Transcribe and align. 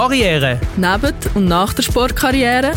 Karriere. 0.00 0.58
Neben 0.78 1.14
und 1.34 1.44
nach 1.44 1.74
der 1.74 1.82
Sportkarriere. 1.82 2.72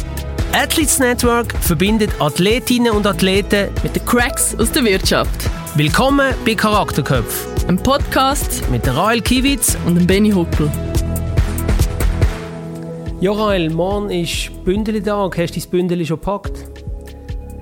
Athletes 0.52 1.00
Network 1.00 1.54
verbindet 1.62 2.12
Athletinnen 2.20 2.92
und 2.92 3.08
Athleten 3.08 3.70
mit 3.82 3.96
den 3.96 4.04
Cracks 4.04 4.54
aus 4.60 4.74
der 4.74 4.84
Wirtschaft. 4.84 5.50
Willkommen 5.76 6.34
bei 6.46 6.54
Charakterköpf. 6.54 7.48
Ein 7.70 7.78
Podcast 7.78 8.70
mit 8.70 8.86
Rael 8.94 9.22
Kiewitz 9.22 9.78
und 9.86 9.96
dem 9.96 10.06
Benny 10.06 10.32
Huckel. 10.32 10.70
Ja, 13.22 13.32
Rael, 13.32 13.70
morgen 13.70 14.10
ist 14.10 14.52
Bündeltag. 14.66 15.38
Hast 15.38 15.56
du 15.56 15.62
dein 15.62 15.70
Bündel 15.70 16.06
schon 16.06 16.18
gepackt? 16.18 16.58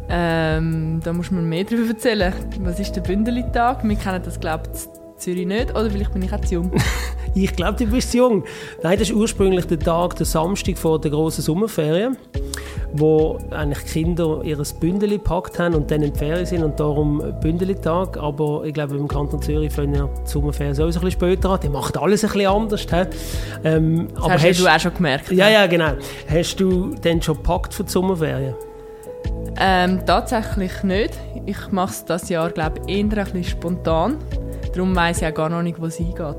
Ähm, 0.09 1.01
da 1.03 1.13
muss 1.13 1.29
man 1.29 1.47
mehr 1.47 1.65
darüber 1.65 1.89
erzählen. 1.89 2.33
Was 2.61 2.79
ist 2.79 2.93
der 2.93 3.01
Bündeltag? 3.01 3.87
Wir 3.87 3.95
kennen 3.95 4.23
das, 4.25 4.39
glaube 4.39 4.63
ich, 4.73 5.19
Zürich 5.19 5.45
nicht. 5.45 5.69
Oder 5.69 5.91
vielleicht 5.91 6.13
bin 6.13 6.23
ich 6.23 6.33
auch 6.33 6.41
zu 6.41 6.55
jung. 6.55 6.71
ich 7.33 7.55
glaube, 7.55 7.77
du 7.77 7.85
bist 7.85 8.13
jung. 8.13 8.43
Nein, 8.83 8.99
das 8.99 9.09
ist 9.09 9.15
ursprünglich 9.15 9.65
der 9.65 9.79
Tag, 9.79 10.15
der 10.15 10.25
Samstag 10.25 10.77
vor 10.77 10.99
der 10.99 11.11
großen 11.11 11.43
Sommerferien, 11.43 12.17
wo 12.93 13.37
eigentlich 13.51 13.85
Kinder 13.85 14.41
ihr 14.43 14.57
Bündel 14.79 15.11
gepackt 15.11 15.57
haben 15.59 15.75
und 15.75 15.89
dann 15.89 16.01
in 16.01 16.11
die 16.11 16.19
Ferien 16.19 16.45
sind 16.45 16.63
und 16.63 16.79
darum 16.79 17.21
Bündeltag. 17.41 18.17
Aber 18.17 18.63
ich 18.65 18.73
glaube, 18.73 18.95
im 18.97 19.07
Kanton 19.07 19.41
Zürich 19.41 19.71
fangen 19.71 19.95
ja 19.95 20.09
die 20.25 20.29
Sommerferien 20.29 20.75
sowieso 20.75 20.99
ein 20.99 21.05
bisschen 21.05 21.19
später 21.19 21.51
an. 21.51 21.59
Die 21.63 21.69
macht 21.69 21.97
alles 21.97 22.23
ein 22.23 22.31
bisschen 22.31 22.47
anders. 22.47 22.85
Ähm, 23.63 24.07
das 24.13 24.23
aber 24.23 24.33
hast, 24.33 24.43
hast 24.43 24.59
du 24.59 24.67
auch 24.67 24.79
schon 24.79 24.93
gemerkt. 24.93 25.31
Ja, 25.31 25.49
ja, 25.49 25.67
genau. 25.67 25.93
Hast 26.29 26.59
du 26.59 26.93
denn 26.95 27.21
schon 27.21 27.37
gepackt 27.37 27.73
für 27.73 27.83
die 27.83 27.91
Sommerferien? 27.91 28.55
Ähm, 29.59 30.05
tatsächlich 30.05 30.83
nicht. 30.83 31.13
Ich 31.45 31.71
mache 31.71 31.91
es 31.91 32.05
dieses 32.05 32.29
Jahr, 32.29 32.49
glaube 32.49 32.79
ich, 32.85 32.95
eher 32.95 33.03
ein 33.03 33.09
bisschen 33.09 33.43
spontan. 33.43 34.17
Darum 34.73 34.95
weiss 34.95 35.21
ich 35.21 35.27
auch 35.27 35.33
gar 35.33 35.49
noch 35.49 35.61
nicht, 35.61 35.79
wo 35.81 35.85
es 35.85 35.97
hingeht. 35.97 36.37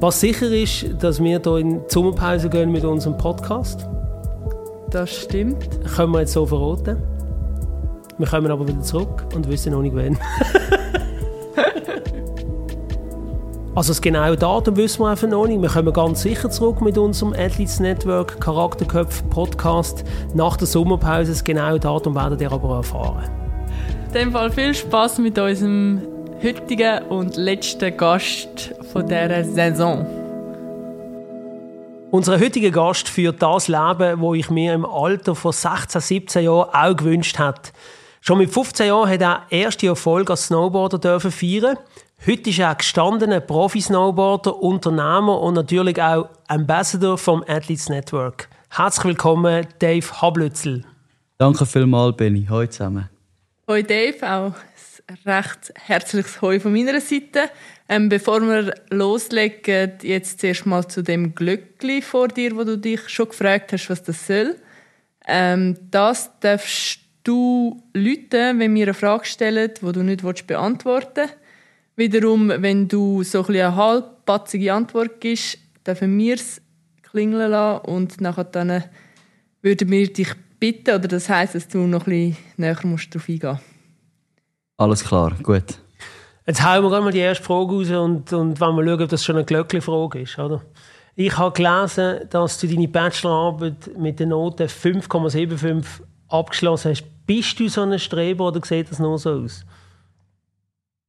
Was 0.00 0.20
sicher 0.20 0.50
ist, 0.50 0.86
dass 1.00 1.22
wir 1.22 1.40
hier 1.40 1.56
in 1.56 1.78
die 1.78 1.80
Sommerpause 1.88 2.48
gehen 2.48 2.72
mit 2.72 2.84
unserem 2.84 3.16
Podcast. 3.16 3.88
Das 4.90 5.10
stimmt. 5.10 5.68
Können 5.96 6.12
wir 6.12 6.20
jetzt 6.20 6.32
so 6.32 6.44
verraten. 6.46 7.02
Wir 8.18 8.26
kommen 8.26 8.50
aber 8.50 8.66
wieder 8.68 8.80
zurück 8.80 9.24
und 9.34 9.48
wissen 9.48 9.72
noch 9.72 9.82
nicht 9.82 9.96
wann. 9.96 10.16
also 13.74 13.90
das 13.90 14.00
genaue 14.00 14.36
Datum 14.36 14.76
wissen 14.76 15.00
wir 15.00 15.08
einfach 15.08 15.28
noch 15.28 15.46
nicht. 15.46 15.60
Wir 15.60 15.68
kommen 15.68 15.92
ganz 15.92 16.22
sicher 16.22 16.50
zurück 16.50 16.80
mit 16.80 16.96
unserem 16.98 17.32
Athletes 17.32 17.80
Network 17.80 18.40
Charakterköpf 18.40 19.28
Podcast. 19.30 20.04
Nach 20.34 20.56
der 20.56 20.66
Sommerpause 20.66 21.32
das 21.32 21.42
genaue 21.42 21.80
Datum 21.80 22.14
werdet 22.14 22.40
ihr 22.40 22.52
aber 22.52 22.76
erfahren. 22.76 23.24
In 24.08 24.12
dem 24.12 24.32
Fall 24.32 24.50
viel 24.50 24.74
Spaß 24.74 25.18
mit 25.18 25.38
unserem 25.38 26.13
heutigen 26.44 27.02
und 27.04 27.36
letzten 27.36 27.96
Gast 27.96 28.74
von 28.92 29.06
dieser 29.06 29.44
Saison. 29.44 30.04
Unser 32.10 32.38
heutiger 32.38 32.70
Gast 32.70 33.08
führt 33.08 33.40
das 33.40 33.66
Leben, 33.66 34.20
wo 34.20 34.34
ich 34.34 34.50
mir 34.50 34.74
im 34.74 34.84
Alter 34.84 35.34
von 35.34 35.52
16, 35.52 36.02
17 36.02 36.44
Jahren 36.44 36.68
auch 36.70 36.96
gewünscht 36.96 37.38
hätte. 37.38 37.72
Schon 38.20 38.36
mit 38.38 38.52
15 38.52 38.88
Jahren 38.88 39.08
hat 39.08 39.22
er 39.22 39.42
erste 39.48 39.86
Erfolg 39.86 40.28
als 40.28 40.48
Snowboarder 40.48 40.98
dürfen 40.98 41.30
feiern. 41.30 41.78
Heute 42.26 42.50
ist 42.50 42.58
er 42.58 42.68
ein 42.68 42.76
gestandener 42.76 43.40
Profi-Snowboarder, 43.40 44.54
Unternehmer 44.54 45.40
und 45.40 45.54
natürlich 45.54 46.00
auch 46.02 46.28
Ambassador 46.48 47.16
vom 47.16 47.42
Athletes 47.48 47.88
Network. 47.88 48.50
Herzlich 48.68 49.04
willkommen, 49.06 49.66
Dave 49.78 50.20
Hablützel. 50.20 50.84
Danke 51.38 51.64
vielmals, 51.64 52.18
Benny. 52.18 52.46
Hallo 52.50 52.66
zusammen. 52.66 53.08
Hallo 53.66 53.82
Dave, 53.82 54.30
auch 54.30 54.52
recht 55.24 55.72
herzliches 55.74 56.40
Heu 56.40 56.58
von 56.60 56.72
meiner 56.72 57.00
Seite. 57.00 57.50
Ähm, 57.88 58.08
bevor 58.08 58.40
wir 58.40 58.74
loslegen, 58.90 59.92
jetzt 60.02 60.40
zuerst 60.40 60.66
mal 60.66 60.86
zu 60.88 61.02
dem 61.02 61.34
Glöckli 61.34 62.00
vor 62.02 62.28
dir, 62.28 62.56
wo 62.56 62.64
du 62.64 62.78
dich 62.78 63.08
schon 63.08 63.28
gefragt 63.28 63.72
hast, 63.72 63.90
was 63.90 64.02
das 64.02 64.26
soll. 64.26 64.56
Ähm, 65.26 65.76
das 65.90 66.30
darfst 66.40 67.00
du 67.24 67.82
Leuten, 67.92 68.58
wenn 68.58 68.74
wir 68.74 68.84
eine 68.84 68.94
Frage 68.94 69.24
stellen, 69.24 69.70
die 69.80 69.92
du 69.92 70.02
nicht 70.02 70.46
beantworten 70.46 71.12
willst. 71.16 71.36
Wiederum, 71.96 72.48
wenn 72.48 72.88
du 72.88 73.22
so 73.22 73.44
ein 73.46 73.54
eine 73.54 73.76
halbpatzige 73.76 74.72
Antwort 74.72 75.20
gibst, 75.20 75.58
dürfen 75.86 76.18
wir 76.18 76.34
es 76.34 76.60
klingeln 77.02 77.52
lassen 77.52 77.84
und 77.84 78.20
nachher 78.20 78.44
dann 78.44 78.82
würden 79.62 79.90
wir 79.90 80.12
dich 80.12 80.32
bitten, 80.58 80.96
oder 80.96 81.08
das 81.08 81.28
heisst, 81.28 81.54
dass 81.54 81.68
du 81.68 81.78
noch 81.78 82.06
ein 82.06 82.32
bisschen 82.32 82.36
näher 82.56 82.78
musst 82.82 83.14
darauf 83.14 83.28
eingehen 83.28 83.50
musst. 83.50 83.73
Alles 84.76 85.04
klar, 85.04 85.32
gut. 85.42 85.78
Jetzt 86.46 86.62
hauen 86.62 86.82
wir 86.82 87.00
mal 87.00 87.12
die 87.12 87.20
erste 87.20 87.44
Frage 87.44 87.72
raus 87.72 87.90
und, 87.90 88.32
und 88.32 88.60
wenn 88.60 88.76
wir 88.76 88.84
schauen, 88.84 89.02
ob 89.02 89.08
das 89.08 89.24
schon 89.24 89.36
eine 89.36 89.44
Glöckli-Frage 89.44 90.20
ist. 90.20 90.38
Oder? 90.38 90.62
Ich 91.16 91.38
habe 91.38 91.54
gelesen, 91.54 92.28
dass 92.28 92.58
du 92.58 92.66
deine 92.66 92.88
Bachelorarbeit 92.88 93.96
mit 93.96 94.18
der 94.18 94.26
Note 94.26 94.66
5,75 94.66 95.84
abgeschlossen 96.28 96.90
hast. 96.90 97.04
Bist 97.26 97.58
du 97.58 97.68
so 97.68 97.82
ein 97.82 97.98
Streber 97.98 98.48
oder 98.48 98.60
sieht 98.64 98.90
das 98.90 98.98
nur 98.98 99.18
so 99.18 99.30
aus? 99.30 99.64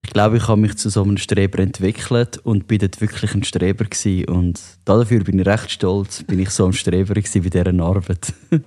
Ich 0.06 0.14
glaube, 0.14 0.38
ich 0.38 0.48
habe 0.48 0.62
mich 0.62 0.78
zu 0.78 0.90
so 0.90 1.02
einem 1.02 1.18
Streber 1.18 1.60
entwickelt 1.60 2.38
und 2.38 2.68
bin 2.68 2.78
dort 2.78 3.02
wirklich 3.02 3.34
ein 3.34 3.44
Streber 3.44 3.86
gewesen. 3.86 4.30
Und 4.30 4.62
dafür 4.86 5.24
bin 5.24 5.40
ich 5.40 5.48
recht 5.48 5.72
stolz, 5.72 6.24
bin 6.24 6.40
ich 6.40 6.52
so 6.52 6.68
ein 6.68 6.74
Streber 6.74 7.16
gewesen 7.16 7.42
bei 7.42 7.50
dieser 7.50 7.84
Arbeit. 7.84 8.32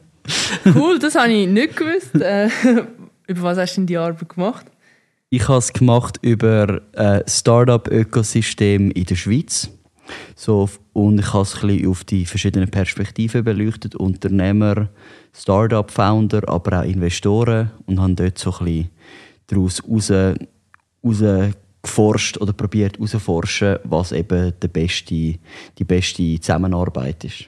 cool, 0.75 0.99
das 0.99 1.15
habe 1.15 1.33
ich 1.33 1.49
nicht 1.49 1.77
gewusst. 1.77 2.17
Äh, 2.17 2.49
über 3.29 3.43
was 3.43 3.57
hast 3.57 3.77
du 3.77 3.81
denn 3.83 3.87
die 3.87 3.97
Arbeit 3.97 4.29
gemacht? 4.29 4.67
Ich 5.31 5.47
habe 5.47 5.59
es 5.59 5.75
gemacht 5.75 6.19
über 6.23 6.81
ein 6.97 7.23
Startup-Ökosystem 7.27 8.91
in 8.91 9.05
der 9.05 9.15
Schweiz. 9.15 9.69
So, 10.35 10.71
und 10.95 11.19
ich 11.21 11.35
habe 11.35 11.43
es 11.43 11.55
ein 11.55 11.69
bisschen 11.69 11.91
auf 11.91 12.05
die 12.05 12.25
verschiedenen 12.25 12.71
Perspektiven 12.71 13.45
beleuchtet. 13.45 13.95
Unternehmer, 13.95 14.89
Startup-Founder, 15.35 16.49
aber 16.49 16.81
auch 16.81 16.85
Investoren. 16.85 17.73
Und 17.85 18.01
habe 18.01 18.15
dort 18.15 18.39
so 18.39 18.55
ein 18.61 18.89
daraus 19.49 19.83
raus, 19.87 20.11
raus 21.05 21.55
geforscht 21.83 22.39
oder 22.39 22.55
probiert 22.55 22.97
herauszuforschen, 22.97 23.81
was 23.85 24.13
eben 24.13 24.55
die 24.63 24.69
beste, 24.69 25.15
die 25.15 25.85
beste 25.87 26.41
Zusammenarbeit 26.41 27.25
ist. 27.25 27.45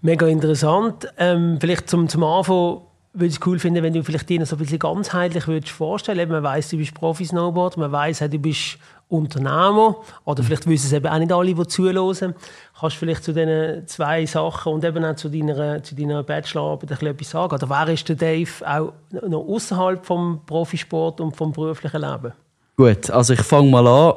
Mega 0.00 0.26
interessant. 0.26 1.06
Ähm, 1.16 1.58
vielleicht 1.60 1.88
zum, 1.88 2.08
zum 2.08 2.24
Anfang 2.24 2.80
würde 3.18 3.32
es 3.32 3.40
cool 3.46 3.58
finden, 3.58 3.82
wenn 3.82 3.94
du 3.94 4.04
vielleicht 4.04 4.28
dir 4.28 4.44
so 4.44 4.56
ein 4.56 4.58
bisschen 4.58 4.78
ganzheitlich 4.78 5.48
würdest 5.48 5.72
vorstellen. 5.72 6.28
Man 6.28 6.42
weiß, 6.42 6.68
du 6.68 6.76
bist 6.76 6.94
Profi-Snowboard, 6.94 7.76
man 7.76 7.90
weiß, 7.90 8.18
du 8.30 8.38
bist 8.38 8.78
Unternehmer 9.08 9.96
oder 10.24 10.42
vielleicht 10.42 10.66
wissen 10.66 10.86
es 10.86 10.92
eben 10.92 11.06
auch 11.06 11.18
nicht 11.18 11.32
alle, 11.32 11.54
die 11.54 11.66
zuhören. 11.66 12.34
Kannst 12.78 12.96
du 12.96 12.98
vielleicht 12.98 13.24
zu 13.24 13.32
diesen 13.32 13.86
zwei 13.86 14.26
Sachen 14.26 14.72
und 14.72 14.84
eben 14.84 15.04
auch 15.04 15.16
zu 15.16 15.28
deiner, 15.28 15.82
zu 15.82 15.94
deiner 15.94 16.22
Bachelorarbeit 16.22 17.02
etwas 17.02 17.30
sagen? 17.30 17.54
Oder 17.54 17.70
wer 17.70 17.88
ist 17.92 18.08
der 18.08 18.16
Dave 18.16 18.50
auch 18.66 18.92
noch 19.10 19.46
außerhalb 19.46 20.04
vom 20.04 20.40
Profisport 20.44 21.20
und 21.20 21.36
vom 21.36 21.52
beruflichen 21.52 22.00
Leben? 22.00 22.32
Gut, 22.76 23.10
also 23.10 23.32
ich 23.32 23.42
fange 23.42 23.70
mal 23.70 23.86
an, 23.86 24.14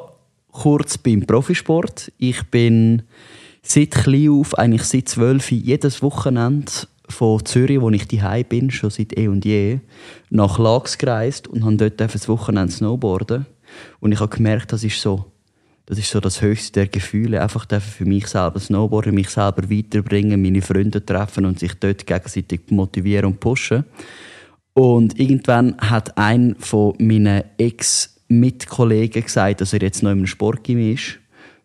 kurz 0.52 0.98
beim 0.98 1.24
Profisport. 1.24 2.12
Ich 2.18 2.42
bin 2.50 3.02
seit 3.62 3.92
klein 3.92 4.30
auf, 4.30 4.58
eigentlich 4.58 4.84
seit 4.84 5.08
zwölf, 5.08 5.50
jedes 5.50 6.02
Wochenende 6.02 6.72
von 7.10 7.44
Zürich, 7.44 7.80
wo 7.80 7.90
ich 7.90 8.08
daheim 8.08 8.44
bin, 8.48 8.70
schon 8.70 8.90
seit 8.90 9.16
eh 9.16 9.28
und 9.28 9.44
je, 9.44 9.80
nach 10.30 10.58
Lax 10.58 10.98
gereist 10.98 11.48
und 11.48 11.64
habe 11.64 11.76
dort 11.76 12.00
das 12.00 12.28
Wochenende 12.28 12.72
snowboarden. 12.72 13.46
Und 14.00 14.12
ich 14.12 14.20
habe 14.20 14.34
gemerkt, 14.34 14.72
das 14.72 14.84
ist 14.84 15.00
so, 15.00 15.26
das 15.86 15.98
ist 15.98 16.10
so 16.10 16.20
das 16.20 16.40
höchste 16.40 16.80
der 16.80 16.88
Gefühle. 16.88 17.42
Einfach 17.42 17.66
für 17.80 18.04
mich 18.04 18.26
selber 18.26 18.60
snowboarden, 18.60 19.14
mich 19.14 19.28
selber 19.28 19.70
weiterbringen, 19.70 20.40
meine 20.40 20.62
Freunde 20.62 21.04
treffen 21.04 21.44
und 21.44 21.58
sich 21.58 21.74
dort 21.74 22.06
gegenseitig 22.06 22.62
motivieren 22.70 23.26
und 23.26 23.40
pushen. 23.40 23.84
Und 24.72 25.18
irgendwann 25.18 25.76
hat 25.78 26.16
ein 26.16 26.54
von 26.58 26.94
meinen 26.98 27.42
Ex-Mitkollegen 27.58 29.22
gesagt, 29.22 29.60
dass 29.60 29.72
er 29.72 29.82
jetzt 29.82 30.02
noch 30.02 30.10
in 30.10 30.18
einem 30.18 30.26
Sportgym 30.26 30.94
ist, 30.94 31.18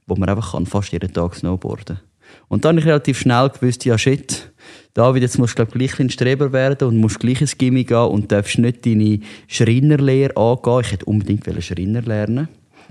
wo 0.08 0.16
man 0.16 0.30
einfach 0.30 0.60
fast 0.66 0.92
jeden 0.92 1.14
Tag 1.14 1.36
snowboarden 1.36 1.98
kann. 1.98 2.06
Und 2.48 2.66
dann 2.66 2.76
habe 2.76 2.80
ich 2.80 2.86
relativ 2.86 3.20
schnell 3.20 3.50
gewusst, 3.50 3.86
ja 3.86 3.98
shit, 3.98 4.52
David, 4.96 5.24
jetzt 5.24 5.38
musst 5.38 5.60
du 5.60 5.66
glaub, 5.66 5.74
gleich 5.74 6.00
ein 6.00 6.10
Streber 6.10 6.54
werden 6.54 6.88
und 6.88 6.98
musst 6.98 7.20
gleich 7.20 7.42
ins 7.42 7.58
Gimmi 7.58 7.84
gehen 7.84 7.98
und 7.98 8.32
darfst 8.32 8.58
nicht 8.58 8.86
deine 8.86 9.20
Schreinerlehre 9.46 10.38
angehen. 10.38 10.80
Ich 10.82 10.92
hätte 10.94 11.06
unbedingt 11.06 11.64
Schreiner 11.64 12.02
lernen 12.02 12.48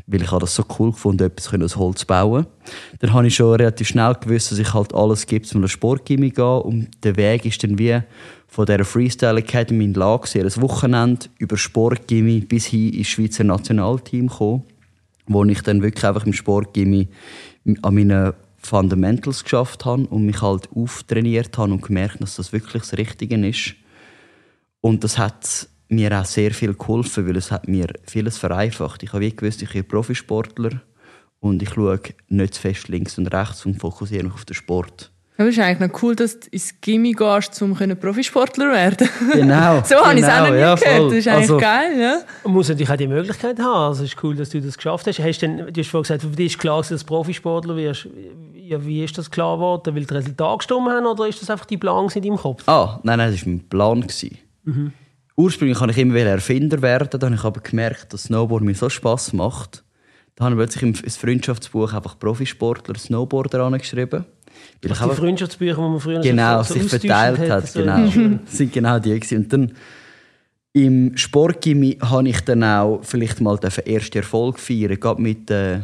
weil 0.06 0.20
ich 0.20 0.28
das 0.28 0.54
so 0.54 0.64
cool 0.78 0.90
gefunden 0.90 1.24
etwas 1.24 1.52
aus 1.54 1.76
Holz 1.76 2.00
zu 2.00 2.06
bauen. 2.06 2.46
Dann 2.98 3.14
habe 3.14 3.26
ich 3.26 3.34
schon 3.34 3.54
relativ 3.54 3.88
schnell 3.88 4.14
gewusst, 4.14 4.50
dass 4.50 4.58
ich 4.58 4.74
halt 4.74 4.94
alles 4.94 5.26
gibt, 5.26 5.52
um 5.54 5.62
ein 5.62 5.68
Sportgimmi 5.68 6.30
zu 6.30 6.34
gehen. 6.34 6.60
Und 6.60 7.04
der 7.04 7.16
Weg 7.16 7.46
ist 7.46 7.62
dann 7.64 7.78
wie 7.78 8.00
von 8.46 8.66
dieser 8.66 8.84
Freestyle 8.84 9.38
Academy 9.38 9.84
in 9.84 9.94
Lage, 9.94 10.28
ein 10.34 10.62
Wochenende 10.62 11.26
über 11.38 11.56
Sportgimmi 11.56 12.40
bis 12.40 12.66
hin 12.66 12.92
ins 12.92 13.08
Schweizer 13.08 13.44
Nationalteam 13.44 14.26
gekommen, 14.26 14.64
wo 15.26 15.42
ich 15.44 15.62
dann 15.62 15.82
wirklich 15.82 16.04
einfach 16.04 16.26
im 16.26 16.34
Sportgimmi 16.34 17.08
an 17.80 17.94
meinen 17.94 18.34
Fundamentals 18.66 19.44
geschafft 19.44 19.84
habe 19.84 20.06
und 20.06 20.26
mich 20.26 20.40
halt 20.42 20.68
auftrainiert 20.74 21.56
habe 21.58 21.72
und 21.72 21.82
gemerkt, 21.82 22.20
dass 22.20 22.36
das 22.36 22.52
wirklich 22.52 22.82
das 22.82 22.96
Richtige 22.96 23.46
ist. 23.46 23.74
Und 24.80 25.04
das 25.04 25.18
hat 25.18 25.68
mir 25.88 26.18
auch 26.18 26.24
sehr 26.24 26.52
viel 26.52 26.74
geholfen, 26.74 27.26
weil 27.26 27.36
es 27.36 27.50
hat 27.50 27.68
mir 27.68 27.88
vieles 28.04 28.38
vereinfacht. 28.38 29.02
Ich 29.02 29.12
habe 29.12 29.30
gewusst, 29.30 29.62
ich 29.62 29.72
bin 29.72 29.86
Profisportler 29.86 30.82
und 31.40 31.62
ich 31.62 31.70
schaue 31.70 32.00
nicht 32.28 32.54
zu 32.54 32.60
fest 32.60 32.88
links 32.88 33.18
und 33.18 33.28
rechts 33.28 33.66
und 33.66 33.80
fokussiere 33.80 34.24
mich 34.24 34.34
auf 34.34 34.44
den 34.44 34.54
Sport. 34.54 35.13
Aber 35.36 35.48
es 35.48 35.56
ist 35.56 35.62
eigentlich 35.64 35.90
noch 35.90 36.02
cool, 36.02 36.14
dass 36.14 36.38
du 36.38 36.46
ins 36.52 36.80
Gimmi 36.80 37.12
gehst, 37.12 37.60
um 37.60 37.74
Profisportler 37.74 38.70
werden 38.72 39.08
Genau. 39.32 39.82
so 39.84 39.96
habe 39.96 40.14
ich 40.16 40.22
es 40.24 40.28
auch 40.28 40.38
noch 40.38 40.44
genau, 40.46 40.52
nie 40.54 40.60
ja, 40.60 40.74
gehört. 40.76 40.96
voll. 40.96 41.08
Das 41.08 41.18
ist 41.18 41.28
eigentlich 41.28 41.40
Also- 41.50 41.56
geil, 41.58 41.98
ja. 42.00 42.20
Man 42.44 42.52
muss 42.52 42.68
natürlich 42.68 42.90
auch 42.90 42.96
die 42.96 43.08
Möglichkeit 43.08 43.58
haben. 43.58 43.88
Also 43.88 44.04
es 44.04 44.12
ist 44.14 44.22
cool, 44.22 44.36
dass 44.36 44.50
du 44.50 44.60
das 44.60 44.76
geschafft 44.76 45.06
hast. 45.08 45.18
hast 45.18 45.38
denn, 45.40 45.56
du 45.72 45.80
hast 45.80 45.88
vorhin 45.90 46.02
gesagt, 46.04 46.22
für 46.22 46.28
dich 46.28 46.52
ist 46.52 46.58
klar, 46.60 46.78
dass 46.78 46.88
du 46.88 46.98
Profisportler 47.04 47.74
wirst. 47.76 48.06
Ja, 48.54 48.84
wie 48.86 49.02
ist 49.02 49.18
das 49.18 49.28
klar 49.30 49.56
geworden? 49.56 49.94
Weil 49.94 50.04
die 50.04 50.14
Resultate 50.14 50.58
gestimmt 50.58 50.88
haben 50.88 51.04
oder 51.06 51.26
ist 51.26 51.42
das 51.42 51.50
einfach 51.50 51.66
die 51.66 51.78
Plan 51.78 52.08
in 52.14 52.22
deinem 52.22 52.36
Kopf? 52.36 52.62
Ah, 52.68 53.00
nein, 53.02 53.18
nein, 53.18 53.32
das 53.32 53.44
war 53.44 53.48
mein 53.52 53.68
Plan. 53.68 54.00
gewesen. 54.02 54.38
Ursprünglich 55.36 55.80
wollte 55.80 55.92
ich 55.92 55.98
immer 55.98 56.14
wieder 56.14 56.30
Erfinder 56.30 56.80
werden, 56.80 57.18
dann 57.18 57.30
habe 57.30 57.34
ich 57.34 57.44
aber 57.44 57.60
gemerkt, 57.60 58.12
dass 58.12 58.24
Snowboard 58.24 58.62
mir 58.62 58.74
so 58.74 58.88
Spass 58.88 59.32
macht. 59.32 59.82
Dann 60.36 60.46
habe 60.46 60.54
ich 60.54 60.58
plötzlich 60.58 60.82
im 60.84 60.94
ins 61.04 61.16
Freundschaftsbuch 61.16 61.92
einfach 61.92 62.18
Profisportler, 62.18 62.94
Snowboarder 62.96 63.64
angeschrieben. 63.64 64.24
Weil 64.82 64.92
ich 64.92 64.98
Die 64.98 65.14
Freundschaftsbücher, 65.14 65.74
die 65.74 65.80
man 65.80 66.00
früher 66.00 66.20
genau, 66.20 66.62
so, 66.62 66.74
sich 66.74 66.84
verteilt 66.84 67.50
hat. 67.50 67.68
so. 67.68 67.80
Genau. 67.80 68.38
Das 68.44 68.58
sind 68.58 68.72
genau 68.72 68.98
die. 68.98 69.18
Gewesen. 69.18 69.38
Und 69.38 69.52
dann 69.52 69.72
im 70.72 71.16
Sportgimmi 71.16 71.98
habe 72.00 72.28
ich 72.28 72.40
dann 72.40 72.64
auch 72.64 73.00
vielleicht 73.02 73.40
mal 73.40 73.56
den 73.58 73.70
ersten 73.70 74.18
Erfolg 74.18 74.58
feiern, 74.58 74.98
gerade 74.98 75.22
mit, 75.22 75.48
äh, 75.50 75.80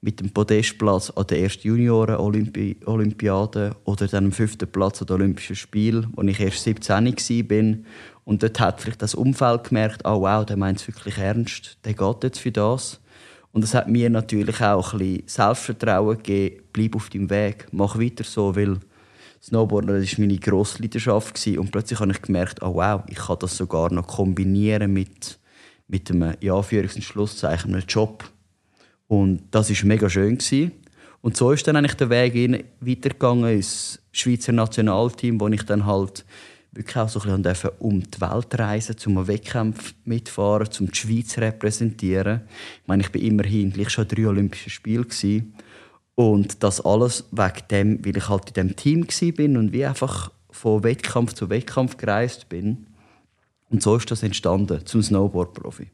mit 0.00 0.18
dem 0.18 0.30
Podestplatz 0.30 1.10
an 1.10 1.26
der 1.28 1.42
ersten 1.42 1.68
Junioren-Olympiade 1.68 3.76
oder 3.84 4.08
dann 4.08 4.24
am 4.26 4.32
fünften 4.32 4.66
Platz 4.66 5.00
an 5.00 5.06
den 5.06 5.14
Olympischen 5.14 5.54
Spielen, 5.54 6.08
wo 6.14 6.22
ich 6.22 6.40
erst 6.40 6.64
17 6.64 7.06
war. 7.06 7.76
Und 8.24 8.42
dort 8.42 8.58
hat 8.58 8.80
vielleicht 8.80 9.00
das 9.00 9.14
Umfeld 9.14 9.68
gemerkt, 9.68 10.00
oh 10.04 10.22
wow, 10.22 10.44
der 10.44 10.56
meint 10.56 10.80
es 10.80 10.88
wirklich 10.88 11.18
ernst, 11.18 11.78
der 11.84 11.94
geht 11.94 12.24
jetzt 12.24 12.40
für 12.40 12.50
das. 12.50 12.98
Und 13.52 13.62
das 13.62 13.74
hat 13.74 13.88
mir 13.88 14.08
natürlich 14.08 14.60
auch 14.62 14.94
ein 14.94 14.98
bisschen 14.98 15.22
Selbstvertrauen 15.26 16.16
gegeben, 16.16 16.62
bleib 16.72 16.96
auf 16.96 17.10
deinem 17.10 17.28
Weg, 17.28 17.66
mach 17.70 17.98
weiter 17.98 18.24
so, 18.24 18.56
weil 18.56 18.78
Snowboarden 19.42 20.00
das 20.00 20.18
war 20.18 20.26
meine 20.26 20.38
grosse 20.38 20.80
Leidenschaft. 20.80 21.46
Und 21.46 21.70
plötzlich 21.70 22.00
habe 22.00 22.12
ich 22.12 22.22
gemerkt, 22.22 22.62
oh 22.62 22.74
wow, 22.74 23.02
ich 23.08 23.16
kann 23.16 23.36
das 23.40 23.56
sogar 23.56 23.92
noch 23.92 24.06
kombinieren 24.06 24.92
mit, 24.92 25.38
mit 25.88 26.10
einem, 26.10 26.34
ja, 26.40 26.54
Anführungs- 26.54 26.94
und 26.94 27.02
Schlusszeichen, 27.02 27.74
einem 27.74 27.84
Job. 27.86 28.24
Und 29.08 29.42
das 29.50 29.68
war 29.68 29.86
mega 29.86 30.08
schön. 30.08 30.38
Gewesen. 30.38 30.72
Und 31.20 31.36
so 31.36 31.52
ist 31.52 31.66
dann 31.66 31.76
eigentlich 31.76 31.94
der 31.94 32.10
Weg 32.10 32.66
weitergegangen 32.80 33.56
ins 33.56 34.00
Schweizer 34.12 34.52
Nationalteam, 34.52 35.40
wo 35.40 35.48
ich 35.48 35.64
dann 35.64 35.86
halt 35.86 36.24
wirklich 36.72 36.96
auch 36.96 37.08
so 37.08 37.20
ein 37.20 37.42
bisschen 37.42 37.70
um 37.78 38.02
die 38.02 38.20
Welt 38.20 38.58
reisen, 38.58 38.96
zum 38.96 39.18
einen 39.18 39.28
Wettkampf 39.28 39.94
mitfahren, 40.04 40.70
zum 40.70 40.90
die 40.90 40.96
Schweiz 40.96 41.36
repräsentieren. 41.38 42.42
Ich 42.82 42.88
meine, 42.88 43.02
ich 43.02 43.12
bin 43.12 43.22
immerhin 43.22 43.72
gleich 43.72 43.90
schon 43.90 44.08
drei 44.08 44.26
Olympischen 44.26 44.70
Spiele 44.70 45.04
gewesen. 45.04 45.54
Und 46.14 46.62
das 46.62 46.80
alles 46.80 47.24
wegen 47.30 47.68
dem, 47.70 48.04
weil 48.04 48.16
ich 48.16 48.28
halt 48.28 48.48
in 48.48 48.54
dem 48.54 48.76
Team 48.76 49.06
bin 49.34 49.56
und 49.56 49.72
wie 49.72 49.84
einfach 49.84 50.30
von 50.50 50.82
Wettkampf 50.82 51.34
zu 51.34 51.48
Wettkampf 51.48 51.96
gereist 51.96 52.48
bin. 52.48 52.86
Und 53.70 53.82
so 53.82 53.96
ist 53.96 54.10
das 54.10 54.22
entstanden 54.22 54.84
zum 54.84 55.02
Snowboard-Profi. 55.02 55.90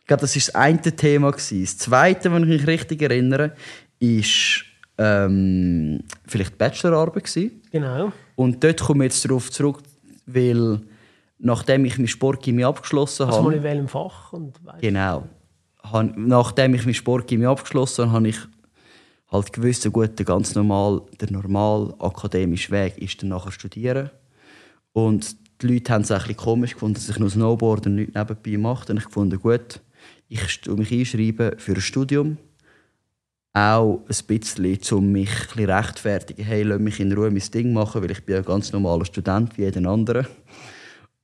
Ich 0.00 0.06
glaube, 0.06 0.20
das 0.22 0.36
ist 0.36 0.48
das 0.48 0.54
eine 0.54 0.80
Thema 0.80 1.30
gewesen. 1.30 1.62
Das 1.62 1.78
zweite, 1.78 2.32
wenn 2.32 2.44
ich 2.44 2.48
mich 2.48 2.66
richtig 2.66 3.02
erinnere, 3.02 3.54
ist 3.98 4.64
ähm, 4.98 6.02
vielleicht 6.26 6.56
Bachelorarbeit 6.58 7.24
gewesen. 7.24 7.62
Genau. 7.70 8.12
Und 8.36 8.62
dort 8.62 8.80
komme 8.80 9.04
ich 9.06 9.12
jetzt 9.12 9.24
darauf 9.24 9.50
zurück, 9.50 9.82
weil 10.26 10.80
nachdem 11.38 11.84
ich 11.84 11.98
mein 11.98 12.06
Sportgymnasium 12.06 12.68
abgeschlossen 12.68 13.26
Also 13.26 13.38
mal 13.42 13.46
habe, 13.46 13.56
in 13.56 13.62
welchem 13.62 13.88
Fach? 13.88 14.32
Und 14.32 14.60
Genau. 14.80 15.24
Nachdem 16.16 16.74
ich 16.74 16.84
mein 16.84 16.94
Sportgymnasium 16.94 17.52
abgeschlossen 17.52 18.06
habe, 18.06 18.12
habe 18.14 18.28
ich 18.28 18.38
halt 19.30 19.52
gewusst, 19.52 19.90
gut, 19.92 20.18
der 20.18 20.26
ganz 20.26 20.54
normal, 20.54 21.02
der 21.20 21.30
normal 21.30 21.94
akademische 21.98 22.70
Weg 22.70 22.98
ist 22.98 23.22
dann 23.22 23.30
nachher 23.30 23.52
studieren. 23.52 24.10
Und 24.92 25.36
die 25.62 25.68
Leute 25.68 25.92
haben 25.92 26.02
es 26.02 26.10
ein 26.10 26.18
bisschen 26.18 26.36
komisch 26.36 26.72
gefunden, 26.74 26.94
dass 26.94 27.08
ich 27.08 27.18
nur 27.18 27.30
Snowboarden 27.30 27.94
nicht 27.94 28.14
nebenbei 28.14 28.56
mache. 28.58 28.88
Habe 28.88 28.98
ich 28.98 29.04
gefunden, 29.04 29.38
gut, 29.38 29.80
ich 30.28 30.40
mich 30.66 30.92
einschreiben 30.92 31.58
für 31.58 31.72
ein 31.72 31.80
Studium. 31.80 32.38
Auch 33.52 34.02
ein 34.08 34.26
bisschen, 34.26 34.78
um 34.92 35.10
mich 35.10 35.28
ein 35.28 35.46
bisschen 35.46 35.70
rechtfertigen. 35.70 36.44
Hey, 36.44 36.62
lass 36.62 36.78
mich 36.78 37.00
in 37.00 37.12
Ruhe 37.12 37.30
mein 37.30 37.42
Ding 37.52 37.72
machen, 37.72 38.00
weil 38.00 38.12
ich 38.12 38.24
bin 38.24 38.36
ein 38.36 38.44
ganz 38.44 38.72
normaler 38.72 39.04
Student 39.04 39.58
wie 39.58 39.62
jeder 39.62 39.90
andere. 39.90 40.26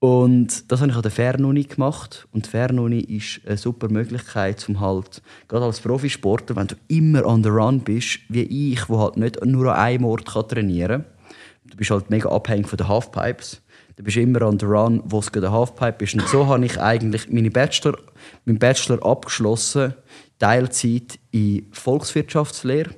Und 0.01 0.71
das 0.71 0.81
habe 0.81 0.91
ich 0.91 0.97
an 0.97 1.03
der 1.03 1.13
Fernuni 1.13 1.63
gemacht. 1.63 2.27
Und 2.33 2.47
die 2.47 2.51
Fernuni 2.51 2.99
ist 2.99 3.41
eine 3.47 3.57
super 3.57 3.89
Möglichkeit, 3.89 4.69
um 4.69 4.81
halt, 4.81 5.23
gerade 5.47 5.67
als 5.67 5.81
Profisportler, 5.81 6.57
wenn 6.57 6.67
du 6.67 6.75
immer 6.89 7.25
on 7.25 7.45
the 7.45 7.49
run 7.49 7.81
bist, 7.81 8.19
wie 8.29 8.73
ich, 8.73 8.89
wo 8.89 8.99
halt 8.99 9.17
nicht 9.17 9.45
nur 9.45 9.73
an 9.73 9.81
einem 9.81 10.05
Ort 10.05 10.27
trainieren 10.27 11.03
kann. 11.03 11.71
Du 11.71 11.77
bist 11.77 11.91
halt 11.91 12.11
mega 12.11 12.29
abhängig 12.29 12.69
von 12.69 12.77
den 12.77 12.89
Halfpipes. 12.89 13.63
Du 13.97 14.03
bist 14.03 14.17
immer 14.19 14.43
on 14.43 14.59
the 14.59 14.67
run, 14.67 15.03
wo 15.07 15.21
es 15.21 15.33
gerade 15.33 15.51
Halfpipe 15.51 16.05
ist. 16.05 16.15
Und 16.15 16.29
so 16.29 16.47
habe 16.47 16.65
ich 16.67 16.79
eigentlich 16.79 17.31
meine 17.31 17.51
Bachelor, 17.51 17.97
meinen 18.45 18.59
Bachelor 18.59 19.05
abgeschlossen, 19.05 19.95
Teilzeit 20.39 21.19
in 21.31 21.67
Volkswirtschaftslehre. 21.73 22.91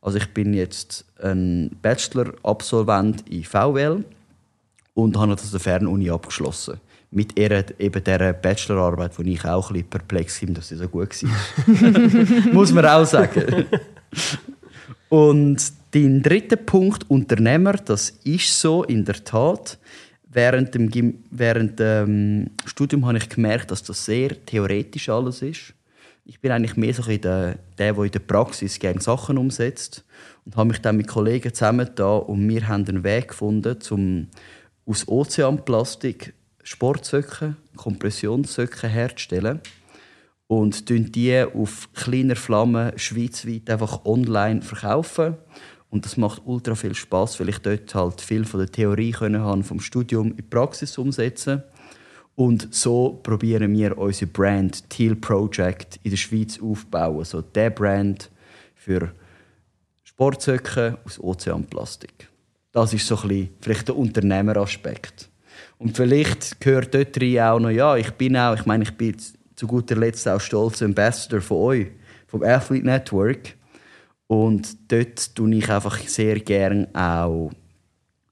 Also 0.00 0.18
ich 0.18 0.28
bin 0.34 0.52
jetzt 0.52 1.04
ein 1.22 1.70
Bachelor-Absolvent 1.80 3.28
in 3.28 3.44
VWL 3.44 4.04
und 4.92 5.16
habe 5.16 5.32
das 5.32 5.44
an 5.46 5.50
der 5.52 5.60
Fernuni 5.60 6.10
abgeschlossen. 6.10 6.80
Mit 7.10 7.38
ihrer, 7.38 7.64
eben 7.78 8.02
dieser 8.02 8.32
Bachelorarbeit, 8.32 9.18
wo 9.18 9.22
ich 9.22 9.44
auch 9.44 9.70
ein 9.70 9.74
bisschen 9.74 9.88
perplex 9.88 10.40
bin, 10.40 10.52
dass 10.54 10.68
sie 10.68 10.76
so 10.76 10.88
gut 10.88 11.10
war. 11.22 12.52
Muss 12.52 12.72
man 12.72 12.84
auch 12.86 13.04
sagen. 13.06 13.66
Und 15.08 15.62
den 15.94 16.22
dritten 16.22 16.66
Punkt, 16.66 17.08
Unternehmer, 17.08 17.74
das 17.74 18.10
ist 18.24 18.60
so 18.60 18.82
in 18.82 19.04
der 19.04 19.22
Tat. 19.22 19.78
Während 20.28 20.74
dem, 20.74 20.90
Gym- 20.90 21.22
während 21.30 21.78
dem 21.78 22.50
Studium 22.66 23.06
habe 23.06 23.18
ich 23.18 23.28
gemerkt, 23.28 23.70
dass 23.70 23.84
das 23.84 24.04
sehr 24.04 24.44
theoretisch 24.44 25.08
alles 25.08 25.40
ist. 25.42 25.72
Ich 26.26 26.40
bin 26.40 26.52
eigentlich 26.52 26.76
mehr 26.76 26.94
so 26.94 27.02
ein 27.02 27.20
der, 27.20 27.58
der, 27.78 27.92
der 27.92 28.04
in 28.04 28.10
der 28.10 28.18
Praxis 28.18 28.78
gerne 28.78 29.00
Sachen 29.00 29.36
umsetzt. 29.36 30.04
Und 30.44 30.56
habe 30.56 30.68
mich 30.68 30.80
dann 30.80 30.96
mit 30.96 31.08
Kollegen 31.08 31.52
zusammengetan 31.52 32.22
und 32.22 32.48
wir 32.48 32.66
haben 32.68 32.86
einen 32.86 33.04
Weg 33.04 33.28
gefunden, 33.28 33.78
um 33.90 34.28
aus 34.86 35.06
Ozeanplastik 35.08 36.34
Sportsöcke, 36.62 37.56
Kompressionssöcke 37.76 38.88
herzustellen 38.88 39.60
und 40.46 40.88
die 40.88 41.42
auf 41.42 41.92
kleiner 41.92 42.36
Flamme 42.36 42.92
schweizweit 42.96 43.68
einfach 43.68 44.04
online 44.04 44.62
verkaufen. 44.62 45.36
Und 45.90 46.04
das 46.04 46.16
macht 46.16 46.42
ultra 46.44 46.74
viel 46.74 46.94
Spaß, 46.94 47.38
weil 47.38 47.50
ich 47.50 47.58
dort 47.58 47.94
halt 47.94 48.20
viel 48.20 48.44
von 48.44 48.60
der 48.60 48.70
Theorie 48.70 49.12
können 49.12 49.62
vom 49.62 49.78
Studium 49.78 50.30
in 50.30 50.36
die 50.36 50.42
Praxis 50.42 50.98
umsetzen. 50.98 51.62
Und 52.36 52.74
so 52.74 53.20
probieren 53.22 53.72
wir 53.76 53.96
unsere 53.96 54.30
Brand 54.30 54.88
Teal 54.90 55.14
Project 55.14 56.00
in 56.02 56.10
der 56.10 56.16
Schweiz 56.16 56.60
aufbauen. 56.60 57.24
So 57.24 57.42
der 57.42 57.70
Brand 57.70 58.30
für 58.74 59.12
Sportsöcke 60.02 60.98
aus 61.04 61.20
Ozeanplastik. 61.20 62.28
Das 62.72 62.92
ist 62.92 63.06
so 63.06 63.16
ein 63.16 63.28
bisschen 63.28 63.48
vielleicht 63.60 63.88
der 63.88 63.96
Unternehmeraspekt. 63.96 65.30
Und 65.78 65.96
vielleicht 65.96 66.60
gehört 66.60 66.94
dort 66.94 67.20
rein 67.20 67.40
auch 67.40 67.60
noch, 67.60 67.70
ja, 67.70 67.96
ich 67.96 68.10
bin 68.12 68.36
auch, 68.36 68.54
ich 68.54 68.66
meine, 68.66 68.84
ich 68.84 68.92
bin 68.92 69.16
zu 69.54 69.66
guter 69.66 69.96
Letzt 69.96 70.26
auch 70.28 70.40
stolzer 70.40 70.86
Ambassador 70.86 71.40
von 71.40 71.56
euch, 71.58 71.86
vom 72.26 72.42
Athlete 72.42 72.86
Network. 72.86 73.54
Und 74.26 74.90
dort 74.90 75.34
tue 75.36 75.54
ich 75.54 75.70
einfach 75.70 75.98
sehr 75.98 76.40
gerne 76.40 76.88
auch 76.94 77.52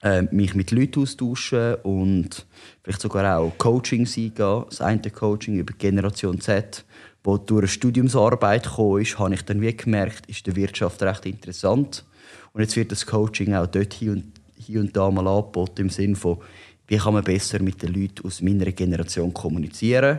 äh, 0.02 0.22
mich 0.30 0.54
mit 0.54 0.70
Leuten 0.70 1.02
austauschen 1.02 1.76
und 1.82 2.46
vielleicht 2.82 3.00
sogar 3.00 3.38
auch 3.38 3.52
Coachings 3.58 4.16
eingehen. 4.16 4.64
Das 4.68 4.80
eine 4.80 5.00
Coaching 5.10 5.58
über 5.58 5.72
Generation 5.76 6.40
Z, 6.40 6.84
wo 7.24 7.36
durch 7.38 7.60
eine 7.62 7.68
Studiumsarbeit 7.68 8.64
gekommen 8.64 9.02
ist, 9.02 9.18
habe 9.18 9.34
ich 9.34 9.42
dann 9.42 9.60
wie 9.60 9.76
gemerkt, 9.76 10.26
ist 10.28 10.46
der 10.46 10.56
Wirtschaft 10.56 11.02
recht 11.02 11.26
interessant. 11.26 12.04
Und 12.52 12.60
jetzt 12.60 12.76
wird 12.76 12.92
das 12.92 13.06
Coaching 13.06 13.54
auch 13.54 13.66
dort 13.66 13.94
hier 13.94 14.12
und, 14.12 14.24
hier 14.56 14.80
und 14.80 14.96
da 14.96 15.10
mal 15.10 15.26
angeboten, 15.26 15.82
im 15.82 15.90
Sinne 15.90 16.16
von, 16.16 16.38
wie 16.88 16.96
kann 16.98 17.14
man 17.14 17.24
besser 17.24 17.62
mit 17.62 17.82
den 17.82 17.94
Leuten 17.94 18.26
aus 18.26 18.42
meiner 18.42 18.70
Generation 18.72 19.32
kommunizieren. 19.32 20.18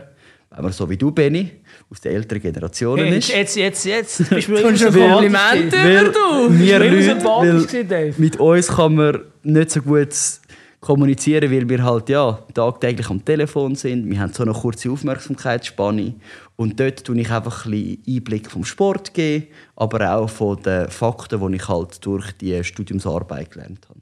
Wenn 0.50 0.62
man 0.64 0.72
so 0.72 0.88
wie 0.88 0.96
du, 0.96 1.10
Benny, 1.10 1.50
aus 1.90 2.00
den 2.00 2.12
älteren 2.14 2.40
Generationen 2.42 3.06
Hey, 3.06 3.18
ist. 3.18 3.28
jetzt, 3.28 3.56
jetzt, 3.56 3.84
jetzt, 3.84 4.18
bist 4.30 4.48
du 4.48 4.62
Kommst 4.62 4.82
du 4.82 4.86
ein 4.86 4.92
sympathisch 4.92 5.32
Kompliment 5.32 5.72
gewesen. 5.72 6.06
über, 6.06 6.12
du? 6.12 6.58
wir 6.58 6.78
Du 6.78 6.90
bist 6.90 7.08
Leute, 7.08 7.74
weil 7.74 7.84
Dave. 7.84 8.14
mit 8.18 8.36
uns 8.40 8.68
kann 8.68 8.94
man 8.94 9.20
nicht 9.42 9.70
so 9.72 9.82
gut 9.82 10.08
kommunizieren, 10.84 11.50
weil 11.50 11.66
wir 11.66 11.82
halt 11.82 12.10
ja, 12.10 12.38
tagtäglich 12.52 13.08
am 13.08 13.24
Telefon 13.24 13.74
sind. 13.74 14.10
Wir 14.10 14.20
haben 14.20 14.34
so 14.34 14.42
eine 14.42 14.52
kurze 14.52 14.90
Aufmerksamkeitsspanne. 14.90 16.12
Und 16.56 16.78
dort 16.78 17.04
tue 17.04 17.18
ich 17.18 17.30
einfach 17.30 17.64
ein 17.64 17.70
bisschen 17.70 18.02
Einblick 18.06 18.50
vom 18.50 18.66
Sport 18.66 19.14
geben, 19.14 19.46
aber 19.76 20.14
auch 20.14 20.28
von 20.28 20.62
den 20.62 20.90
Fakten, 20.90 21.40
die 21.40 21.56
ich 21.56 21.68
halt 21.68 22.04
durch 22.04 22.32
die 22.32 22.62
Studiumsarbeit 22.62 23.50
gelernt 23.52 23.88
habe. 23.88 24.00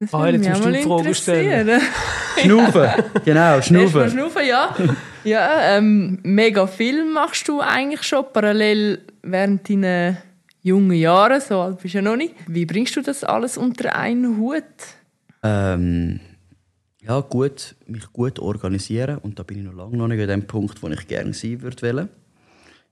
Das 0.00 0.14
Ah, 0.14 0.28
jetzt 0.28 0.48
musst 0.48 0.60
du 0.60 0.70
mal 0.70 0.72
die 0.72 0.82
Frage 0.84 1.14
stellen. 1.14 1.80
Schnaufen, 2.40 2.88
genau, 3.24 3.60
Schnaufen. 3.60 4.10
schnaufen, 4.10 4.46
ja. 4.46 4.76
Ja, 5.24 5.76
ähm, 5.76 6.20
mega 6.22 6.68
viel 6.68 7.04
machst 7.04 7.48
du 7.48 7.60
eigentlich 7.60 8.04
schon 8.04 8.24
parallel 8.32 9.00
während 9.22 9.68
deiner 9.68 10.16
jungen 10.62 10.96
Jahre, 10.96 11.40
so 11.40 11.60
alt 11.60 11.82
bist 11.82 11.94
du 11.94 11.98
ja 11.98 12.02
noch 12.02 12.16
nicht. 12.16 12.34
Wie 12.46 12.64
bringst 12.64 12.94
du 12.94 13.02
das 13.02 13.24
alles 13.24 13.58
unter 13.58 13.96
einen 13.96 14.38
Hut? 14.38 14.62
Ähm, 15.42 16.20
ja, 17.02 17.20
gut, 17.20 17.74
mich 17.86 18.12
gut 18.12 18.38
organisieren 18.38 19.18
und 19.18 19.38
da 19.38 19.42
bin 19.42 19.58
ich 19.58 19.64
noch 19.64 19.74
lange 19.74 19.96
noch 19.96 20.08
nicht 20.08 20.20
an 20.20 20.28
dem 20.28 20.46
Punkt, 20.46 20.82
wo 20.82 20.88
ich 20.88 21.06
gerne 21.06 21.32
sein 21.32 21.62
würde. 21.62 22.08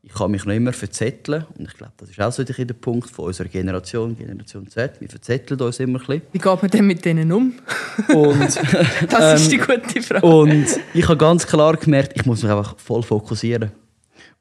Ich 0.02 0.14
kann 0.14 0.30
mich 0.30 0.44
noch 0.44 0.54
immer 0.54 0.72
verzetteln 0.72 1.44
und 1.58 1.66
ich 1.66 1.74
glaube, 1.74 1.92
das 1.96 2.10
ist 2.10 2.20
auch 2.20 2.30
so 2.30 2.44
der 2.44 2.74
Punkt 2.74 3.10
von 3.10 3.24
unserer 3.26 3.48
Generation, 3.48 4.16
Generation 4.16 4.68
Z. 4.68 5.00
Wir 5.00 5.08
verzetteln 5.08 5.60
uns 5.60 5.80
immer 5.80 6.00
ein 6.08 6.22
Wie 6.30 6.38
geht 6.38 6.62
man 6.62 6.70
denn 6.70 6.86
mit 6.86 7.04
denen 7.04 7.32
um? 7.32 7.54
bisschen. 7.96 8.16
Und, 8.16 8.60
Das 9.10 9.40
ist 9.42 9.50
die 9.50 9.58
gute 9.58 10.00
Frage. 10.02 10.24
und 10.24 10.66
ich 10.94 11.08
habe 11.08 11.16
ganz 11.18 11.44
klar 11.44 11.76
gemerkt, 11.76 12.12
ich 12.14 12.24
muss 12.24 12.42
mich 12.42 12.52
einfach 12.52 12.78
voll 12.78 13.02
fokussieren. 13.02 13.72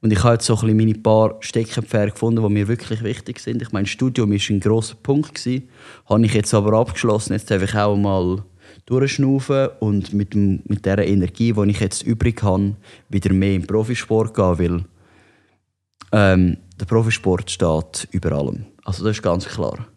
Und 0.02 0.12
ich 0.12 0.24
habe 0.24 0.34
jetzt 0.34 0.46
so 0.46 0.54
ein 0.56 0.62
bisschen 0.62 0.78
meine 0.78 0.94
paar 0.94 1.38
Steckenpferde 1.40 2.12
gefunden, 2.12 2.44
die 2.44 2.54
mir 2.54 2.68
wirklich 2.68 3.04
wichtig 3.04 3.40
sind. 3.40 3.62
Ich 3.62 3.72
meine, 3.72 3.88
Studium 3.88 4.32
war 4.32 4.40
ein 4.50 4.60
grosser 4.60 4.96
Punkt. 4.96 5.36
Gewesen. 5.36 5.70
Habe 6.06 6.26
ich 6.26 6.34
jetzt 6.34 6.54
aber 6.54 6.74
abgeschlossen. 6.74 7.34
Jetzt 7.34 7.50
darf 7.50 7.64
ich 7.64 7.76
auch 7.76 7.96
mal 7.96 8.44
durchschnaufen 8.86 9.70
und 9.80 10.14
mit, 10.14 10.34
dem, 10.34 10.62
mit 10.66 10.86
der 10.86 11.00
Energie, 11.08 11.54
die 11.54 11.70
ich 11.72 11.80
jetzt 11.80 12.04
übrig 12.04 12.44
habe, 12.44 12.76
wieder 13.10 13.34
mehr 13.34 13.54
in 13.54 13.62
den 13.62 13.68
Profisport 13.68 14.34
gehen. 14.34 14.60
Weil 14.60 14.86
ähm, 16.12 16.58
der 16.80 16.86
Profisport 16.86 17.50
steht 17.50 18.08
über 18.12 18.34
allem. 18.34 18.66
Also 18.84 19.04
das 19.04 19.18
ist 19.18 19.24
ganz 19.24 19.48
klar. 19.48 19.88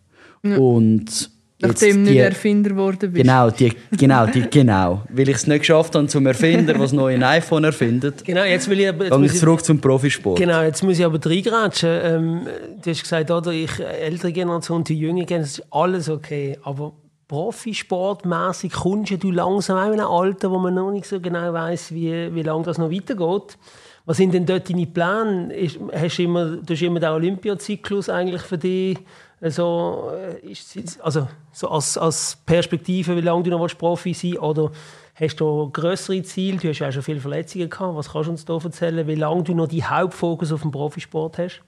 Und 0.42 1.30
Nachdem 1.60 1.88
jetzt 1.88 1.94
du 1.96 1.98
nicht 2.00 2.12
die- 2.12 2.18
Erfinder 2.18 2.70
geworden 2.70 3.12
bist. 3.12 3.24
Genau, 3.24 3.50
die, 3.50 3.72
genau, 3.90 4.26
die, 4.26 4.42
genau. 4.50 5.02
Weil 5.10 5.28
ich 5.28 5.36
es 5.36 5.46
nicht 5.46 5.60
geschafft 5.60 5.94
habe 5.96 6.06
zum 6.06 6.24
Erfinder, 6.26 6.72
der 6.72 6.82
das 6.82 6.92
neue 6.92 7.20
iPhone 7.26 7.64
erfindet, 7.64 8.24
Genau, 8.24 8.44
jetzt 8.44 8.68
will 8.70 8.78
ich 8.78 8.88
aber... 8.88 9.06
Jetzt 9.06 9.18
muss 9.18 9.32
ich 9.34 9.40
zurück 9.40 9.64
zum 9.64 9.80
Profisport. 9.80 10.38
Genau, 10.38 10.62
jetzt 10.62 10.82
muss 10.84 10.98
ich 10.98 11.04
aber 11.04 11.18
reingrätschen. 11.24 12.00
Ähm, 12.02 12.40
du 12.82 12.90
hast 12.90 13.02
gesagt, 13.02 13.30
oder, 13.30 13.50
ich, 13.50 13.80
ältere 13.80 14.30
Generation, 14.32 14.84
die 14.84 14.98
jüngere 14.98 15.26
Generation, 15.26 15.38
das 15.38 15.58
ist 15.58 15.72
alles 15.72 16.08
okay. 16.08 16.58
Aber 16.62 16.92
profisportmäßig 17.26 18.72
kommst 18.72 19.10
ja 19.10 19.16
du 19.16 19.30
langsam 19.30 19.76
auch 19.78 19.92
in 19.92 20.00
ein 20.00 20.06
Alter, 20.06 20.50
wo 20.50 20.58
man 20.58 20.74
noch 20.74 20.90
nicht 20.90 21.06
so 21.06 21.20
genau 21.20 21.52
weiß, 21.52 21.92
wie, 21.92 22.34
wie 22.34 22.42
lange 22.42 22.64
das 22.64 22.78
noch 22.78 22.90
weitergeht. 22.90 23.58
Was 24.06 24.16
sind 24.16 24.32
denn 24.32 24.46
dort 24.46 24.70
deine 24.70 24.86
Pläne? 24.86 25.52
Ist, 25.54 25.78
hast 25.92 26.16
du, 26.18 26.22
immer, 26.22 26.46
du 26.56 26.72
hast 26.72 26.82
immer 26.82 27.00
den 27.00 27.10
Olympiazyklus 27.10 28.08
eigentlich 28.08 28.42
für 28.42 28.56
dich 28.56 28.96
so, 29.40 30.12
äh, 30.14 30.54
also, 31.00 31.28
so 31.52 31.68
als, 31.68 31.96
als 31.96 32.38
Perspektive, 32.44 33.16
wie 33.16 33.20
lange 33.20 33.44
du 33.44 33.50
noch 33.50 33.78
Profi 33.78 34.12
sein 34.12 34.32
willst? 34.32 34.42
Oder 34.42 34.72
hast 35.14 35.36
du 35.36 35.70
größere 35.70 36.22
Ziele? 36.22 36.58
Du 36.58 36.68
hast 36.68 36.80
ja 36.80 36.88
auch 36.88 36.92
schon 36.92 37.02
viele 37.02 37.20
Verletzungen 37.20 37.70
gehabt. 37.70 37.96
Was 37.96 38.10
kannst 38.10 38.26
du 38.26 38.32
uns 38.32 38.44
da 38.44 38.58
erzählen, 38.58 39.06
wie 39.06 39.14
lange 39.14 39.44
du 39.44 39.54
noch 39.54 39.68
die 39.68 39.84
Hauptfokus 39.84 40.52
auf 40.52 40.62
den 40.62 40.70
Profisport 40.70 41.38
hast? 41.38 41.62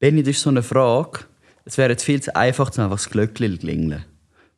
Benni, 0.00 0.22
das 0.22 0.36
ist 0.36 0.42
so 0.42 0.50
eine 0.50 0.62
Frage. 0.62 1.20
Es 1.64 1.78
wäre 1.78 1.90
jetzt 1.90 2.04
viel 2.04 2.20
zu 2.20 2.34
einfach, 2.34 2.70
um 2.76 2.84
einfach 2.84 2.96
das 2.96 3.10
Glöckchen 3.10 3.52
zu 3.52 3.58
klingeln. 3.58 4.04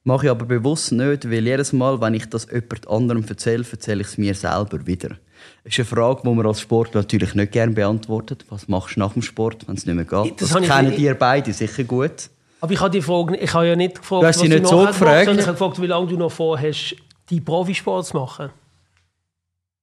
Mache 0.04 0.26
ich 0.26 0.30
aber 0.30 0.46
bewusst 0.46 0.92
nicht, 0.92 1.30
weil 1.30 1.46
jedes 1.46 1.72
Mal, 1.72 2.00
wenn 2.00 2.14
ich 2.14 2.28
das 2.28 2.48
jemand 2.50 2.88
anderem 2.88 3.24
erzähle, 3.28 3.64
erzähle 3.70 4.00
ich 4.00 4.08
es 4.08 4.18
mir 4.18 4.34
selber 4.34 4.86
wieder. 4.86 5.16
Das 5.64 5.72
ist 5.74 5.78
eine 5.78 5.84
Frage, 5.86 6.22
die 6.24 6.28
man 6.34 6.46
als 6.46 6.60
Sportler 6.60 7.02
natürlich 7.02 7.34
nicht 7.34 7.52
gerne 7.52 7.72
beantwortet. 7.72 8.44
Was 8.48 8.66
machst 8.68 8.96
du 8.96 9.00
nach 9.00 9.12
dem 9.12 9.22
Sport, 9.22 9.66
wenn 9.68 9.76
es 9.76 9.86
nicht 9.86 9.94
mehr 9.94 10.04
geht? 10.04 10.40
Das 10.40 10.50
Das, 10.50 10.62
kennen 10.62 10.92
ihr 10.98 11.14
beide 11.14 11.52
sicher 11.52 11.84
gut. 11.84 12.30
Aber 12.60 12.72
ich 12.72 12.80
habe 12.80 12.90
die 12.90 13.02
Frage, 13.02 13.36
ich 13.36 13.52
habe 13.54 13.66
ja 13.68 13.76
nicht 13.76 13.96
gefragt, 14.00 14.22
Du 14.22 14.26
hast 14.26 14.38
sie 14.40 14.48
nicht 14.48 14.64
du 14.64 14.68
so 14.68 14.84
nachher 14.84 14.92
gemacht 14.92 14.98
gefragt. 15.00 15.24
sondern 15.26 15.40
ich 15.42 15.46
habe 15.48 15.58
gefragt, 15.58 15.82
wie 15.82 15.86
lange 15.86 16.06
du 16.08 16.16
noch 16.16 16.32
vorhast, 16.32 16.96
die 17.30 17.40
Profisport 17.40 18.06
zu 18.06 18.16
machen. 18.16 18.50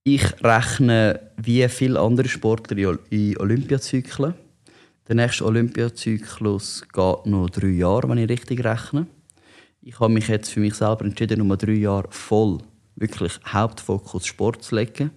Ich 0.04 0.24
rechne 0.44 1.20
wie 1.38 1.68
viele 1.70 2.00
andere 2.00 2.28
Sportler 2.28 2.98
in- 3.10 3.38
Olympiazyklen. 3.38 4.34
Der 5.08 5.16
nächste 5.16 5.46
Olympiazyklus 5.46 6.84
geht 6.94 7.26
noch 7.26 7.50
drei 7.50 7.68
Jahre, 7.68 8.08
wenn 8.10 8.18
ich 8.20 8.30
richtig 8.30 8.64
rechne. 8.64 9.08
Ich 9.82 10.00
habe 10.00 10.14
mich 10.14 10.28
jetzt 10.28 10.50
für 10.52 10.60
mich 10.60 10.76
selber 10.76 11.06
entschieden, 11.06 11.42
um 11.42 11.56
drei 11.58 11.72
Jahre 11.74 12.08
voll 12.12 12.60
wirklich 12.96 13.40
Hauptfokus 13.48 14.26
Sport 14.26 14.64
zu 14.64 14.76
legen. 14.76 15.12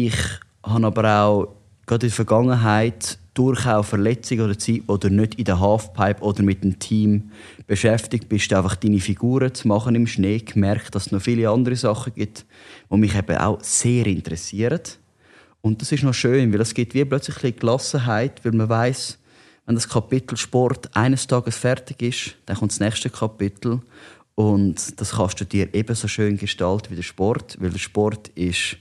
Ich 0.00 0.14
habe 0.62 0.86
aber 0.86 1.22
auch 1.24 1.56
gerade 1.84 2.06
in 2.06 2.10
der 2.10 2.14
Vergangenheit 2.14 3.18
durch 3.34 3.62
Verletzungen 3.62 4.42
oder 4.42 4.56
Zeit, 4.56 4.82
wo 4.86 4.96
du 4.96 5.10
nicht 5.10 5.34
in 5.34 5.44
der 5.44 5.58
Halfpipe 5.58 6.22
oder 6.22 6.44
mit 6.44 6.62
dem 6.62 6.78
Team 6.78 7.32
beschäftigt 7.66 8.28
bist, 8.28 8.52
einfach 8.52 8.76
deine 8.76 9.00
Figuren 9.00 9.52
zu 9.52 9.66
machen 9.66 9.96
im 9.96 10.06
Schnee, 10.06 10.38
gemerkt, 10.38 10.94
dass 10.94 11.06
es 11.06 11.12
noch 11.12 11.20
viele 11.20 11.50
andere 11.50 11.74
Sachen 11.74 12.14
gibt, 12.14 12.46
die 12.88 12.96
mich 12.96 13.16
eben 13.16 13.38
auch 13.38 13.60
sehr 13.60 14.06
interessieren. 14.06 14.82
Und 15.62 15.82
das 15.82 15.90
ist 15.90 16.04
noch 16.04 16.14
schön, 16.14 16.52
weil 16.52 16.60
es 16.60 16.74
gibt 16.74 16.94
wie 16.94 17.04
plötzlich 17.04 17.34
ein 17.38 17.42
bisschen 17.42 17.58
Gelassenheit, 17.58 18.44
weil 18.44 18.52
man 18.52 18.68
weiß, 18.68 19.18
wenn 19.66 19.74
das 19.74 19.88
Kapitel 19.88 20.36
Sport 20.36 20.94
eines 20.94 21.26
Tages 21.26 21.56
fertig 21.56 22.02
ist, 22.02 22.36
dann 22.46 22.56
kommt 22.56 22.70
das 22.70 22.78
nächste 22.78 23.10
Kapitel 23.10 23.80
und 24.36 25.00
das 25.00 25.16
kannst 25.16 25.40
du 25.40 25.44
dir 25.44 25.74
ebenso 25.74 26.06
schön 26.06 26.36
gestalten 26.36 26.92
wie 26.92 26.96
der 26.96 27.02
Sport, 27.02 27.56
weil 27.60 27.70
der 27.70 27.80
Sport 27.80 28.28
ist, 28.36 28.76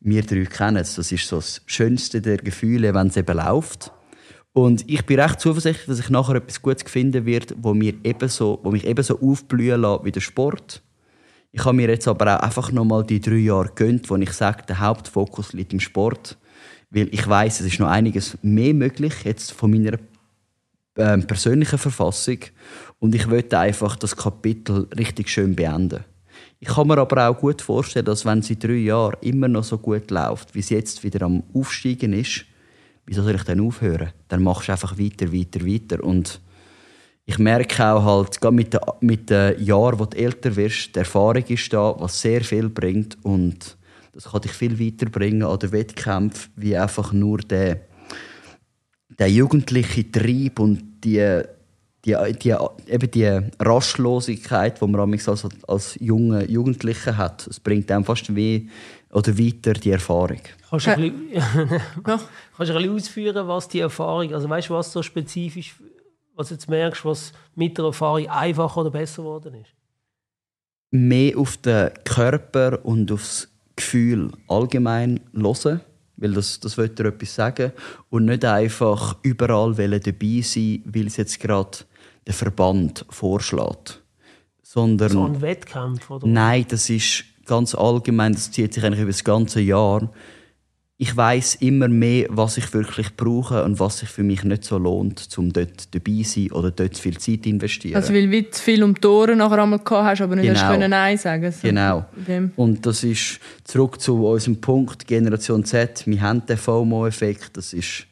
wir 0.00 0.22
drei 0.22 0.44
kennen 0.44 0.76
es, 0.78 0.94
das 0.94 1.12
ist 1.12 1.26
so 1.26 1.36
das 1.36 1.62
Schönste 1.66 2.20
der 2.20 2.38
Gefühle, 2.38 2.94
wenn 2.94 3.08
es 3.08 3.16
eben 3.16 3.36
läuft. 3.36 3.92
Und 4.52 4.88
ich 4.88 5.04
bin 5.06 5.20
recht 5.20 5.40
zuversichtlich, 5.40 5.86
dass 5.86 6.00
ich 6.00 6.10
nachher 6.10 6.36
etwas 6.36 6.62
Gutes 6.62 6.90
finden 6.90 7.26
werde, 7.26 7.54
wo, 7.58 7.74
mir 7.74 7.94
ebenso, 8.02 8.60
wo 8.62 8.70
mich 8.70 8.86
ebenso 8.86 9.20
aufblühen 9.20 9.80
lässt 9.80 10.04
wie 10.04 10.12
der 10.12 10.20
Sport. 10.20 10.82
Ich 11.52 11.64
habe 11.64 11.76
mir 11.76 11.88
jetzt 11.88 12.08
aber 12.08 12.36
auch 12.36 12.42
einfach 12.42 12.72
nochmal 12.72 13.04
die 13.04 13.20
drei 13.20 13.36
Jahre 13.36 13.70
gönnt, 13.74 14.10
wo 14.10 14.16
ich 14.16 14.32
sage, 14.32 14.64
der 14.66 14.80
Hauptfokus 14.80 15.52
liegt 15.52 15.72
im 15.72 15.80
Sport. 15.80 16.38
Weil 16.90 17.08
ich 17.12 17.26
weiß, 17.26 17.60
es 17.60 17.66
ist 17.66 17.80
noch 17.80 17.88
einiges 17.88 18.38
mehr 18.42 18.74
möglich 18.74 19.14
jetzt 19.24 19.52
von 19.52 19.70
meiner 19.70 19.98
ähm, 20.96 21.26
persönlichen 21.26 21.78
Verfassung. 21.78 22.38
Und 22.98 23.14
ich 23.14 23.26
möchte 23.26 23.58
einfach 23.58 23.96
das 23.96 24.16
Kapitel 24.16 24.88
richtig 24.96 25.28
schön 25.28 25.54
beenden. 25.54 26.04
Ich 26.60 26.68
kann 26.68 26.88
mir 26.88 26.98
aber 26.98 27.28
auch 27.28 27.38
gut 27.38 27.62
vorstellen, 27.62 28.06
dass 28.06 28.24
wenn 28.24 28.42
sie 28.42 28.58
drei 28.58 28.72
Jahre 28.72 29.16
immer 29.20 29.46
noch 29.46 29.62
so 29.62 29.78
gut 29.78 30.10
läuft, 30.10 30.54
wie 30.54 30.62
sie 30.62 30.74
jetzt 30.74 31.04
wieder 31.04 31.24
am 31.24 31.44
Aufsteigen 31.54 32.12
ist, 32.12 32.44
wieso 33.06 33.22
soll 33.22 33.36
ich 33.36 33.44
dann 33.44 33.60
aufhören? 33.60 34.12
Dann 34.26 34.42
machst 34.42 34.68
du 34.68 34.72
einfach 34.72 34.98
weiter, 34.98 35.32
weiter, 35.32 35.64
weiter. 35.64 36.02
Und 36.02 36.40
ich 37.26 37.38
merke 37.38 37.84
auch 37.84 38.04
halt, 38.04 38.40
gerade 38.40 38.56
mit 38.56 38.72
den, 38.74 38.80
mit 39.00 39.30
den 39.30 39.62
Jahren, 39.62 39.98
wo 39.98 40.06
du 40.06 40.16
älter 40.16 40.56
wirst, 40.56 40.96
die 40.96 41.00
Erfahrung 41.00 41.44
ist 41.46 41.72
da, 41.72 41.94
was 41.98 42.20
sehr 42.20 42.42
viel 42.42 42.68
bringt 42.68 43.16
und 43.22 43.76
das 44.12 44.24
kann 44.24 44.40
dich 44.40 44.52
viel 44.52 44.80
weiterbringen 44.80 45.44
an 45.44 45.58
den 45.58 45.70
Wettkämpfen, 45.70 46.50
wie 46.56 46.76
einfach 46.76 47.12
nur 47.12 47.38
der, 47.38 47.82
der 49.16 49.30
jugendliche 49.30 50.10
Trieb 50.10 50.58
und 50.58 51.04
die, 51.04 51.42
die, 52.04 52.16
die, 52.42 52.54
eben 52.86 53.10
die 53.10 53.40
Rastlosigkeit, 53.58 54.80
die 54.80 54.86
man 54.86 55.00
amigs 55.00 55.28
als, 55.28 55.46
als 55.66 55.96
junge 56.00 56.48
Jugendliche 56.48 57.16
hat. 57.16 57.46
Es 57.46 57.58
bringt 57.60 57.90
einem 57.90 58.04
fast 58.04 58.34
wie 58.34 58.70
oder 59.10 59.38
weiter 59.38 59.72
die 59.72 59.90
Erfahrung. 59.90 60.40
Kannst 60.68 60.86
du 60.86 60.90
ein 60.90 61.00
bisschen, 61.00 61.32
Ja. 61.32 61.42
kannst 62.04 62.26
du 62.58 62.62
ein 62.62 62.66
bisschen 62.66 62.94
ausführen, 62.94 63.48
was 63.48 63.68
die 63.68 63.80
Erfahrung, 63.80 64.32
also 64.34 64.48
weißt 64.48 64.68
du, 64.68 64.74
was 64.74 64.92
so 64.92 65.02
spezifisch, 65.02 65.74
was 66.34 66.48
du 66.48 66.54
jetzt 66.54 66.68
merkst, 66.68 67.04
was 67.04 67.32
mit 67.54 67.76
der 67.78 67.86
Erfahrung 67.86 68.28
einfacher 68.28 68.82
oder 68.82 68.90
besser 68.90 69.22
geworden 69.22 69.54
ist? 69.54 69.72
mehr 70.90 71.36
auf 71.38 71.56
den 71.58 71.90
Körper 72.04 72.84
und 72.84 73.12
aufs 73.12 73.48
Gefühl 73.76 74.32
allgemein 74.48 75.20
hören, 75.32 75.80
weil 76.16 76.32
das, 76.32 76.60
das 76.60 76.76
will 76.76 76.88
dir 76.88 77.06
etwas 77.06 77.34
sagen 77.34 77.72
und 78.10 78.24
nicht 78.24 78.44
einfach 78.44 79.16
überall 79.22 79.76
wollen 79.78 80.00
dabei 80.02 80.40
sein, 80.42 80.82
weil 80.84 81.06
es 81.06 81.16
jetzt 81.16 81.38
gerade 81.40 81.78
der 82.28 82.34
Verband 82.34 83.04
vorschlägt. 83.08 84.02
Sondern 84.62 85.08
So 85.08 85.24
ein 85.24 85.40
Wettkampf, 85.40 86.10
oder? 86.10 86.26
Nein, 86.26 86.66
das 86.68 86.90
ist 86.90 87.24
ganz 87.46 87.74
allgemein, 87.74 88.34
das 88.34 88.52
zieht 88.52 88.74
sich 88.74 88.84
eigentlich 88.84 89.00
über 89.00 89.10
das 89.10 89.24
ganze 89.24 89.60
Jahr. 89.60 90.12
Ich 90.98 91.16
weiß 91.16 91.54
immer 91.56 91.88
mehr, 91.88 92.26
was 92.28 92.58
ich 92.58 92.74
wirklich 92.74 93.16
brauche 93.16 93.64
und 93.64 93.80
was 93.80 94.00
sich 94.00 94.08
für 94.08 94.24
mich 94.24 94.42
nicht 94.42 94.64
so 94.64 94.76
lohnt, 94.76 95.26
um 95.38 95.52
dort 95.52 95.94
dabei 95.94 96.22
zu 96.22 96.40
sein 96.40 96.52
oder 96.52 96.70
dort 96.72 96.98
viel 96.98 97.16
Zeit 97.16 97.44
zu 97.44 97.48
investieren. 97.48 97.94
Also, 97.94 98.12
weil 98.12 98.28
du 98.28 98.50
zu 98.50 98.62
viel 98.62 98.82
um 98.82 98.94
die 98.94 99.06
Ohren 99.06 99.38
nachher 99.38 99.62
einmal 99.62 99.78
gehabt 99.78 100.06
hast, 100.06 100.20
aber 100.20 100.36
nicht 100.36 100.48
Genau. 100.48 100.60
hast 100.60 100.70
können 100.72 100.90
Nein 100.90 101.16
sagen 101.16 101.50
so 101.50 101.58
Genau. 101.62 102.04
Und 102.56 102.84
das 102.84 103.04
ist 103.04 103.40
zurück 103.64 104.00
zu 104.00 104.26
unserem 104.26 104.60
Punkt 104.60 105.06
Generation 105.06 105.64
Z. 105.64 106.02
Wir 106.06 106.20
haben 106.20 106.44
den 106.44 106.58
FOMO-Effekt, 106.58 107.56
das 107.56 107.72
ist 107.72 108.06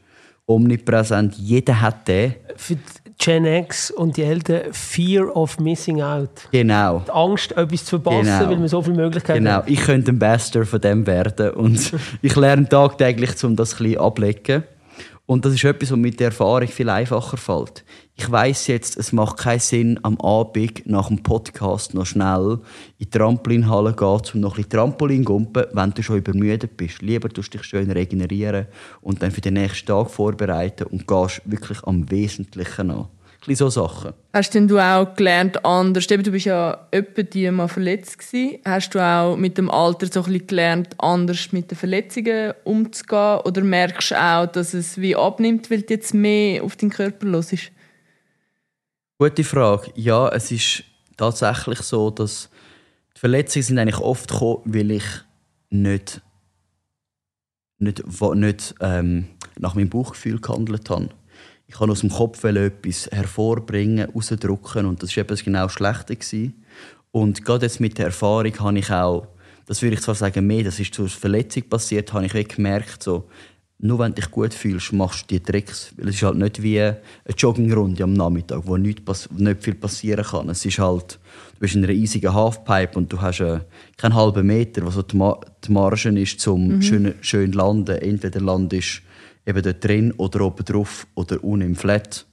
omnipräsent. 0.46 1.34
Jeder 1.34 1.80
hat 1.80 2.08
den. 2.08 2.36
Für 2.54 2.76
die 2.76 3.05
Gen 3.18 3.44
X 3.46 3.90
und 3.90 4.16
die 4.16 4.22
Eltern 4.22 4.72
Fear 4.72 5.34
of 5.34 5.58
Missing 5.58 6.02
Out. 6.02 6.48
Genau. 6.52 7.02
Die 7.06 7.10
Angst, 7.10 7.52
etwas 7.56 7.84
zu 7.84 7.98
verpassen, 8.00 8.24
Genau. 8.26 8.50
weil 8.50 8.56
man 8.58 8.68
so 8.68 8.82
viele 8.82 8.96
Möglichkeiten 8.96 9.42
Genau, 9.44 9.56
hat. 9.56 9.70
ich 9.70 9.80
könnte 9.80 10.10
ein 10.10 10.16
Ambassador 10.16 10.64
von 10.66 10.80
dem 10.80 11.06
werden 11.06 11.50
und 11.50 11.92
ich 12.22 12.36
lerne 12.36 12.68
tagtäglich, 12.68 13.42
um 13.44 13.56
das 13.56 13.74
ein 13.74 13.78
bisschen 13.84 13.98
ablecken. 14.00 14.64
Und 15.26 15.44
das 15.44 15.54
ist 15.54 15.64
etwas, 15.64 15.90
was 15.90 15.98
mit 15.98 16.20
der 16.20 16.28
Erfahrung 16.28 16.68
viel 16.68 16.88
einfacher 16.88 17.36
fällt. 17.36 17.84
Ich 18.14 18.30
weiß 18.30 18.68
jetzt, 18.68 18.96
es 18.96 19.12
macht 19.12 19.38
keinen 19.38 19.58
Sinn, 19.58 20.00
am 20.02 20.20
Abend 20.20 20.86
nach 20.86 21.08
dem 21.08 21.22
Podcast 21.22 21.94
noch 21.94 22.06
schnell 22.06 22.60
in 22.98 23.06
die 23.06 23.10
Trampolinhalle 23.10 23.90
zu 23.90 23.96
gehen, 23.96 24.34
um 24.34 24.40
noch 24.40 24.52
ein 24.52 24.56
bisschen 24.56 24.70
Trampolin 24.70 25.24
zu 25.24 25.32
gumpen, 25.32 25.64
wenn 25.72 25.90
du 25.90 26.02
schon 26.02 26.18
übermüdet 26.18 26.76
bist. 26.76 27.02
Lieber 27.02 27.28
tust 27.28 27.52
dich 27.52 27.64
schön 27.64 27.90
regenerieren 27.90 28.66
und 29.00 29.20
dann 29.20 29.32
für 29.32 29.40
den 29.40 29.54
nächsten 29.54 29.86
Tag 29.86 30.10
vorbereiten 30.10 30.84
und 30.84 31.08
gehst 31.08 31.42
wirklich 31.44 31.82
am 31.82 32.08
Wesentlichen 32.08 32.92
an 32.92 33.08
so 33.54 33.68
Sachen. 33.70 34.12
Hast 34.32 34.54
denn 34.54 34.68
du 34.68 34.78
auch 34.78 35.14
gelernt 35.14 35.64
anders? 35.64 36.06
du 36.06 36.30
bist 36.30 36.46
ja 36.46 36.88
etwa 36.90 37.22
die 37.22 37.50
mal 37.50 37.68
verletzt 37.68 38.18
gewesen. 38.18 38.58
Hast 38.64 38.94
du 38.94 38.98
auch 38.98 39.36
mit 39.36 39.56
dem 39.58 39.70
Alter 39.70 40.06
so 40.06 40.20
ein 40.20 40.32
bisschen 40.32 40.46
gelernt, 40.46 40.94
anders 40.98 41.52
mit 41.52 41.70
den 41.70 41.78
Verletzungen 41.78 42.54
umzugehen? 42.64 43.40
Oder 43.44 43.62
merkst 43.62 44.10
du 44.10 44.20
auch, 44.20 44.46
dass 44.46 44.74
es 44.74 45.00
wie 45.00 45.14
abnimmt, 45.14 45.70
weil 45.70 45.82
du 45.82 45.94
jetzt 45.94 46.14
mehr 46.14 46.64
auf 46.64 46.76
deinen 46.76 46.90
Körper 46.90 47.26
los 47.26 47.52
ist? 47.52 47.70
Gute 49.18 49.44
Frage. 49.44 49.90
Ja, 49.94 50.28
es 50.28 50.50
ist 50.50 50.84
tatsächlich 51.16 51.80
so, 51.80 52.10
dass 52.10 52.50
die 53.16 53.20
Verletzungen 53.20 53.62
sind 53.62 53.78
eigentlich 53.78 54.00
oft 54.00 54.30
gekommen, 54.30 54.62
weil 54.66 54.90
ich 54.90 55.04
nicht, 55.70 56.20
nicht, 57.78 58.02
nicht 58.34 58.74
ähm, 58.80 59.28
nach 59.58 59.74
meinem 59.74 59.88
Bauchgefühl 59.88 60.40
gehandelt 60.40 60.90
habe 60.90 61.08
ich 61.68 61.74
kann 61.74 61.90
aus 61.90 62.00
dem 62.00 62.10
Kopf 62.10 62.44
etwas 62.44 63.08
hervorbringen, 63.10 64.08
rausdrücken 64.10 64.86
und 64.86 65.02
das 65.02 65.16
war 65.16 65.24
eben 65.24 65.36
genau 65.36 65.68
schlechter. 65.68 66.14
Gewesen. 66.14 66.64
Und 67.10 67.44
gerade 67.44 67.66
jetzt 67.66 67.80
mit 67.80 67.98
der 67.98 68.06
Erfahrung 68.06 68.58
habe 68.60 68.78
ich 68.78 68.90
auch, 68.90 69.26
das 69.66 69.82
würde 69.82 69.94
ich 69.94 70.02
zwar 70.02 70.14
sagen, 70.14 70.46
mehr, 70.46 70.62
das 70.62 70.78
ist 70.78 70.94
zur 70.94 71.08
Verletzung 71.08 71.64
passiert, 71.64 72.12
habe 72.12 72.26
ich 72.26 72.48
gemerkt, 72.48 73.02
so, 73.02 73.28
nur 73.78 73.98
wenn 73.98 74.14
du 74.14 74.22
dich 74.22 74.30
gut 74.30 74.54
fühlst, 74.54 74.92
machst 74.92 75.30
du 75.30 75.34
die 75.34 75.40
Tricks. 75.40 75.92
Weil 75.96 76.08
es 76.08 76.16
ist 76.16 76.22
halt 76.22 76.36
nicht 76.36 76.62
wie 76.62 76.80
eine 76.80 76.98
Joggingrunde 77.36 78.04
am 78.04 78.14
Nachmittag, 78.14 78.62
wo 78.64 78.76
nicht, 78.76 79.02
nicht 79.32 79.62
viel 79.62 79.74
passieren 79.74 80.24
kann. 80.24 80.48
Es 80.48 80.64
ist 80.64 80.78
halt, 80.78 81.18
du 81.54 81.60
bist 81.60 81.74
in 81.74 81.84
einer 81.84 81.92
riesigen 81.92 82.32
Halfpipe 82.32 82.96
und 82.96 83.12
du 83.12 83.20
hast 83.20 83.40
äh, 83.40 83.60
keinen 83.98 84.14
halben 84.14 84.46
Meter, 84.46 84.86
was 84.86 84.94
so 84.94 85.02
die, 85.02 85.16
Ma 85.16 85.38
die 85.64 85.72
Marge 85.72 86.08
ist, 86.20 86.46
um 86.48 86.68
mhm. 86.68 86.82
schön, 86.82 87.14
schön 87.20 87.52
landen. 87.52 87.98
Entweder 87.98 88.40
landest 88.40 89.02
eben 89.46 89.62
dort 89.62 89.84
drin 89.84 90.12
oder 90.16 90.40
oben 90.42 90.64
drauf 90.64 91.06
oder 91.14 91.42
unten 91.42 91.68
im 91.68 91.76
Flat. 91.76 92.26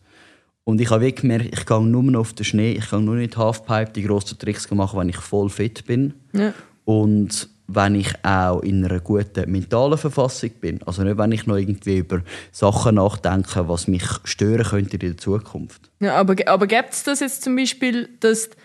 Und 0.65 0.79
ich 0.79 0.89
habe 0.89 1.11
gemerkt, 1.11 1.53
ich 1.53 1.65
gehe 1.65 1.81
nur 1.81 2.03
noch 2.03 2.21
auf 2.21 2.33
den 2.33 2.45
Schnee, 2.45 2.71
ich 2.73 2.89
gehe 2.89 3.01
nur 3.01 3.15
nicht 3.15 3.37
Halfpipe, 3.37 3.91
die 3.93 4.03
grossen 4.03 4.39
Tricks 4.39 4.69
machen, 4.71 4.99
wenn 4.99 5.09
ich 5.09 5.17
voll 5.17 5.49
fit 5.49 5.85
bin. 5.85 6.13
Ja. 6.31 6.53
Und 6.85 7.49
wenn 7.67 7.95
ich 7.95 8.13
auch 8.23 8.61
in 8.61 8.83
einer 8.83 8.99
guten 8.99 9.49
mentalen 9.49 9.97
Verfassung 9.97 10.51
bin. 10.61 10.81
Also 10.85 11.03
nicht, 11.03 11.17
wenn 11.17 11.31
ich 11.31 11.47
noch 11.47 11.55
irgendwie 11.55 11.99
über 11.99 12.21
Sachen 12.51 12.95
nachdenke, 12.95 13.67
was 13.67 13.87
mich 13.87 14.03
stören 14.25 14.65
könnte 14.65 14.97
in 14.97 14.99
der 14.99 15.17
Zukunft. 15.17 15.89
Ja, 15.99 16.15
aber, 16.15 16.35
aber 16.45 16.67
gibt 16.67 16.93
es 16.93 17.03
das 17.03 17.21
jetzt 17.21 17.43
zum 17.43 17.55
Beispiel, 17.55 18.09
dass 18.19 18.49
du 18.49 18.55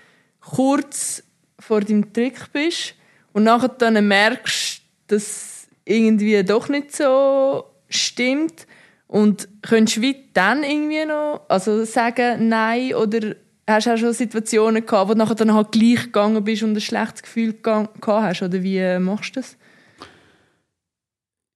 kurz 0.41 1.23
vor 1.59 1.81
deinem 1.81 2.13
Trick 2.13 2.53
bist 2.53 2.95
und 3.33 3.45
nachher 3.45 3.69
dann 3.69 4.07
merkst, 4.07 4.83
dass 5.07 5.69
irgendwie 5.85 6.43
doch 6.45 6.69
nicht 6.69 6.95
so 6.95 7.65
stimmt. 7.89 8.67
Und 9.07 9.49
könntest 9.63 9.97
du 9.97 10.03
wie 10.03 10.17
dann 10.35 10.63
irgendwie 10.63 11.07
noch 11.07 11.43
also 11.49 11.85
sagen 11.85 12.49
Nein 12.49 12.95
oder 12.95 13.35
hast 13.67 13.87
du 13.87 13.95
auch 13.95 13.99
schon 13.99 14.13
Situationen 14.13 14.85
gehabt, 14.85 15.09
wo 15.09 15.15
du 15.15 15.19
nachher 15.19 15.35
dann 15.35 15.55
halt 15.55 15.73
gleich 15.73 16.05
gegangen 16.05 16.45
bist 16.45 16.63
und 16.63 16.75
ein 16.75 16.81
schlechtes 16.81 17.23
Gefühl 17.23 17.55
gehabt 17.55 18.07
hast? 18.07 18.43
Oder 18.43 18.63
wie 18.63 18.99
machst 18.99 19.37
du 19.37 19.41
das? 19.41 19.57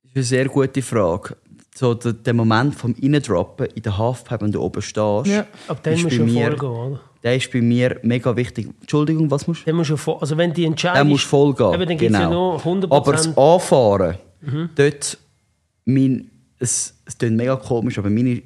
Das 0.03 0.11
ist 0.11 0.17
eine 0.17 0.25
sehr 0.25 0.49
gute 0.49 0.83
Frage. 0.83 1.37
So 1.75 1.95
der, 1.95 2.12
der 2.12 2.35
Moment 2.35 2.75
vom 2.75 2.95
Innendroppen 2.95 3.67
in 3.75 3.83
der 3.83 3.97
Halfpipe, 3.97 4.43
wenn 4.43 4.53
du 4.53 4.61
oben 4.61 4.83
stehst, 4.83 5.27
ja, 5.27 5.47
ab 5.69 5.83
dann 5.83 6.01
musst 6.03 6.19
du 6.19 6.25
mir, 6.25 6.53
oder? 6.53 7.01
Der 7.23 7.37
ist 7.37 7.51
bei 7.51 7.62
mir 7.62 7.99
mega 8.03 8.35
wichtig. 8.37 8.69
Entschuldigung, 8.81 9.31
was 9.31 9.47
musst 9.47 9.62
du? 9.62 9.65
Der 9.67 9.75
musst 9.75 9.91
du 9.91 9.97
voll, 9.97 10.19
also 10.21 10.37
wenn 10.37 10.53
die 10.53 10.65
Entscheidung... 10.65 10.97
Der 10.97 11.05
muss 11.05 11.23
voll 11.23 11.55
gehen, 11.55 11.73
eben, 11.73 11.87
dann 11.87 11.97
genau. 11.97 12.21
Ja 12.21 12.31
nur 12.31 12.59
100%. 12.61 12.95
Aber 12.95 13.12
das 13.12 13.37
Anfahren, 13.39 14.17
mhm. 14.43 14.71
dort 14.75 15.19
mein 15.85 16.31
es, 16.62 16.95
es 17.05 17.19
klingt 17.19 17.37
mega 17.37 17.57
komisch, 17.57 17.99
aber 17.99 18.09
meine, 18.09 18.43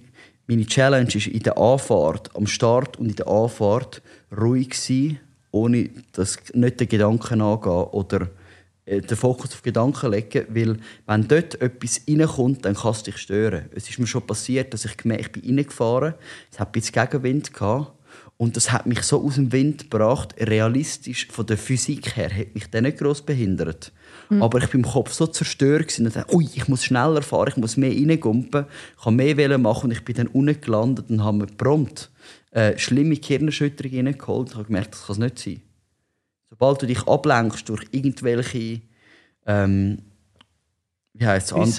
meine 0.47 0.67
Challenge 0.67 1.15
ist 1.15 1.27
in 1.27 1.43
der 1.43 1.59
Anfahrt, 1.59 2.35
am 2.35 2.47
Start 2.47 2.99
und 2.99 3.11
in 3.11 3.17
der 3.17 3.29
Anfahrt 3.29 4.03
ruhig 4.37 4.75
sein, 4.75 5.21
ohne 5.51 5.91
dass 6.13 6.39
nicht 6.55 6.81
den 6.81 6.89
Gedanken 6.89 7.43
angehen 7.43 7.71
oder 7.73 8.29
äh, 8.87 9.01
den 9.01 9.17
Fokus 9.17 9.53
auf 9.53 9.63
Gedanken 9.63 10.11
legen, 10.11 10.47
weil 10.49 10.79
wenn 11.07 11.29
dort 11.29 11.61
etwas 11.61 12.01
reinkommt, 12.09 12.65
dann 12.65 12.75
kann 12.75 12.93
es 12.93 13.03
dich 13.03 13.19
stören. 13.19 13.67
Es 13.75 13.89
ist 13.89 13.99
mir 13.99 14.07
schon 14.07 14.27
passiert, 14.27 14.73
dass 14.73 14.87
ich 14.87 14.97
gemerkt, 14.97 15.37
ich 15.37 15.43
bin 15.43 15.59
reingefahren, 15.59 16.15
es 16.51 16.59
hat 16.59 16.69
ein 16.69 16.73
bisschen 16.73 16.95
Gegenwind 16.95 17.53
gehabt 17.53 17.93
und 18.39 18.57
das 18.57 18.73
hat 18.73 18.87
mich 18.87 19.03
so 19.03 19.23
aus 19.23 19.35
dem 19.35 19.53
Wind 19.53 19.91
gebracht, 19.91 20.35
realistisch 20.39 21.29
von 21.29 21.47
der 21.47 21.59
Physik 21.59 22.17
her, 22.17 22.31
hat 22.31 22.55
mich 22.55 22.71
das 22.71 22.83
nicht 22.83 22.99
gross 22.99 23.23
behindert. 23.23 23.93
Mhm. 24.29 24.43
Aber 24.43 24.59
ich 24.59 24.69
war 24.69 24.75
im 24.75 24.83
Kopf 24.83 25.13
so 25.13 25.27
zerstört 25.27 25.99
und 25.99 26.15
dachte, 26.15 26.35
ui, 26.35 26.49
ich 26.55 26.69
muss 26.69 26.85
schneller 26.85 27.23
fahren, 27.23 27.49
ich 27.49 27.57
muss 27.57 27.77
mehr 27.77 27.91
reingumpen, 27.91 28.67
ich 28.97 29.05
kann 29.05 29.17
mehr 29.17 29.59
machen 29.59 29.85
und 29.85 29.93
ich 29.93 30.05
bin 30.05 30.17
dann 30.17 30.27
unten 30.29 30.61
gelandet 30.61 31.11
und 31.11 31.25
habe 31.25 31.39
mir 31.39 31.47
prompt 31.47 32.11
äh, 32.51 32.77
schlimme 32.79 33.15
Hirnerschütterung 33.15 34.07
reingeholt. 34.07 34.51
Ich 34.51 34.55
habe 34.55 34.65
gemerkt, 34.65 34.95
das 34.95 35.07
kann 35.07 35.15
es 35.15 35.19
nicht 35.19 35.39
sein. 35.39 35.61
Sobald 36.49 36.83
du 36.83 36.87
dich 36.87 37.07
ablenkst 37.07 37.69
durch 37.69 37.83
irgendwelche 37.91 38.81
ähm, 39.47 39.99
wie 41.19 41.27
heißt 41.27 41.53
es, 41.53 41.79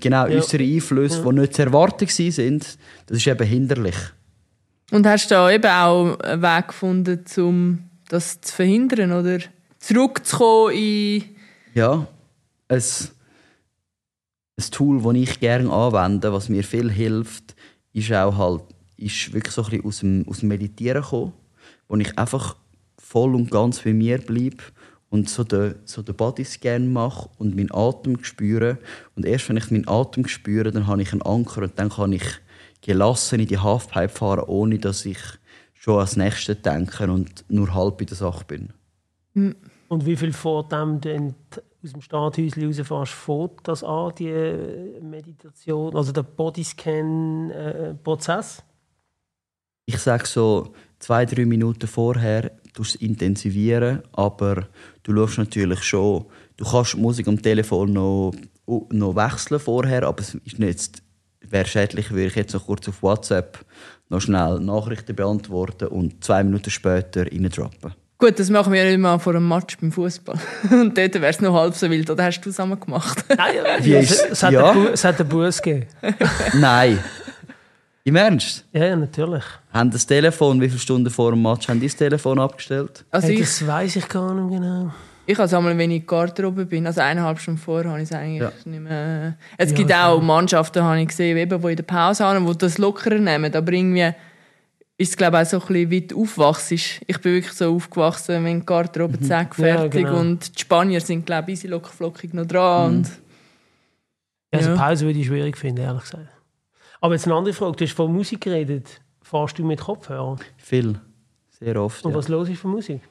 genau, 0.00 0.26
ja. 0.26 0.38
äußere 0.38 0.62
Einflüsse, 0.62 1.18
ja. 1.18 1.32
die 1.32 1.40
nicht 1.40 1.54
zu 1.54 1.62
erwarten 1.62 2.08
waren, 2.08 2.60
das 3.06 3.16
ist 3.16 3.26
eben 3.26 3.46
hinderlich. 3.46 3.96
Und 4.90 5.06
hast 5.06 5.30
du 5.30 5.34
da 5.34 5.50
eben 5.50 5.70
auch 5.70 6.18
einen 6.20 6.42
Weg 6.42 6.68
gefunden, 6.68 7.24
um 7.38 7.78
das 8.08 8.40
zu 8.40 8.54
verhindern 8.54 9.12
oder 9.12 9.38
zurückzukommen 9.78 10.74
in... 10.74 11.35
Ja, 11.76 12.06
ein, 12.68 12.82
ein 14.56 14.70
Tool, 14.70 15.02
das 15.02 15.14
ich 15.14 15.40
gerne 15.40 15.70
anwende, 15.70 16.32
was 16.32 16.48
mir 16.48 16.64
viel 16.64 16.90
hilft, 16.90 17.54
ist 17.92 18.10
auch 18.14 18.38
halt, 18.38 18.62
ist 18.96 19.34
wirklich 19.34 19.52
so 19.52 19.62
ein 19.62 19.68
bisschen 19.68 19.84
aus 19.84 19.98
dem, 19.98 20.26
aus 20.26 20.38
dem 20.40 20.48
Meditieren 20.48 21.02
gekommen, 21.02 21.34
wo 21.86 21.96
ich 21.96 22.16
einfach 22.16 22.56
voll 22.96 23.34
und 23.34 23.50
ganz 23.50 23.80
bei 23.80 23.92
mir 23.92 24.16
bleibe 24.16 24.64
und 25.10 25.28
so 25.28 25.44
den, 25.44 25.74
so 25.84 26.00
den 26.00 26.14
Bodyscan 26.14 26.90
mache 26.90 27.28
und 27.36 27.54
meinen 27.54 27.74
Atem 27.74 28.24
spüre. 28.24 28.78
Und 29.14 29.26
erst 29.26 29.50
wenn 29.50 29.58
ich 29.58 29.70
meinen 29.70 29.86
Atem 29.86 30.26
spüre, 30.26 30.70
dann 30.70 30.86
habe 30.86 31.02
ich 31.02 31.12
einen 31.12 31.20
Anker 31.20 31.60
und 31.60 31.78
dann 31.78 31.90
kann 31.90 32.12
ich 32.12 32.24
gelassen 32.80 33.40
in 33.40 33.48
die 33.48 33.58
Halfpipe 33.58 34.08
fahren, 34.08 34.44
ohne 34.46 34.78
dass 34.78 35.04
ich 35.04 35.18
schon 35.74 35.96
ans 35.96 36.16
Nächste 36.16 36.56
denke 36.56 37.04
und 37.12 37.44
nur 37.50 37.74
halb 37.74 37.98
bei 37.98 38.06
der 38.06 38.16
Sache 38.16 38.46
bin. 38.46 38.70
Hm. 39.34 39.54
Und 39.88 40.06
wie 40.06 40.16
viel 40.16 40.32
vor 40.32 40.66
dem 40.68 41.00
du 41.00 41.34
aus 41.84 41.92
dem 41.92 42.00
Starthäuschen 42.00 42.66
rausfährst, 42.66 43.12
fährt 43.12 43.60
das 43.64 43.84
an, 43.84 44.12
die 44.18 44.28
äh, 44.28 45.00
Meditation, 45.00 45.94
also 45.96 46.12
der 46.12 46.22
Bodyscan-Prozess? 46.22 48.62
ich 49.86 49.98
sage 49.98 50.26
so, 50.26 50.74
zwei, 50.98 51.24
drei 51.24 51.46
Minuten 51.46 51.86
vorher 51.86 52.50
tust 52.74 52.96
intensivieren, 52.96 54.02
aber 54.12 54.68
du 55.04 55.14
schaust 55.14 55.38
natürlich 55.38 55.82
schon, 55.84 56.26
du 56.56 56.64
kannst 56.64 56.94
die 56.94 57.00
Musik 57.00 57.28
am 57.28 57.40
Telefon 57.40 57.92
noch, 57.92 58.32
noch 58.66 59.14
wechseln 59.14 59.60
vorher, 59.60 60.02
aber 60.02 60.20
es 60.20 60.34
ist 60.34 60.58
nicht 60.58 61.02
wäre 61.48 61.66
schädlich, 61.66 62.10
würde 62.10 62.26
ich 62.26 62.34
jetzt 62.34 62.54
noch 62.54 62.66
kurz 62.66 62.88
auf 62.88 63.04
WhatsApp 63.04 63.64
noch 64.08 64.20
schnell 64.20 64.58
Nachrichten 64.58 65.14
beantworten 65.14 65.86
und 65.86 66.24
zwei 66.24 66.42
Minuten 66.42 66.70
später 66.70 67.24
droppen. 67.24 67.94
Gut, 68.18 68.38
das 68.38 68.48
machen 68.48 68.72
wir 68.72 68.82
ja 68.82 68.90
immer 68.92 69.18
vor 69.18 69.34
einem 69.34 69.46
Match 69.46 69.76
beim 69.78 69.92
Fußball. 69.92 70.38
Und 70.70 70.96
dort 70.96 71.14
wäre 71.14 71.26
es 71.26 71.40
noch 71.40 71.54
halb 71.54 71.74
so 71.74 71.90
wild. 71.90 72.08
Oder 72.08 72.24
hast 72.24 72.40
du 72.40 72.50
zusammen 72.50 72.80
gemacht? 72.80 73.24
Nein, 73.36 73.54
Wie 73.80 73.94
ist, 73.94 74.26
es, 74.30 74.42
hat 74.42 74.52
ja. 74.52 74.70
einen, 74.70 74.86
es 74.88 75.04
hat 75.04 75.20
einen 75.20 75.28
Bus 75.28 75.60
gegeben. 75.60 75.86
Nein. 76.54 76.98
Im 78.04 78.16
Ernst? 78.16 78.64
Ja, 78.72 78.86
ja, 78.86 78.96
natürlich. 78.96 79.44
Haben 79.72 79.90
das 79.90 80.06
Telefon, 80.06 80.60
wie 80.60 80.68
viele 80.68 80.80
Stunden 80.80 81.10
vor 81.10 81.32
dem 81.32 81.42
Match, 81.42 81.68
haben 81.68 81.80
die 81.80 81.88
das 81.88 81.96
Telefon 81.96 82.38
abgestellt? 82.38 83.04
Also 83.10 83.28
hey, 83.28 83.40
das 83.40 83.66
weiß 83.66 83.96
ich 83.96 84.08
gar 84.08 84.32
nicht 84.32 84.60
genau. 84.60 84.92
Ich 85.26 85.36
habe 85.36 85.46
es 85.46 85.52
einmal, 85.52 85.76
wenn 85.76 85.90
ich 85.90 86.02
in 86.02 86.06
Garderobe 86.06 86.64
bin, 86.64 86.86
also 86.86 87.00
eineinhalb 87.00 87.40
Stunden 87.40 87.58
vorher, 87.58 87.90
habe 87.90 88.00
ich 88.00 88.08
es 88.08 88.16
eigentlich 88.16 88.42
ja. 88.42 88.52
nicht 88.64 88.80
mehr... 88.80 89.34
Es 89.58 89.70
ja, 89.70 89.76
gibt 89.76 89.92
auch 89.92 90.22
Mannschaften, 90.22 90.84
habe 90.84 91.00
ich 91.00 91.08
gesehen, 91.08 91.36
eben, 91.36 91.60
die 91.60 91.68
in 91.68 91.76
der 91.76 91.82
Pause 91.82 92.24
haben, 92.24 92.46
die 92.46 92.56
das 92.56 92.78
lockerer 92.78 93.18
nehmen, 93.18 93.52
aber 93.52 93.72
irgendwie 93.72 94.12
ist 94.98 95.10
es, 95.10 95.16
glaube 95.16 95.36
ich, 95.36 95.42
auch 95.42 95.50
so 95.50 95.60
ein 95.60 95.66
bisschen 95.66 95.90
wie 95.90 96.00
du 96.02 96.22
aufwachst. 96.22 96.72
Ich 96.72 97.00
bin 97.06 97.34
wirklich 97.34 97.52
so 97.52 97.74
aufgewachsen, 97.74 98.44
wenn 98.44 98.60
die 98.60 98.66
Garderobe 98.66 99.18
mhm. 99.18 99.24
zack, 99.24 99.54
fertig 99.54 100.02
ja, 100.02 100.08
genau. 100.08 100.20
und 100.20 100.56
die 100.56 100.60
Spanier 100.60 101.00
sind, 101.00 101.26
glaube 101.26 101.52
ich, 101.52 101.58
easy 101.58 101.68
lockerflockig 101.68 102.32
noch 102.32 102.46
dran. 102.46 102.92
Mhm. 102.92 102.96
Und, 102.98 103.10
also 104.52 104.74
Pause 104.74 105.06
würde 105.06 105.18
ich 105.18 105.26
schwierig 105.26 105.58
finden, 105.58 105.82
ehrlich 105.82 106.02
gesagt. 106.02 106.28
Aber 107.00 107.14
jetzt 107.14 107.26
eine 107.26 107.34
andere 107.34 107.52
Frage, 107.52 107.76
du 107.76 107.84
hast 107.84 107.92
von 107.92 108.12
Musik 108.12 108.40
geredet. 108.40 109.00
Fahrst 109.20 109.58
du 109.58 109.64
mit 109.64 109.80
Kopfhörern? 109.80 110.38
Viel, 110.56 110.98
sehr 111.50 111.80
oft, 111.80 112.04
Und 112.04 112.14
was 112.14 112.28
los 112.28 112.48
ist 112.48 112.60
von 112.60 112.70
Musik? 112.70 113.02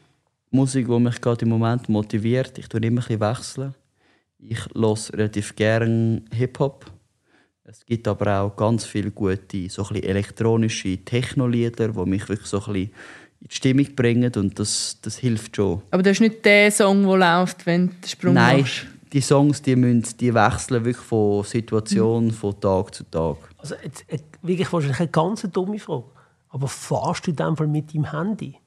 Musik, 0.50 0.88
die 0.88 1.00
mich 1.00 1.22
gerade 1.22 1.44
im 1.44 1.50
Moment 1.50 1.88
motiviert. 1.90 2.58
Ich 2.58 2.68
tue 2.68 2.80
immer 2.80 3.02
ein 3.02 3.08
bisschen 3.08 3.20
wechseln. 3.20 3.76
Ich 4.40 4.60
höre 4.74 4.98
relativ 5.14 5.56
gerne 5.56 6.24
Hip-Hop. 6.32 6.86
Es 7.68 7.84
gibt 7.84 8.08
aber 8.08 8.42
auch 8.42 8.56
ganz 8.56 8.86
viele 8.86 9.10
gute, 9.10 9.70
so 9.70 9.84
ein 9.90 9.96
elektronische 9.96 11.04
Techno-Lieder, 11.04 11.90
die 11.90 12.06
mich 12.06 12.30
wirklich 12.30 12.48
so 12.48 12.60
ein 12.60 12.74
bisschen 12.74 12.92
in 13.42 13.48
die 13.48 13.56
Stimmung 13.56 13.96
bringen 13.96 14.32
und 14.36 14.60
das, 14.60 15.00
das 15.02 15.18
hilft 15.18 15.56
schon. 15.56 15.82
Aber 15.90 16.04
das 16.04 16.14
ist 16.14 16.20
nicht 16.22 16.46
der 16.46 16.72
Song, 16.72 17.08
der 17.08 17.18
läuft, 17.18 17.66
wenn 17.66 17.88
du 17.88 17.94
den 17.96 18.08
Sprung 18.08 18.34
Nein, 18.36 18.62
machst. 18.62 18.86
die 19.12 19.22
Songs 19.22 19.64
die 19.64 19.76
müssen, 19.76 20.16
die 20.18 20.32
wechseln 20.32 20.86
wirklich 20.86 21.04
von 21.04 21.44
Situation, 21.44 22.30
von 22.30 22.60
Tag 22.62 22.94
zu 22.94 23.04
Tag. 23.06 23.38
Also 23.58 23.74
jetzt, 23.84 24.06
äh, 24.10 24.20
wirklich 24.44 24.72
wahrscheinlich 24.72 25.00
eine 25.00 25.10
ganz 25.10 25.42
dumme 25.52 25.80
Frage. 25.80 26.06
Aber 26.50 26.68
fahrst 26.68 27.26
du 27.26 27.32
in 27.32 27.38
dem 27.38 27.58
Fall 27.58 27.68
mit 27.68 27.96
deinem 27.96 28.12
Handy? 28.12 28.60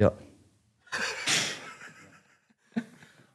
Ja. 0.00 0.12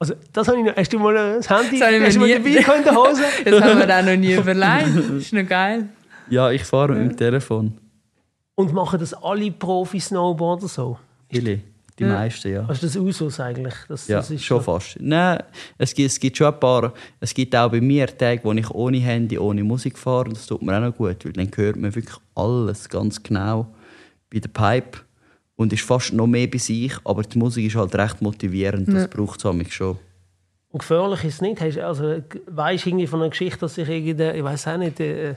Also 0.02 0.16
das 0.34 0.48
habe 0.48 0.58
ich 0.58 0.66
noch, 0.66 0.76
hast 0.76 0.92
du 0.92 0.98
mal 1.00 1.14
das 1.14 1.48
Handy 1.50 1.78
Das 1.80 1.88
habe 1.88 1.98
ich 1.98 2.04
hast 2.06 2.16
du 2.16 2.20
mal 2.22 2.26
nie- 2.28 2.34
dabei 2.34 2.52
gehabt 2.54 2.78
in 2.80 2.84
der 2.84 2.96
Hose? 2.96 3.22
Das 3.46 3.62
haben 3.62 3.80
wir 3.80 3.98
auch 4.00 4.04
noch 4.06 4.18
nie 4.18 4.34
überlegt. 4.34 4.98
Das 4.98 5.06
ist 5.10 5.34
noch 5.34 5.48
geil. 5.48 5.90
Ja, 6.30 6.50
ich 6.50 6.64
fahre 6.64 6.94
mit 6.94 7.12
dem 7.12 7.18
Telefon. 7.18 7.78
Und 8.56 8.74
machen 8.74 9.00
das 9.00 9.14
alle 9.14 9.52
Profi-Snowboarder 9.52 10.68
so? 10.68 10.98
Viele. 11.30 11.60
Die 12.00 12.06
meisten, 12.06 12.52
ja. 12.52 12.62
Also 12.62 12.82
das 12.88 12.96
ist 12.96 12.98
Usus 12.98 13.40
eigentlich? 13.40 13.76
Das, 13.88 14.08
Ja, 14.08 14.18
das 14.18 14.32
ist 14.32 14.44
schon 14.44 14.58
so. 14.58 14.64
fast. 14.64 14.98
Nein, 15.00 15.38
es 15.78 15.94
gibt, 15.94 16.10
es 16.10 16.20
gibt 16.20 16.36
schon 16.36 16.48
ein 16.52 16.60
paar. 16.60 16.94
Es 17.20 17.32
gibt 17.34 17.56
auch 17.56 17.70
bei 17.70 17.80
mir 17.80 18.08
Tage, 18.18 18.42
wo 18.44 18.52
ich 18.54 18.70
ohne 18.72 18.98
Handy, 18.98 19.38
ohne 19.38 19.64
Musik 19.64 20.00
fahre. 20.00 20.26
Und 20.30 20.36
das 20.38 20.48
tut 20.48 20.64
mir 20.64 20.76
auch 20.78 20.82
noch 20.82 20.96
gut, 20.96 21.24
weil 21.26 21.34
dann 21.34 21.52
hört 21.56 21.76
man 21.76 21.94
wirklich 21.94 22.16
alles 22.34 22.90
ganz 22.90 23.22
genau 23.22 23.68
bei 24.34 24.40
der 24.40 24.50
Pipe. 24.50 25.00
Und 25.62 25.72
ist 25.72 25.84
fast 25.84 26.12
noch 26.14 26.26
mehr 26.26 26.48
bei 26.48 26.58
sich, 26.58 26.94
aber 27.04 27.22
die 27.22 27.38
Musik 27.38 27.68
ist 27.68 27.76
halt 27.76 27.94
recht 27.94 28.20
motivierend. 28.20 28.92
Das 28.92 29.08
braucht 29.08 29.46
es 29.46 29.74
schon. 29.74 30.00
Und 30.72 30.80
gefährlich 30.80 31.24
ist 31.24 31.36
es 31.36 31.42
nicht. 31.42 31.62
Hast, 31.62 31.78
also, 31.78 32.24
weißt 32.48 32.86
du 32.86 32.90
irgendwie 32.90 33.06
von 33.06 33.22
einer 33.22 33.30
Geschichte, 33.30 33.60
dass 33.60 33.76
sich 33.76 33.88
irgendein, 33.88 34.36
ich 34.38 34.44
weiß 34.44 34.68
auch 34.70 34.78
nicht, 34.78 35.00
äh, 35.00 35.36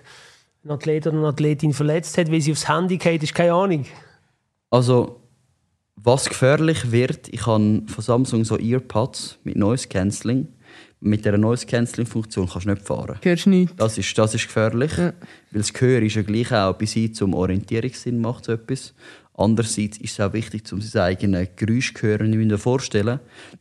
ein 0.65 0.71
Athlet 0.71 1.07
oder 1.07 1.19
eine 1.19 1.27
Athletin 1.27 1.75
verletzt 1.75 2.17
hat, 2.17 2.33
weil 2.33 2.41
sie 2.41 2.53
aufs 2.53 2.67
Handy 2.67 2.97
geht, 2.97 3.23
ist 3.23 3.35
keine 3.35 3.53
Ahnung. 3.53 3.85
Also, 4.71 5.21
was 5.97 6.27
gefährlich 6.27 6.91
wird, 6.91 7.29
ich 7.29 7.47
habe 7.47 7.83
von 7.87 8.03
Samsung 8.03 8.45
so 8.45 8.59
Earpods 8.59 9.39
mit 9.45 9.57
Noise 9.57 9.89
Cancelling. 9.89 10.49
Mit 11.01 11.27
dieser 11.27 11.37
Noise 11.37 11.67
Cancelling 11.67 12.07
Funktion 12.07 12.49
kannst 12.49 12.67
du 12.67 12.71
nicht 12.71 12.83
fahren. 12.83 13.19
Hörst 13.21 13.45
du 13.45 13.51
nichts? 13.51 13.77
Das 13.77 13.99
ist, 13.99 14.17
das 14.17 14.35
ist 14.35 14.47
gefährlich, 14.47 14.97
weil 14.97 15.13
das 15.53 15.73
Gehör 15.73 16.01
ist 16.01 16.15
ja 16.15 16.23
gleich 16.23 16.51
auch 16.51 16.73
bei 16.75 16.87
sie 16.87 17.13
zum 17.13 17.35
Orientierungssinn 17.35 18.21
macht 18.21 18.47
so 18.47 18.53
etwas. 18.53 18.95
Andererseits 19.37 19.99
ist 19.99 20.13
es 20.13 20.21
auch 20.21 20.33
wichtig, 20.33 20.73
um 20.73 20.81
sein 20.81 21.03
eigenes 21.03 21.49
Geräusch 21.57 21.93
zu 21.93 22.03
hören. 22.07 22.33
Ich 22.33 22.39
mir 22.39 22.59
vorstellen, 22.59 23.19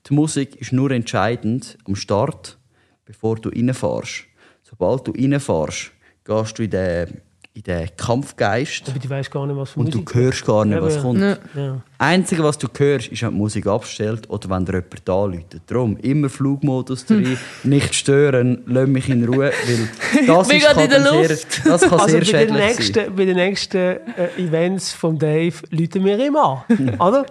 die 0.08 0.14
Musik 0.14 0.56
ist 0.56 0.72
nur 0.72 0.92
entscheidend 0.92 1.78
am 1.86 1.96
Start, 1.96 2.60
bevor 3.06 3.38
du 3.38 3.50
reinfährst. 3.50 4.26
Sobald 4.62 5.08
du 5.08 5.12
reinfährst, 5.12 5.92
gehst 6.24 6.60
du 6.60 6.64
in 6.64 6.70
den, 6.70 7.22
in 7.56 7.62
den 7.62 7.88
Kampfgeist 7.96 8.90
Aber 8.90 8.98
du 8.98 9.10
weißt 9.10 9.30
gar 9.30 9.46
nicht, 9.46 9.56
was 9.56 9.70
für 9.72 9.80
und 9.80 9.94
du 9.94 10.00
Musik 10.00 10.16
hörst 10.16 10.46
gar 10.46 10.66
nicht, 10.66 10.82
was 10.82 11.00
kommt. 11.00 11.22
Ja. 11.22 11.38
Ja. 11.56 11.82
Einzige, 12.00 12.44
was 12.44 12.58
du 12.58 12.68
hörst, 12.76 13.10
ist, 13.10 13.22
wenn 13.22 13.30
die 13.30 13.36
Musik 13.36 13.68
abstellt 13.68 14.28
oder 14.28 14.50
wenn 14.50 14.66
dir 14.66 14.74
jemand 14.74 15.10
anruft. 15.10 15.62
Darum 15.68 15.98
immer 15.98 16.30
Flugmodus 16.30 17.06
drin, 17.08 17.38
nicht 17.64 17.94
stören, 17.94 18.64
lass 18.66 18.88
mich 18.88 19.08
in 19.08 19.24
Ruhe, 19.26 19.52
weil 19.52 20.26
das, 20.26 20.50
ist, 20.52 20.66
kann 20.66 20.90
der 20.90 21.02
sehr, 21.02 21.30
Luft. 21.30 21.62
das 21.66 21.82
kann 21.82 22.00
Also 22.00 22.20
sehr 22.20 22.20
bei 22.22 22.46
den, 22.46 22.56
schädlich 22.56 22.58
sein. 22.58 22.68
nächsten, 22.68 23.16
bei 23.16 23.26
den 23.26 23.36
nächsten 23.36 23.78
äh, 23.78 24.00
Events 24.40 24.94
von 24.94 25.20
Dave 25.20 25.54
läuten 25.70 26.06
wir 26.06 26.26
ihm 26.26 26.36
an, 26.36 26.64
oder? 27.00 27.26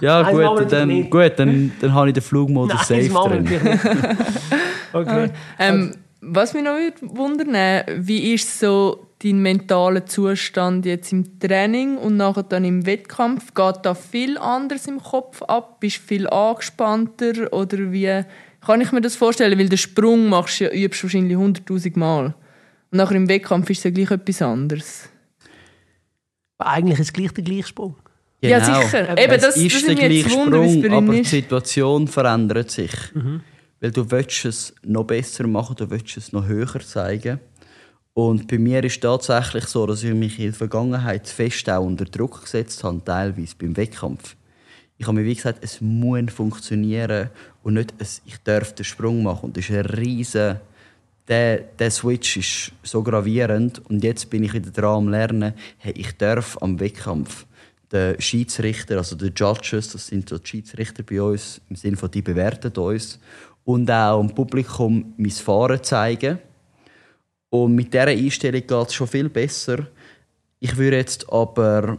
Ja 0.00 0.22
Nein, 0.22 0.34
gut, 0.36 0.72
dann, 0.72 1.10
gut 1.10 1.32
dann, 1.36 1.72
dann 1.80 1.94
habe 1.94 2.08
ich 2.08 2.14
den 2.14 2.24
Flugmodus 2.24 2.76
das 2.76 2.88
safe 2.88 3.28
drin. 3.28 3.44
nicht. 3.44 3.60
Okay. 4.92 5.30
Ähm, 5.60 5.94
was 6.20 6.54
mich 6.54 6.62
noch 6.64 6.76
wundern 7.02 7.54
äh, 7.54 7.84
wie 7.98 8.32
ist 8.34 8.58
so 8.58 9.03
dein 9.22 9.40
mentaler 9.40 10.06
Zustand 10.06 10.84
jetzt 10.86 11.12
im 11.12 11.38
Training 11.38 11.96
und 11.96 12.16
nachher 12.16 12.42
dann 12.42 12.64
im 12.64 12.84
Wettkampf? 12.86 13.54
Geht 13.54 13.76
da 13.82 13.94
viel 13.94 14.38
anders 14.38 14.86
im 14.86 15.00
Kopf 15.02 15.42
ab? 15.42 15.80
Bist 15.80 15.98
du 15.98 16.02
viel 16.02 16.28
angespannter 16.28 17.52
oder 17.52 17.92
wie 17.92 18.22
kann 18.64 18.80
ich 18.80 18.92
mir 18.92 19.00
das 19.00 19.16
vorstellen? 19.16 19.58
Weil 19.58 19.68
den 19.68 19.78
Sprung 19.78 20.28
machst 20.28 20.60
du 20.60 20.64
ja, 20.64 20.70
übst 20.72 21.02
du 21.02 21.06
wahrscheinlich 21.06 21.36
100'000 21.36 21.98
Mal. 21.98 22.34
Und 22.90 22.98
nachher 22.98 23.16
im 23.16 23.28
Wettkampf 23.28 23.70
ist 23.70 23.78
es 23.78 23.84
ja 23.84 23.90
gleich 23.90 24.10
etwas 24.10 24.42
anderes. 24.42 25.08
Aber 26.58 26.70
Eigentlich 26.70 26.98
ist 27.00 27.08
es 27.08 27.12
gleich 27.12 27.32
der 27.32 27.44
Gleichsprung. 27.44 27.96
Ja, 28.40 28.60
sicher. 28.62 29.16
Eben, 29.18 29.32
es 29.32 29.42
das- 29.42 29.56
ist 29.56 29.74
das 29.74 29.84
der 29.84 29.94
gleiche 29.94 30.26
es 30.26 30.32
Sprung, 30.32 30.92
aber 30.92 31.12
die. 31.14 31.24
Situation 31.24 32.06
verändert 32.08 32.70
sich. 32.70 32.92
Mhm. 33.14 33.40
Weil 33.80 33.90
du 33.90 34.10
willst 34.10 34.44
es 34.44 34.74
noch 34.84 35.04
besser 35.04 35.46
machen, 35.46 35.76
du 35.76 35.90
willst 35.90 36.16
es 36.16 36.32
noch 36.32 36.46
höher 36.46 36.80
zeigen. 36.80 37.40
Und 38.14 38.46
bei 38.48 38.58
mir 38.58 38.82
ist 38.84 39.00
tatsächlich 39.00 39.66
so, 39.66 39.86
dass 39.86 40.02
ich 40.04 40.14
mich 40.14 40.38
in 40.38 40.46
der 40.46 40.54
Vergangenheit 40.54 41.28
fest 41.28 41.68
auch 41.68 41.84
unter 41.84 42.04
Druck 42.04 42.42
gesetzt 42.42 42.82
habe, 42.84 43.02
teilweise 43.04 43.54
beim 43.58 43.76
Wettkampf. 43.76 44.36
Ich 44.96 45.06
habe 45.06 45.18
mir 45.18 45.26
wie 45.26 45.34
gesagt, 45.34 45.58
es 45.62 45.80
muss 45.80 46.32
funktionieren 46.32 47.30
und 47.64 47.74
nicht, 47.74 47.92
ich 48.24 48.38
darf 48.44 48.72
den 48.74 48.84
Sprung 48.84 49.24
machen. 49.24 49.46
Und 49.46 49.56
das 49.56 49.68
ist 49.68 49.76
ein 49.76 49.84
riesen 49.84 50.60
der, 51.28 51.58
der 51.58 51.90
Switch 51.90 52.36
ist 52.36 52.72
so 52.82 53.02
gravierend 53.02 53.80
und 53.88 54.04
jetzt 54.04 54.28
bin 54.28 54.44
ich 54.44 54.52
wieder 54.52 54.70
dran 54.70 54.96
am 54.96 55.08
Lernen, 55.08 55.54
hey, 55.78 55.92
ich 55.96 56.16
darf 56.16 56.58
am 56.60 56.78
Wettkampf 56.78 57.46
den 57.90 58.20
Schiedsrichter, 58.20 58.98
also 58.98 59.16
die 59.16 59.32
Judges, 59.34 59.92
das 59.92 60.06
sind 60.06 60.28
so 60.28 60.38
die 60.38 60.46
Schiedsrichter 60.46 61.02
bei 61.02 61.22
uns, 61.22 61.60
im 61.70 61.76
Sinne 61.76 61.96
von 61.96 62.10
die 62.10 62.22
bewerten 62.22 62.72
uns, 62.78 63.18
und 63.64 63.90
auch 63.90 64.20
dem 64.20 64.34
Publikum 64.34 65.14
mein 65.16 65.30
Fahren 65.30 65.82
zeigen. 65.82 66.38
Und 67.54 67.76
mit 67.76 67.94
dieser 67.94 68.08
Einstellung 68.08 68.62
geht 68.66 68.88
es 68.88 68.94
schon 68.94 69.06
viel 69.06 69.28
besser. 69.28 69.86
Ich 70.58 70.76
würde 70.76 70.96
jetzt 70.96 71.32
aber 71.32 71.98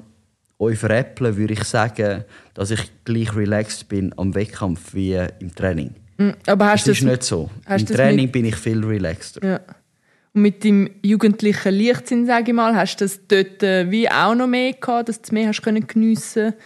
euch 0.59 0.77
veräppeln, 0.77 1.37
würde 1.37 1.53
ich 1.53 1.63
sagen, 1.63 2.25
dass 2.53 2.71
ich 2.71 2.81
gleich 3.05 3.33
relaxed 3.33 3.87
bin 3.87 4.13
am 4.17 4.35
Wettkampf 4.35 4.93
wie 4.93 5.13
im 5.39 5.55
Training. 5.55 5.91
Mhm. 6.17 6.33
Aber 6.45 6.65
hast 6.65 6.85
Das 6.89 6.97
ist 6.97 7.03
das, 7.03 7.09
nicht 7.09 7.23
so. 7.23 7.49
Im 7.69 7.85
Training 7.85 8.25
mit- 8.25 8.31
bin 8.33 8.43
ich 8.43 8.55
viel 8.57 8.83
relaxter. 8.83 9.47
ja. 9.47 9.59
Und 10.33 10.41
mit 10.41 10.65
deinem 10.65 10.89
jugendlichen 11.01 11.73
Leichtsinn, 11.73 12.25
sage 12.25 12.51
ich 12.51 12.53
mal, 12.53 12.75
hast 12.75 12.97
du 12.99 13.05
das 13.05 13.21
dort 13.25 13.63
äh, 13.63 13.89
wie 13.89 14.09
auch 14.09 14.35
noch 14.35 14.47
mehr 14.47 14.73
gehabt, 14.73 15.07
dass 15.07 15.21
du 15.21 15.33
mehr 15.33 15.47
hast 15.47 15.61
können 15.61 15.87
geniessen 15.87 16.47
jetzt? 16.47 16.57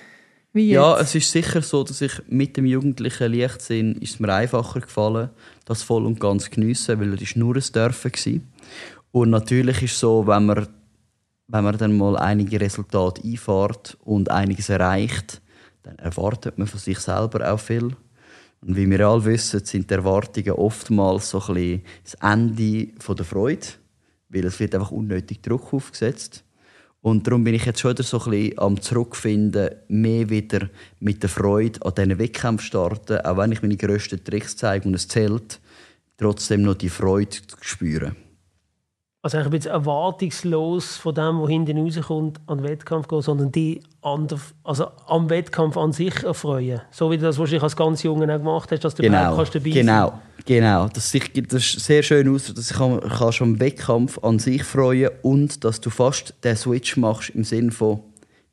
Ja, 0.53 0.99
es 0.99 1.13
ist 1.13 1.31
sicher 1.31 1.61
so, 1.61 1.83
dass 1.83 2.01
ich 2.01 2.11
mit 2.27 2.57
dem 2.57 2.65
jugendlichen 2.65 3.31
Leichtsinn 3.31 3.95
ist 3.95 4.15
es 4.15 4.19
mir 4.19 4.33
einfacher 4.33 4.81
gefallen, 4.81 5.29
das 5.65 5.83
voll 5.83 6.05
und 6.07 6.19
ganz 6.19 6.49
geniessen, 6.49 6.99
weil 6.99 7.13
es 7.21 7.35
nur 7.35 7.55
ein 7.55 7.63
Dürfen 7.73 8.11
war. 8.11 8.41
Und 9.11 9.29
natürlich 9.29 9.83
ist 9.83 9.93
es 9.93 9.99
so, 9.99 10.25
wenn 10.25 10.47
man, 10.47 10.67
wenn 11.47 11.63
man 11.63 11.77
dann 11.77 11.95
mal 11.95 12.17
einige 12.17 12.59
Resultate 12.59 13.21
einfährt 13.23 13.97
und 14.03 14.31
einiges 14.31 14.69
erreicht, 14.69 15.41
dann 15.83 15.99
erwartet 15.99 16.57
man 16.57 16.67
von 16.67 16.79
sich 16.79 16.99
selber 16.99 17.51
auch 17.51 17.59
viel. 17.59 17.95
Und 18.61 18.75
wie 18.75 18.89
wir 18.89 19.07
alle 19.07 19.25
wissen, 19.25 19.63
sind 19.63 19.89
die 19.89 19.93
Erwartungen 19.93 20.51
oftmals 20.51 21.29
so 21.29 21.39
ein 21.41 21.53
bisschen 21.53 21.81
das 22.03 22.13
Ende 22.15 22.87
der 22.87 23.25
Freude, 23.25 23.67
weil 24.29 24.45
es 24.45 24.59
wird 24.59 24.75
einfach 24.75 24.91
unnötig 24.91 25.41
Druck 25.41 25.73
aufgesetzt. 25.73 26.43
Und 27.01 27.25
darum 27.25 27.43
bin 27.43 27.53
ich 27.53 27.65
jetzt 27.65 27.79
schon 27.79 27.91
wieder 27.91 28.03
so 28.03 28.19
ein 28.19 28.31
bisschen 28.31 28.59
am 28.59 28.81
Zurückfinden, 28.81 29.69
mehr 29.87 30.29
wieder 30.29 30.69
mit 30.99 31.23
der 31.23 31.29
Freude 31.29 31.79
an 31.85 31.95
diesen 31.95 32.19
Wettkämpfen 32.19 32.65
starten, 32.65 33.21
auch 33.21 33.37
wenn 33.37 33.53
ich 33.53 33.61
meine 33.61 33.77
grössten 33.77 34.23
Tricks 34.23 34.57
zeige 34.57 34.87
und 34.87 34.95
es 34.95 35.07
zählt, 35.07 35.61
trotzdem 36.17 36.63
noch 36.63 36.75
die 36.75 36.89
Freude 36.89 37.29
zu 37.29 37.57
spüren. 37.61 38.15
Also 39.21 39.35
eigentlich 39.37 39.47
ein 39.47 39.51
bisschen 39.51 39.71
erwartungslos 39.71 40.95
von 40.95 41.13
dem, 41.13 41.41
was 41.41 41.49
hinten 41.49 41.77
rauskommt, 41.77 42.39
an 42.47 42.59
den 42.59 42.67
Wettkampf 42.69 43.07
gehen, 43.09 43.21
sondern 43.21 43.51
die 43.51 43.81
an 44.01 44.27
der, 44.27 44.39
also 44.63 44.87
am 45.07 45.29
Wettkampf 45.29 45.75
an 45.75 45.91
sich 45.91 46.23
erfreuen. 46.23 46.81
So 46.89 47.11
wie 47.11 47.17
du 47.17 47.23
das 47.23 47.37
wahrscheinlich 47.37 47.63
als 47.63 47.75
ganz 47.75 48.01
Junge 48.03 48.33
auch 48.33 48.37
gemacht 48.37 48.71
hast, 48.71 48.83
dass 48.85 48.95
du 48.95 49.03
Genau, 49.03 49.35
kannst 49.35 49.55
dabei 49.55 49.71
genau, 49.71 50.19
genau. 50.45 50.87
Das, 50.87 51.11
sich- 51.11 51.33
das 51.33 51.53
ist 51.75 51.79
sehr 51.85 52.01
schön 52.01 52.33
aus, 52.33 52.53
dass 52.53 52.71
ich 52.71 52.77
kann- 52.77 53.01
kannst 53.01 53.41
am 53.41 53.59
Wettkampf 53.59 54.19
an 54.23 54.39
sich 54.39 54.63
freuen 54.63 55.09
und 55.21 55.65
dass 55.65 55.81
du 55.81 55.89
fast 55.89 56.33
den 56.45 56.55
Switch 56.55 56.95
machst 56.95 57.31
im 57.31 57.43
Sinne 57.43 57.71
von 57.71 57.99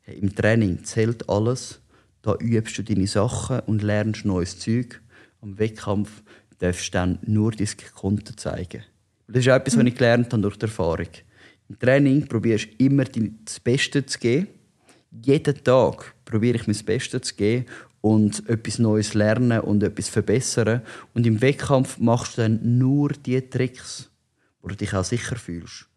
hey, 0.01 0.17
im 0.17 0.35
Training 0.35 0.83
zählt 0.83 1.29
alles, 1.29 1.79
da 2.23 2.35
übst 2.41 2.77
du 2.77 2.83
deine 2.83 3.07
Sachen 3.07 3.61
und 3.67 3.83
lernst 3.83 4.25
neues 4.25 4.59
Zeug. 4.59 5.01
Am 5.41 5.57
Wettkampf 5.59 6.23
darfst 6.59 6.87
du 6.87 6.91
dann 6.91 7.19
nur 7.25 7.51
dein 7.53 7.69
Konten 7.95 8.35
zeigen. 8.35 8.83
Das 9.27 9.41
ist 9.41 9.47
etwas, 9.47 9.77
was 9.77 9.83
ich 9.83 9.95
gelernt 9.95 10.31
habe 10.31 10.41
durch 10.41 10.57
die 10.57 10.65
Erfahrung. 10.65 11.09
Im 11.67 11.77
Training 11.77 12.27
probierst 12.27 12.67
du 12.77 12.85
immer 12.85 13.03
das 13.03 13.59
Beste 13.59 14.05
zu 14.05 14.17
geben. 14.19 14.47
Jeden 15.11 15.63
Tag 15.63 16.15
probiere 16.23 16.55
ich 16.55 16.67
mein 16.67 16.85
Bestes 16.85 17.21
zu 17.21 17.35
geben 17.35 17.65
und 17.99 18.47
etwas 18.47 18.79
Neues 18.79 19.13
lernen 19.13 19.59
und 19.59 19.83
etwas 19.83 20.07
verbessern. 20.07 20.81
Und 21.13 21.27
im 21.27 21.41
Wettkampf 21.41 21.97
machst 21.97 22.37
du 22.37 22.43
dann 22.43 22.77
nur 22.77 23.09
die 23.09 23.41
Tricks, 23.41 24.09
wo 24.61 24.69
du 24.69 24.75
dich 24.75 24.93
auch 24.93 25.03
sicher 25.03 25.35
fühlst. 25.35 25.87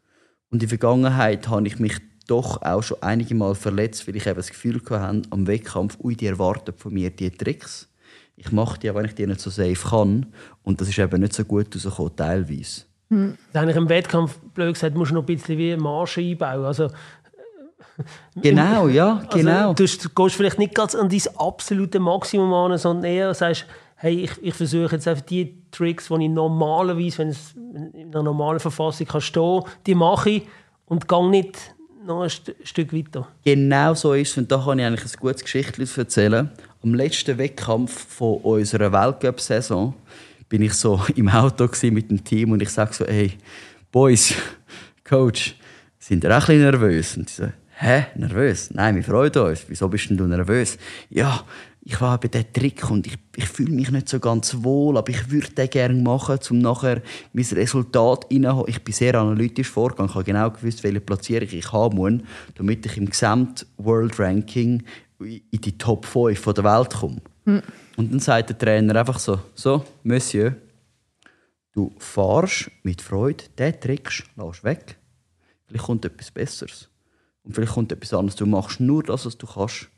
Und 0.51 0.57
in 0.57 0.69
der 0.69 0.69
Vergangenheit 0.71 1.47
habe 1.47 1.69
ich 1.69 1.79
mich 1.79 1.99
doch 2.27 2.63
auch 2.63 2.83
schon 2.83 3.01
einige 3.01 3.37
Mal 3.37 3.55
verletzt, 3.55 4.09
weil 4.09 4.17
ich 4.17 4.27
eben 4.27 4.37
das 4.37 4.51
Gefühl 4.51 4.81
hatte, 4.91 5.23
am 5.31 5.47
Wettkampf, 5.47 5.99
ui, 6.01 6.17
die 6.17 6.27
erwarten 6.27 6.75
von 6.77 6.93
mir 6.93 7.11
die 7.11 7.31
Tricks. 7.31 7.89
Ich 8.37 8.51
mache 8.51 8.81
die, 8.81 8.91
auch 8.91 8.97
wenn 8.97 9.05
ich 9.05 9.15
die 9.15 9.27
nicht 9.27 9.41
so 9.41 9.51
safe 9.51 9.89
kann. 9.89 10.27
Und 10.63 10.81
das 10.81 10.89
ist 10.89 10.99
eben 10.99 11.21
nicht 11.21 11.35
so 11.35 11.45
gut 11.45 11.73
rausgekommen, 11.75 12.17
teilweise. 12.17 12.90
Hm. 13.11 13.37
Eigentlich 13.53 13.77
im 13.77 13.89
Wettkampf, 13.89 14.39
blöd 14.55 14.75
gesagt, 14.75 14.97
musst 14.97 15.11
du 15.11 15.17
noch 15.17 15.23
ein 15.23 15.27
bisschen 15.27 15.59
wie 15.59 15.77
Marsch 15.77 16.19
einbauen. 16.19 16.65
Also, 16.65 16.89
genau, 18.37 18.89
ja, 18.89 19.25
genau. 19.33 19.71
Also, 19.71 20.09
du 20.09 20.09
gehst 20.15 20.37
vielleicht 20.37 20.59
nicht 20.59 20.75
ganz 20.75 20.95
an 20.95 21.09
dein 21.09 21.23
absolute 21.37 21.99
Maximum 21.99 22.55
an, 22.55 22.79
sondern 22.79 23.05
eher 23.05 23.35
sagst, 23.35 23.67
hey, 23.97 24.15
ich, 24.25 24.31
ich 24.41 24.55
versuche 24.55 24.95
jetzt 24.95 25.07
einfach 25.09 25.25
die 25.25 25.61
Tricks, 25.73 26.09
die 26.09 26.25
ich 26.25 26.31
normalerweise, 26.31 27.19
wenn 27.19 27.29
es 27.29 27.55
in 27.55 28.11
einer 28.13 28.23
normalen 28.23 28.61
Verfassung 28.61 29.07
kann 29.07 29.21
stehen, 29.21 29.63
die 29.87 29.95
mache 29.95 30.31
ich 30.31 30.43
und 30.87 31.07
gehe 31.07 31.29
nicht 31.29 31.75
noch 32.07 32.23
ein 32.23 32.31
St 32.31 32.55
Stück 32.63 32.95
weiter. 32.95 33.29
Genau 33.45 33.95
so 33.95 34.15
ist 34.15 34.31
es 34.31 34.39
und 34.39 34.51
da 34.51 34.63
kann 34.65 34.79
ich 34.79 34.87
eigentlich 34.87 35.05
ein 35.05 35.21
gutes 35.21 35.43
Geschichtchen 35.43 35.87
erzählen. 35.97 36.51
Am 36.83 36.95
letzten 36.95 37.37
Wettkampf 37.37 38.07
von 38.17 38.39
unserer 38.39 38.91
Weltcup-Saison 38.91 39.95
bin 40.51 40.61
ich 40.61 40.75
so 40.75 41.01
im 41.17 41.31
Auto 41.31 41.67
mit 41.91 42.11
dem 42.11 42.23
Team 42.23 42.53
und 42.53 42.61
ich 42.61 42.69
sage 42.69 42.93
so, 42.93 43.07
hey, 43.07 43.33
Boys, 43.91 44.35
Coach, 45.05 45.57
sind 45.99 46.23
ihr 46.25 46.31
auch 46.31 46.35
ein 46.35 46.59
bisschen 46.59 46.61
nervös? 46.61 47.17
Und 47.17 47.31
sie 47.31 47.45
so, 47.45 47.49
hä, 47.79 48.07
nervös? 48.17 48.71
Nein, 48.73 48.97
wir 48.97 49.05
freuen 49.05 49.33
uns. 49.33 49.65
Wieso 49.69 49.89
bist 49.89 50.11
denn 50.11 50.19
du 50.19 50.27
nervös? 50.27 50.77
Ja, 51.09 51.45
ich 51.83 51.99
habe 51.99 52.29
den 52.29 52.53
Trick 52.53 52.91
und 52.91 53.07
ich, 53.07 53.17
ich 53.37 53.49
fühle 53.49 53.73
mich 53.73 53.91
nicht 53.91 54.09
so 54.09 54.21
ganz 54.21 54.55
wohl, 54.61 54.99
aber 54.99 55.09
ich 55.09 55.31
würde 55.31 55.51
den 55.51 55.71
gerne 55.71 56.03
machen, 56.03 56.39
um 56.51 56.59
nachher 56.59 57.01
mein 57.33 57.45
Resultat 57.45 58.27
reinzuholen. 58.31 58.69
Ich 58.69 58.85
bin 58.85 58.93
sehr 58.93 59.15
analytisch 59.15 59.69
vorgegangen, 59.69 60.11
ich 60.11 60.15
habe 60.15 60.25
genau 60.25 60.51
gewusst, 60.51 60.85
welche 60.85 61.01
Platzierung 61.01 61.49
ich 61.51 61.73
haben 61.73 61.97
muss, 61.97 62.13
damit 62.57 62.85
ich 62.85 62.97
im 62.99 63.07
Gesamt-World-Ranking 63.07 64.83
in 65.21 65.61
die 65.61 65.79
Top 65.79 66.05
5 66.05 66.43
der 66.45 66.65
Welt 66.65 66.95
komme. 66.95 67.23
Mhm. 67.45 67.63
Und 68.01 68.11
dann 68.11 68.19
sagt 68.19 68.49
der 68.49 68.57
Trainer 68.57 68.97
einfach 68.97 69.19
so, 69.19 69.39
so, 69.55 69.85
Monsieur, 70.05 70.57
du 71.75 71.93
fahrst 71.99 72.71
mit 72.83 73.03
Freude, 73.03 73.45
den 73.59 73.79
Trick 73.79 74.25
lässt 74.37 74.65
weg. 74.65 74.97
Vielleicht 75.67 75.85
kommt 75.85 76.07
etwas 76.07 76.31
Besseres. 76.31 76.89
Und 77.43 77.55
vielleicht 77.55 77.75
kommt 77.75 77.93
etwas 77.93 78.15
anderes. 78.15 78.37
Du 78.37 78.47
machst 78.47 78.81
nur 78.81 79.03
das, 79.03 79.27
was 79.27 79.37
du 79.37 79.47
kannst. 79.47 79.89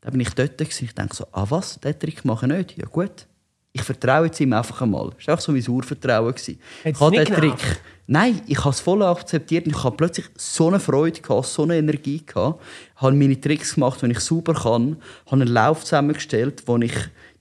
Dann 0.00 0.10
bin 0.10 0.22
ich 0.22 0.30
dort 0.30 0.58
gewesen. 0.58 0.86
Ich 0.86 0.92
denke 0.92 1.14
so, 1.14 1.24
ah 1.30 1.46
was, 1.50 1.78
den 1.78 1.96
Trick 1.96 2.24
mache 2.24 2.46
ich 2.46 2.52
nicht. 2.52 2.78
Ja 2.78 2.86
gut, 2.86 3.28
ich 3.72 3.82
vertraue 3.82 4.26
jetzt 4.26 4.40
ihm 4.40 4.52
einfach 4.54 4.82
einmal. 4.82 5.10
Das 5.16 5.28
war 5.28 5.34
einfach 5.34 5.44
so 5.44 5.52
mein 5.52 5.68
Urvertrauen. 5.68 6.34
Ich 6.36 7.00
habe 7.00 7.16
den 7.16 7.26
Trick. 7.26 7.80
Nein, 8.08 8.42
ich 8.48 8.58
habe 8.58 8.70
es 8.70 8.80
voll 8.80 9.04
akzeptiert 9.04 9.66
und 9.66 9.76
ich 9.76 9.84
habe 9.84 9.96
plötzlich 9.96 10.26
so 10.36 10.66
eine 10.66 10.80
Freude 10.80 11.20
gehabt, 11.20 11.46
so 11.46 11.62
eine 11.62 11.76
Energie 11.76 12.26
gehabt. 12.26 12.60
Ich 12.96 13.02
habe 13.02 13.14
meine 13.14 13.40
Tricks 13.40 13.74
gemacht, 13.74 14.02
wenn 14.02 14.10
ich 14.10 14.18
super 14.18 14.54
kann, 14.54 14.96
habe 15.26 15.42
einen 15.42 15.46
Lauf 15.46 15.84
zusammengestellt, 15.84 16.64
wo 16.66 16.76
ich 16.78 16.92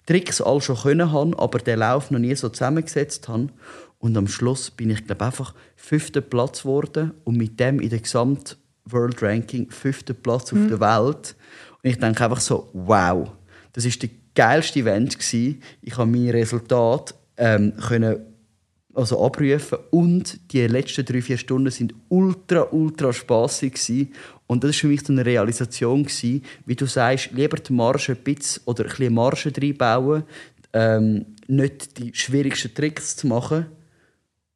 Tricks 0.05 0.41
all 0.41 0.61
schon 0.61 0.77
können 0.77 1.11
habe, 1.11 1.37
aber 1.37 1.59
den 1.59 1.79
Lauf 1.79 2.11
noch 2.11 2.19
nie 2.19 2.35
so 2.35 2.49
zusammengesetzt 2.49 3.27
habe. 3.27 3.49
Und 3.99 4.17
am 4.17 4.27
Schluss 4.27 4.71
bin 4.71 4.89
ich 4.89 5.05
glaube 5.05 5.25
einfach 5.25 5.53
fünfter 5.75 6.21
Platz 6.21 6.63
geworden 6.63 7.11
und 7.23 7.37
mit 7.37 7.59
dem 7.59 7.79
in 7.79 7.89
der 7.89 7.99
Gesamt 7.99 8.57
World 8.85 9.21
Ranking 9.21 9.69
fünfter 9.69 10.13
Platz 10.13 10.51
mhm. 10.51 10.63
auf 10.63 10.69
der 10.69 10.79
Welt. 10.79 11.35
Und 11.83 11.89
ich 11.89 11.99
denke 11.99 12.23
einfach 12.23 12.39
so, 12.39 12.69
wow, 12.73 13.29
das 13.73 13.85
ist 13.85 14.01
der 14.01 14.09
geilste 14.33 14.79
Event 14.79 15.17
gewesen. 15.17 15.61
Ich 15.81 15.97
habe 15.97 16.09
mein 16.09 16.29
Resultat 16.29 17.13
ähm, 17.37 17.73
können 17.77 18.30
also 18.93 19.23
abrufen 19.23 19.77
und 19.89 20.51
die 20.51 20.67
letzten 20.67 21.05
drei 21.05 21.21
vier 21.21 21.37
Stunden 21.37 21.71
sind 21.71 21.93
ultra 22.09 22.67
ultra 22.71 23.13
spaßig 23.13 23.73
gewesen. 23.73 24.13
und 24.47 24.63
das 24.63 24.71
ist 24.71 24.79
für 24.79 24.87
mich 24.87 25.01
so 25.01 25.13
eine 25.13 25.25
Realisation 25.25 26.03
gewesen, 26.03 26.43
wie 26.65 26.75
du 26.75 26.85
sagst, 26.85 27.31
lieber 27.31 27.57
die 27.57 27.73
Marge 27.73 28.13
ein 28.13 28.23
bisschen 28.23 28.63
oder 28.65 28.83
ein 28.83 28.89
bisschen 28.89 29.13
Marge 29.13 29.53
reinbauen, 29.55 30.23
ähm, 30.73 31.25
nicht 31.47 31.97
die 31.97 32.11
schwierigsten 32.13 32.73
Tricks 32.73 33.15
zu 33.15 33.27
machen 33.27 33.65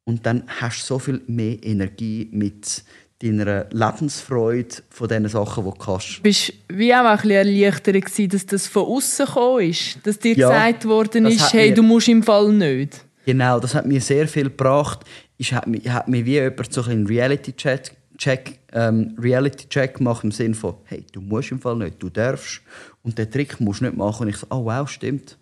und 0.04 0.24
dann 0.26 0.44
hast 0.46 0.82
du 0.82 0.86
so 0.86 0.98
viel 0.98 1.22
mehr 1.26 1.62
Energie 1.62 2.28
mit 2.30 2.84
deiner 3.22 3.66
Lebensfreude 3.70 4.76
von 4.90 5.08
den 5.08 5.26
Sachen, 5.28 5.64
die 5.64 5.70
du 5.70 5.76
kannst. 5.76 6.22
Bist 6.22 6.52
du 6.68 6.78
wie 6.78 6.94
auch 6.94 7.04
ein 7.04 7.16
bisschen 7.16 7.30
erleichtert 7.30 8.04
gewesen, 8.04 8.28
dass 8.28 8.46
das 8.46 8.66
von 8.66 8.84
außen 8.84 9.26
gekommen 9.26 9.70
ist? 9.70 9.98
Dass 10.04 10.18
dir 10.18 10.34
ja, 10.34 10.48
gesagt 10.48 10.84
worden 10.84 11.26
ist, 11.26 11.52
hey, 11.52 11.72
du 11.72 11.82
musst 11.82 12.08
im 12.08 12.22
Fall 12.22 12.52
nicht? 12.52 13.06
Genau, 13.26 13.58
das 13.58 13.74
hat 13.74 13.86
mir 13.86 14.00
sehr 14.00 14.28
viel 14.28 14.44
gebracht. 14.44 15.00
Ich 15.36 15.52
hat 15.52 15.66
mir, 15.66 15.80
hat 15.92 16.06
mir 16.06 16.24
wie 16.24 16.34
jemand 16.34 16.72
so 16.72 16.82
einen 16.82 17.06
Reality-Check 17.06 17.96
Check, 18.16 18.60
ähm, 18.72 19.14
Reality 19.18 19.68
Check 19.68 19.98
gemacht 19.98 20.24
im 20.24 20.30
Sinne 20.30 20.54
von, 20.54 20.76
hey, 20.84 21.04
du 21.12 21.20
musst 21.20 21.52
im 21.52 21.60
Fall 21.60 21.76
nicht, 21.76 22.02
du 22.02 22.08
darfst 22.08 22.62
und 23.02 23.18
den 23.18 23.30
Trick 23.30 23.60
musst 23.60 23.82
du 23.82 23.84
nicht 23.84 23.96
machen. 23.96 24.22
Und 24.22 24.28
ich 24.30 24.38
so, 24.38 24.46
oh 24.48 24.64
wow, 24.64 24.88
stimmt. 24.88 25.36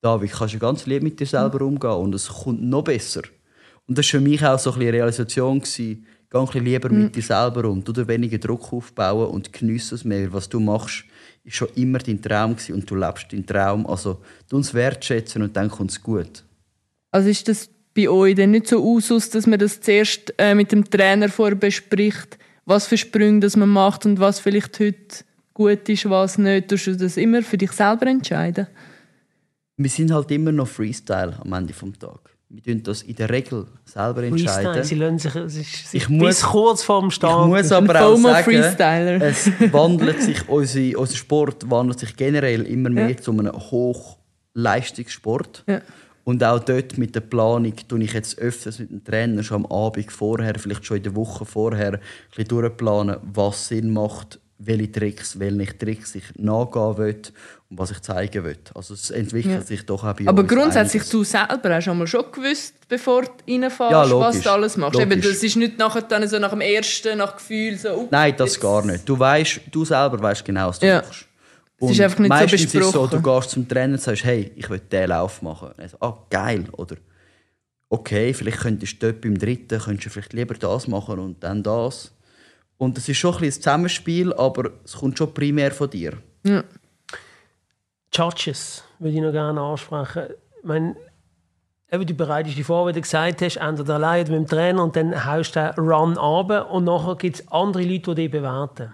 David, 0.00 0.30
kannst 0.30 0.54
du 0.54 0.58
ganz 0.58 0.86
lieb 0.86 1.02
mit 1.02 1.18
dir 1.18 1.26
selber 1.26 1.62
umgehen 1.62 1.90
und 1.90 2.14
es 2.14 2.28
kommt 2.28 2.62
noch 2.62 2.84
besser. 2.84 3.22
Und 3.88 3.98
das 3.98 4.06
war 4.06 4.20
für 4.20 4.20
mich 4.20 4.44
auch 4.44 4.58
so 4.58 4.70
ein 4.72 4.80
eine 4.80 4.92
Realisation 4.92 5.58
gewesen, 5.58 6.06
Geh 6.30 6.38
ein 6.38 6.46
bisschen 6.46 6.64
lieber 6.64 6.88
mit 6.88 7.02
mhm. 7.02 7.12
dir 7.12 7.22
selber 7.22 7.68
um. 7.68 7.84
Du 7.84 7.92
dir 7.92 8.08
weniger 8.08 8.38
Druck 8.38 8.72
aufbauen 8.72 9.28
und 9.28 9.52
genieße 9.52 9.96
es 9.96 10.04
mehr. 10.04 10.32
Was 10.32 10.48
du 10.48 10.60
machst, 10.60 11.04
ist 11.44 11.56
schon 11.56 11.68
immer 11.74 11.98
dein 11.98 12.22
Traum 12.22 12.56
gewesen 12.56 12.76
und 12.76 12.90
du 12.90 12.94
lebst 12.94 13.30
deinen 13.30 13.44
Traum. 13.44 13.86
Also, 13.86 14.22
du 14.48 14.56
uns 14.56 14.72
wertschätzen 14.72 15.42
und 15.42 15.54
dann 15.54 15.68
kommt 15.68 15.90
es 15.90 16.02
gut. 16.02 16.42
Also 17.12 17.28
ist 17.28 17.46
das 17.46 17.68
bei 17.94 18.08
euch 18.08 18.34
denn 18.34 18.50
nicht 18.50 18.66
so 18.66 18.82
Usus, 18.82 19.30
dass 19.30 19.46
man 19.46 19.58
das 19.58 19.80
zuerst 19.80 20.34
äh, 20.38 20.54
mit 20.54 20.72
dem 20.72 20.88
Trainer 20.88 21.28
vorher 21.28 21.56
bespricht, 21.56 22.38
was 22.64 22.86
für 22.86 22.96
Sprünge 22.96 23.40
das 23.40 23.56
man 23.56 23.68
macht 23.68 24.06
und 24.06 24.18
was 24.18 24.40
vielleicht 24.40 24.80
heute 24.80 25.24
gut 25.54 25.88
ist, 25.88 26.08
was 26.08 26.38
nicht? 26.38 26.68
Tust 26.68 26.86
du 26.86 26.96
das 26.96 27.16
immer 27.16 27.42
für 27.42 27.58
dich 27.58 27.72
selber 27.72 28.06
entscheiden? 28.06 28.68
Wir 29.76 29.90
sind 29.90 30.12
halt 30.12 30.30
immer 30.30 30.52
noch 30.52 30.68
Freestyle 30.68 31.36
am 31.42 31.52
Ende 31.52 31.74
des 31.74 31.98
Tages. 31.98 32.20
Wir 32.48 32.74
entscheiden 32.74 32.82
das 32.82 33.02
in 33.02 33.16
der 33.16 33.30
Regel 33.30 33.66
selber 33.84 34.22
entscheiden. 34.22 34.84
Sie 34.84 34.94
lassen 34.94 35.48
sich, 35.48 35.88
sich, 35.88 35.94
ich 35.94 36.08
muss, 36.10 36.42
kurz 36.42 36.82
vorm 36.82 37.10
Start. 37.10 37.46
Ich 37.46 37.48
muss 37.48 37.72
aber 37.72 38.00
auch 38.00 38.16
sagen, 38.16 38.44
Freestyler. 38.44 39.22
es 39.22 39.50
wandelt 39.72 40.22
sich, 40.22 40.48
unser, 40.48 40.98
unser 40.98 41.16
Sport 41.16 41.70
wandelt 41.70 41.98
sich 41.98 42.14
generell 42.14 42.62
immer 42.62 42.90
mehr 42.90 43.10
ja. 43.10 43.16
zu 43.16 43.32
einem 43.32 43.52
Hochleistungssport. 43.52 45.64
Ja. 45.66 45.80
Und 46.24 46.44
auch 46.44 46.60
dort 46.60 46.98
mit 46.98 47.14
der 47.14 47.20
Planung 47.20 47.74
tue 47.88 48.02
ich 48.02 48.12
jetzt 48.12 48.38
öfters 48.38 48.78
mit 48.78 48.90
dem 48.90 49.04
Trainer 49.04 49.42
schon 49.42 49.64
am 49.64 49.72
Abend 49.72 50.12
vorher, 50.12 50.54
vielleicht 50.56 50.86
schon 50.86 50.98
in 50.98 51.02
der 51.02 51.16
Woche 51.16 51.44
vorher, 51.44 51.94
ein 51.94 52.00
bisschen 52.30 52.48
durchplanen, 52.48 53.16
was 53.22 53.68
Sinn 53.68 53.92
macht, 53.92 54.38
welche 54.58 54.92
Tricks, 54.92 55.38
welche 55.38 55.76
Tricks 55.76 56.14
ich 56.14 56.24
nachgehen 56.36 56.96
will 56.96 57.22
und 57.70 57.78
was 57.78 57.90
ich 57.90 58.00
zeigen 58.00 58.44
will. 58.44 58.58
Also 58.74 58.94
es 58.94 59.10
entwickelt 59.10 59.54
ja. 59.54 59.62
sich 59.62 59.84
doch 59.84 60.04
auch 60.04 60.14
bei 60.14 60.28
Aber 60.28 60.44
grundsätzlich, 60.44 61.02
einiges. 61.02 61.10
du 61.10 61.24
selber 61.24 61.74
hast 61.74 61.84
schon 61.84 62.06
schon 62.06 62.24
gewusst, 62.30 62.74
bevor 62.88 63.22
du 63.22 63.30
reinfährst, 63.48 63.90
ja, 63.90 64.20
was 64.20 64.40
du 64.40 64.50
alles 64.50 64.76
machst. 64.76 65.00
Eben, 65.00 65.20
das 65.20 65.42
ist 65.42 65.56
nicht 65.56 65.78
nachher 65.78 66.02
dann 66.02 66.26
so 66.28 66.38
nach 66.38 66.50
dem 66.50 66.60
ersten, 66.60 67.18
nach 67.18 67.36
Gefühl 67.36 67.76
so... 67.76 68.06
Nein, 68.10 68.34
das 68.36 68.52
jetzt. 68.52 68.62
gar 68.62 68.84
nicht. 68.84 69.08
Du, 69.08 69.18
weißt, 69.18 69.60
du 69.70 69.84
selber 69.84 70.20
weißt 70.20 70.44
genau, 70.44 70.68
was 70.68 70.78
du 70.78 70.86
ja. 70.86 71.02
machst. 71.02 71.26
Und 71.82 71.90
es 71.90 71.98
ist 71.98 72.04
einfach 72.04 72.18
nicht 72.20 72.28
meistens 72.28 72.70
so 72.70 72.78
besprochen. 72.78 73.04
Ist 73.04 73.10
so, 73.10 73.16
du 73.18 73.22
gehst 73.22 73.50
zum 73.50 73.68
Trainer 73.68 73.94
und 73.94 74.00
sagst, 74.00 74.24
hey, 74.24 74.52
ich 74.54 74.70
will 74.70 74.78
diesen 74.78 75.08
Lauf 75.08 75.42
machen. 75.42 75.68
Und 75.68 75.78
er 75.80 75.88
sagt, 75.88 76.02
ah, 76.02 76.16
geil. 76.30 76.64
Oder 76.72 76.96
okay, 77.88 78.32
vielleicht 78.32 78.60
könntest 78.60 79.02
du 79.02 79.06
dort 79.06 79.20
beim 79.20 79.36
dritten 79.36 79.80
könntest 79.80 80.06
du 80.06 80.10
vielleicht 80.10 80.32
lieber 80.32 80.54
das 80.54 80.86
machen 80.86 81.18
und 81.18 81.42
dann 81.42 81.62
das. 81.62 82.12
Und 82.78 82.96
es 82.98 83.08
ist 83.08 83.16
schon 83.16 83.34
ein, 83.34 83.42
ein 83.42 83.52
Zusammenspiel, 83.52 84.32
aber 84.32 84.70
es 84.84 84.92
kommt 84.94 85.18
schon 85.18 85.34
primär 85.34 85.72
von 85.72 85.90
dir. 85.90 86.18
Ja. 86.44 86.62
Judges 88.14 88.84
würde 89.00 89.16
ich 89.16 89.22
noch 89.22 89.32
gerne 89.32 89.60
ansprechen. 89.60 90.34
Ich 90.58 90.64
meine, 90.64 90.94
eben, 91.90 92.06
du 92.06 92.14
bereitest 92.14 92.56
dich 92.56 92.64
vor, 92.64 92.86
wie 92.86 92.92
du 92.92 93.00
gesagt 93.00 93.42
hast, 93.42 93.56
entweder 93.56 93.94
allein 93.96 94.20
mit 94.20 94.30
dem 94.30 94.46
Trainer 94.46 94.84
und 94.84 94.94
dann 94.94 95.24
haust 95.24 95.56
du 95.56 95.74
den 95.76 95.84
Run 95.84 96.16
runter 96.16 96.70
und 96.70 96.84
nachher 96.84 97.16
gibt 97.16 97.40
es 97.40 97.48
andere 97.48 97.82
Leute, 97.82 98.14
die 98.14 98.22
dich 98.22 98.30
bewerten. 98.30 98.92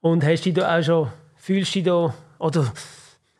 Und 0.00 0.22
hast 0.22 0.42
du 0.42 0.52
dich 0.52 0.62
da 0.62 0.78
auch 0.78 0.82
schon, 0.82 1.08
fühlst 1.44 1.74
du 1.74 1.78
dich 1.78 1.84
da, 1.84 2.14
oder 2.38 2.72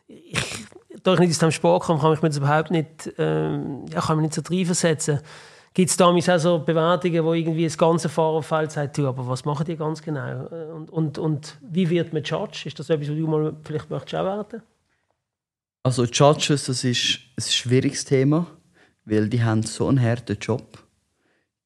ich, 0.06 0.66
da 1.02 1.14
ich 1.14 1.20
nicht 1.20 1.30
aus 1.30 1.38
dem 1.38 1.50
Sport 1.50 1.84
komme, 1.84 2.00
kann 2.00 2.12
ich 2.12 2.22
mir 2.22 2.28
das 2.28 2.38
überhaupt 2.38 2.70
nicht, 2.70 3.12
ähm, 3.18 3.86
ja, 3.92 4.00
kann 4.00 4.18
mich 4.18 4.24
nicht 4.24 4.34
so 4.34 4.42
reinversetzen. 4.42 5.16
versetzen 5.16 5.54
gibt 5.74 5.90
es 5.90 5.96
damals 5.96 6.28
auch 6.28 6.38
so 6.38 6.58
Bewertungen, 6.60 7.24
wo 7.24 7.34
irgendwie 7.34 7.64
das 7.64 7.76
ganze 7.76 8.08
Fahrerfeld 8.08 8.70
sagt, 8.70 8.96
du, 8.96 9.08
aber 9.08 9.26
was 9.26 9.44
machen 9.44 9.66
die 9.66 9.76
ganz 9.76 10.00
genau? 10.00 10.46
Und, 10.72 10.90
und, 10.90 11.18
und 11.18 11.58
wie 11.60 11.90
wird 11.90 12.12
man 12.12 12.22
Judge? 12.22 12.68
Ist 12.68 12.78
das 12.78 12.90
etwas, 12.90 13.08
was 13.08 13.16
du 13.16 13.26
mal 13.26 13.56
vielleicht 13.64 13.90
möchtest 13.90 14.14
auch 14.14 14.24
werden? 14.24 14.62
Also 15.82 16.04
Judges, 16.04 16.66
das 16.66 16.84
ist 16.84 17.18
ein 17.36 17.42
schwieriges 17.42 18.04
Thema, 18.04 18.46
weil 19.04 19.28
die 19.28 19.42
haben 19.42 19.64
so 19.64 19.88
einen 19.88 20.00
harten 20.00 20.38
Job. 20.38 20.78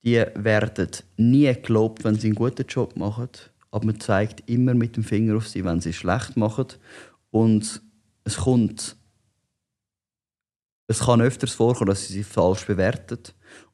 Die 0.03 0.25
werden 0.35 0.89
nie 1.19 1.53
gelobt, 1.55 2.03
wenn 2.03 2.15
sie 2.15 2.29
einen 2.29 2.35
guten 2.35 2.67
Job 2.67 2.97
machen, 2.97 3.29
aber 3.71 3.87
man 3.87 4.01
zeigt 4.01 4.49
immer 4.49 4.75
mit 4.75 4.97
dem 4.97 5.05
Finger 5.05 5.37
auf 5.37 5.49
sie, 5.49 5.65
wenn 5.65 5.81
sie 5.81 5.93
schlecht 5.93 6.37
machen. 6.37 6.67
Und 7.31 7.83
es 8.25 8.39
kommt, 8.39 8.97
es 10.87 11.01
kann 11.01 11.21
öfters 11.21 11.53
vorkommen, 11.53 11.91
dass 11.91 12.07
sie 12.07 12.15
sie 12.15 12.25
falsch 12.25 12.67
bewerten 12.67 13.19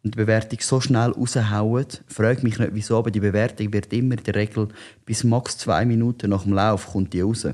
und 0.02 0.14
die 0.14 0.18
Bewertung 0.18 0.58
so 0.60 0.80
schnell 0.80 1.10
raushauen, 1.10 1.86
frage 2.06 2.42
mich 2.42 2.58
nicht 2.58 2.74
wieso, 2.74 2.98
aber 2.98 3.10
die 3.10 3.20
Bewertung 3.20 3.72
wird 3.72 3.92
immer 3.92 4.18
in 4.18 4.24
der 4.24 4.34
Regel 4.34 4.68
bis 5.04 5.24
max 5.24 5.58
zwei 5.58 5.84
Minuten 5.84 6.30
nach 6.30 6.42
dem 6.42 6.52
Lauf 6.52 6.88
kommt 6.92 7.12
die 7.12 7.20
raus. 7.20 7.46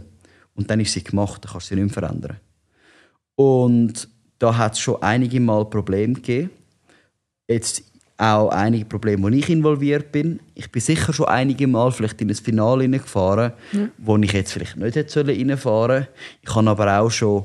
Und 0.54 0.70
dann 0.70 0.80
ist 0.80 0.92
sie 0.92 1.04
gemacht, 1.04 1.44
dann 1.44 1.52
kannst 1.52 1.70
du 1.70 1.74
sie 1.74 1.80
nicht 1.80 1.94
mehr 1.96 2.02
verändern. 2.02 2.40
Und 3.36 4.08
da 4.38 4.56
hat 4.56 4.74
es 4.74 4.80
schon 4.80 5.02
einige 5.02 5.40
Mal 5.40 5.64
Probleme 5.66 6.14
gegeben. 6.14 6.50
Jetzt 7.48 7.89
auch 8.20 8.50
einige 8.50 8.84
Probleme, 8.84 9.22
wo 9.22 9.28
ich 9.28 9.48
involviert 9.48 10.12
bin. 10.12 10.40
Ich 10.54 10.70
bin 10.70 10.82
sicher 10.82 11.12
schon 11.12 11.26
einige 11.26 11.66
Mal 11.66 11.90
vielleicht 11.90 12.20
in 12.20 12.28
ein 12.28 12.34
Finale 12.34 12.88
gefahren, 12.88 13.52
mhm. 13.72 13.90
wo 13.96 14.16
ich 14.18 14.32
jetzt 14.32 14.52
vielleicht 14.52 14.76
nicht 14.76 14.94
hätte 14.94 15.26
reinfahren 15.26 15.58
sollen. 15.58 16.06
Ich 16.42 16.54
habe 16.54 16.70
aber 16.70 17.00
auch 17.00 17.10
schon 17.10 17.44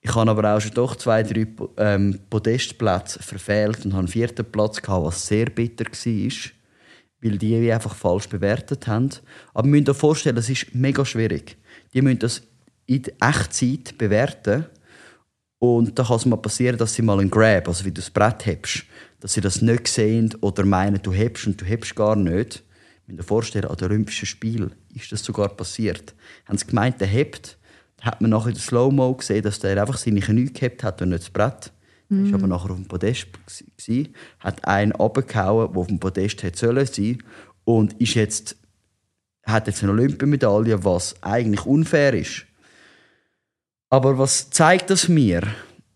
ich 0.00 0.14
habe 0.14 0.30
aber 0.30 0.54
auch 0.54 0.60
schon 0.60 0.72
doch 0.72 0.96
zwei, 0.96 1.22
drei 1.22 1.46
ähm, 1.76 2.20
Podestplätze 2.30 3.22
verfehlt 3.22 3.84
und 3.84 3.92
habe 3.92 4.00
einen 4.00 4.08
vierten 4.08 4.44
Platz 4.44 4.80
gehabt, 4.80 5.04
was 5.04 5.26
sehr 5.26 5.46
bitter 5.46 5.84
war, 5.84 6.50
weil 7.20 7.38
die 7.38 7.72
einfach 7.72 7.94
falsch 7.94 8.28
bewertet 8.28 8.86
haben. 8.86 9.10
Aber 9.54 9.66
wir 9.66 9.72
müssen 9.72 9.90
euch 9.90 9.96
vorstellen, 9.96 10.36
es 10.36 10.48
ist 10.48 10.74
mega 10.74 11.04
schwierig. 11.04 11.56
Die 11.92 12.00
müssen 12.00 12.20
das 12.20 12.42
in 12.86 13.02
Echtzeit 13.20 13.98
bewerten 13.98 14.66
und 15.58 15.98
da 15.98 16.04
kann 16.04 16.16
es 16.16 16.26
mal 16.26 16.36
passieren, 16.36 16.78
dass 16.78 16.94
sie 16.94 17.02
mal 17.02 17.18
einen 17.18 17.30
Grab, 17.30 17.66
also 17.66 17.84
wie 17.84 17.90
du 17.90 18.00
das 18.00 18.10
Brett 18.10 18.46
hebst, 18.46 18.84
dass 19.20 19.34
sie 19.34 19.40
das 19.40 19.62
nicht 19.62 19.88
sehen 19.88 20.34
oder 20.40 20.64
meinen, 20.64 21.02
du 21.02 21.12
hebst 21.12 21.46
und 21.46 21.60
du 21.60 21.64
hebst 21.64 21.94
gar 21.96 22.16
nicht. 22.16 22.62
Ich 23.06 23.14
mir 23.14 23.22
vorstellen, 23.22 23.64
an 23.64 23.76
den 23.76 23.88
Olympischen 23.88 24.26
Spielen 24.26 24.72
ist 24.94 25.10
das 25.10 25.24
sogar 25.24 25.48
passiert. 25.48 26.14
Haben 26.46 26.58
sie 26.58 26.66
gemeint, 26.66 27.00
der 27.00 27.08
hebt, 27.08 27.58
hat 28.02 28.20
man 28.20 28.30
nachher 28.30 28.48
in 28.48 28.54
der 28.54 28.62
Slow-Mo 28.62 29.14
gesehen, 29.14 29.42
dass 29.42 29.60
der 29.60 29.80
einfach 29.80 29.96
seine 29.96 30.20
Knie 30.20 30.52
gehabt 30.52 30.84
hat 30.84 31.02
und 31.02 31.08
nicht 31.08 31.22
das 31.22 31.30
Brett. 31.30 31.72
Mhm. 32.08 32.26
Er 32.26 32.32
war 32.32 32.38
aber 32.38 32.48
nachher 32.48 32.70
auf 32.70 32.76
dem 32.76 32.86
Podest, 32.86 33.28
gewesen, 33.76 34.14
hat 34.40 34.64
einen 34.66 34.92
abgehauen, 34.92 35.72
der 35.72 35.80
auf 35.80 35.86
dem 35.86 35.98
Podest 35.98 36.42
hätte 36.42 36.58
sollen 36.58 36.86
sein 36.86 37.22
und 37.64 37.94
ist 38.00 38.14
jetzt, 38.14 38.56
hat 39.44 39.66
jetzt 39.66 39.82
eine 39.82 39.92
Olympiamedaille, 39.92 40.84
was 40.84 41.22
eigentlich 41.22 41.64
unfair 41.66 42.14
ist. 42.14 42.44
Aber 43.90 44.18
was 44.18 44.50
zeigt 44.50 44.90
das 44.90 45.08
mir? 45.08 45.42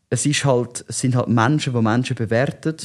Es, 0.09 0.27
ist 0.27 0.45
halt, 0.45 0.85
es 0.89 1.01
sind 1.01 1.15
halt 1.15 1.29
Menschen, 1.29 1.75
die 1.75 1.83
Menschen 1.83 2.17
bewerten. 2.17 2.77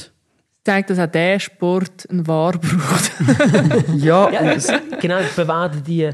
Zeigt, 0.64 0.90
dass 0.90 0.98
auch 0.98 1.06
dieser 1.06 1.40
Sport 1.40 2.08
einen 2.10 2.26
Wahr 2.26 2.52
braucht. 2.52 3.12
ja, 3.96 4.30
ja 4.30 4.56
genau, 5.00 5.18
bewerten 5.34 5.82
die, 5.86 6.10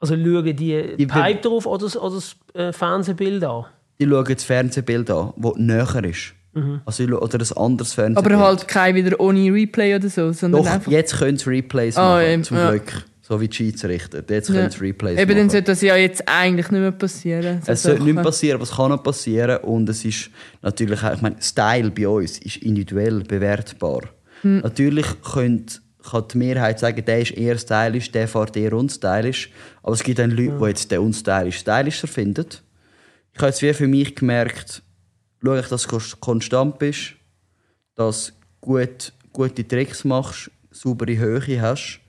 also 0.00 0.14
schauen 0.14 0.56
die, 0.56 0.96
die 0.96 1.06
Pipe 1.06 1.40
drauf 1.40 1.66
oder, 1.66 1.86
oder 2.02 2.14
das 2.14 2.36
äh, 2.54 2.72
Fernsehbild 2.72 3.44
an? 3.44 3.66
Die 4.00 4.06
schauen 4.06 4.24
das 4.24 4.44
Fernsehbild 4.44 5.10
an, 5.10 5.32
das 5.36 5.52
näher 5.56 6.04
ist. 6.04 6.34
Mhm. 6.54 6.80
Also, 6.86 7.04
oder 7.04 7.38
ein 7.38 7.56
anderes 7.56 7.92
Fernsehbild. 7.92 8.34
Aber 8.34 8.44
halt 8.44 8.66
kein 8.66 8.94
wieder 8.94 9.20
ohne 9.20 9.52
Replay 9.52 9.94
oder 9.94 10.08
so, 10.08 10.32
sondern 10.32 10.64
Doch, 10.64 10.70
einfach... 10.70 10.90
jetzt 10.90 11.18
können 11.18 11.36
sie 11.36 11.50
Replays 11.50 11.96
ah, 11.96 12.16
machen, 12.16 12.40
oh, 12.40 12.42
zum 12.42 12.56
ja. 12.56 12.70
So 13.28 13.40
wie 13.40 13.48
die 13.48 13.56
Schiedsrichter. 13.56 14.22
Jetzt 14.28 14.52
können 14.52 14.70
sie 14.70 14.78
Replays 14.78 15.18
Eben, 15.18 15.36
dann 15.36 15.50
sollte 15.50 15.72
das 15.72 15.80
ja 15.82 15.96
jetzt 15.96 16.22
eigentlich 16.28 16.70
nicht 16.70 16.80
mehr 16.80 16.92
passieren. 16.92 17.60
Es 17.66 17.82
sollte 17.82 18.04
nicht 18.04 18.14
mehr 18.14 18.22
passieren, 18.22 18.54
aber 18.54 18.62
es 18.62 18.70
kann 18.70 18.92
noch 18.92 19.02
passieren. 19.02 19.56
Und 19.64 19.88
es 19.88 20.04
ist 20.04 20.30
natürlich, 20.62 21.02
ich 21.02 21.22
meine, 21.22 21.34
Style 21.42 21.90
bei 21.90 22.06
uns 22.06 22.38
ist 22.38 22.58
individuell 22.58 23.24
bewertbar. 23.24 24.02
Hm. 24.42 24.60
Natürlich 24.60 25.06
könnt, 25.22 25.82
kann 26.08 26.24
die 26.32 26.38
Mehrheit 26.38 26.78
sagen, 26.78 27.04
der 27.04 27.20
ist 27.20 27.32
eher 27.32 27.58
stylisch, 27.58 28.12
der 28.12 28.28
fährt 28.28 28.56
eher 28.56 28.74
unstylisch. 28.74 29.50
Aber 29.82 29.94
es 29.94 30.04
gibt 30.04 30.20
dann 30.20 30.30
Leute, 30.30 30.52
hm. 30.52 30.60
die 30.60 30.66
jetzt 30.66 30.92
den 30.92 31.00
unstylisch 31.00 31.58
stylischer 31.58 32.06
finden. 32.06 32.46
Ich 33.32 33.38
habe 33.38 33.48
jetzt 33.48 33.60
wie 33.60 33.74
für 33.74 33.88
mich 33.88 34.14
gemerkt, 34.14 34.84
schaue 35.42 35.58
ich, 35.58 35.66
dass 35.66 35.82
du 35.82 35.98
konstant 36.20 36.78
bist, 36.78 37.14
dass 37.96 38.28
du 38.28 38.32
gut, 38.60 39.12
gute 39.32 39.66
Tricks 39.66 40.04
machst, 40.04 40.48
saubere 40.70 41.18
Höhe 41.18 41.60
hast 41.60 42.05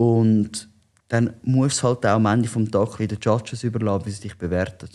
und 0.00 0.66
dann 1.08 1.34
muss 1.42 1.74
es 1.74 1.82
halt 1.82 2.06
auch 2.06 2.14
am 2.14 2.24
Ende 2.24 2.48
des 2.48 2.70
Tages 2.70 2.96
den 2.96 3.18
Judges 3.20 3.64
überlassen, 3.64 4.06
wie 4.06 4.10
sie 4.10 4.22
dich 4.22 4.38
bewerten. 4.38 4.88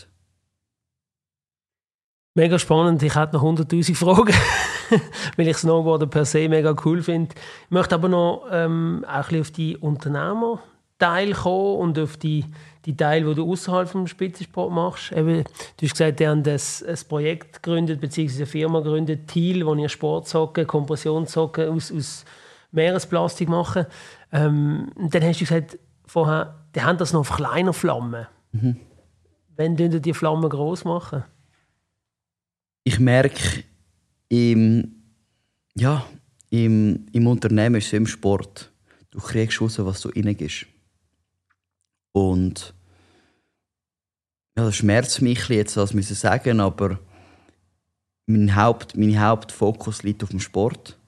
Mega 2.34 2.58
spannend. 2.58 3.04
Ich 3.04 3.14
hätte 3.14 3.36
noch 3.36 3.44
100.000 3.44 3.94
Fragen, 3.94 4.34
weil 5.38 5.48
ich 5.48 5.58
Snowboarden 5.58 6.10
per 6.10 6.26
se 6.26 6.50
mega 6.50 6.76
cool 6.84 7.04
finde. 7.04 7.36
Ich 7.66 7.72
möchte 7.72 7.94
aber 7.94 8.10
noch 8.10 8.48
ähm, 8.50 9.06
auch 9.08 9.30
ein 9.30 9.42
auf 9.42 9.52
die 9.52 9.78
Unternehmer-Teil 9.78 11.34
kommen 11.34 11.78
und 11.78 12.00
auf 12.00 12.18
die, 12.18 12.44
die 12.86 12.98
Teile, 12.98 13.28
die 13.28 13.36
du 13.36 13.52
außerhalb 13.52 13.88
vom 13.88 14.08
Spitzensport 14.08 14.74
machst. 14.74 15.12
Eben, 15.12 15.44
du 15.78 15.86
hast 15.86 15.92
gesagt, 15.92 16.20
die 16.20 16.28
haben 16.28 16.42
das, 16.42 16.82
ein 16.82 16.98
Projekt 17.08 17.62
gegründet, 17.62 18.02
beziehungsweise 18.02 18.42
eine 18.42 18.48
Firma 18.48 18.80
gegründet, 18.80 19.28
Thiel, 19.28 19.68
wo 19.68 19.76
ihr 19.76 19.88
Sportsocken, 19.88 20.66
Kompressionssocken 20.66 21.70
aus, 21.70 21.92
aus 21.92 22.26
Meeresplastik 22.72 23.50
machen. 23.50 23.86
Ähm, 24.36 24.92
dann 24.98 25.24
hast 25.24 25.40
du 25.40 25.46
gesagt, 25.46 25.80
vorher, 26.06 26.56
die 26.76 26.82
haben 26.82 26.98
das 26.98 27.14
noch 27.14 27.22
auf 27.22 27.32
kleiner 27.38 27.72
Flamme. 27.72 28.28
Mhm. 28.52 28.76
Wann 29.56 29.78
machen 29.78 30.02
die 30.02 30.14
Flammen 30.14 30.50
groß 30.50 30.84
machen? 30.84 31.24
Ich 32.84 33.00
merke, 33.00 33.64
im, 34.28 35.04
ja, 35.74 36.06
im, 36.50 37.06
im 37.14 37.28
Unternehmen 37.28 37.76
ist 37.76 37.88
es 37.88 37.94
im 37.94 38.08
Sport. 38.08 38.74
Du 39.10 39.20
kriegst 39.20 39.62
raus, 39.62 39.80
was 39.80 40.02
du 40.02 40.10
reingibst. 40.10 40.66
Und 42.12 42.74
ja, 44.58 44.66
das 44.66 44.76
schmerzt 44.76 45.22
mich 45.22 45.48
jetzt, 45.48 45.78
das 45.78 45.94
müssen 45.94 46.16
sagen, 46.16 46.60
aber 46.60 47.00
mein, 48.26 48.54
Haupt, 48.54 48.98
mein 48.98 49.18
Hauptfokus 49.18 50.04
liegt 50.04 50.24
auf 50.24 50.30
dem 50.32 50.42
Sport. 50.42 51.00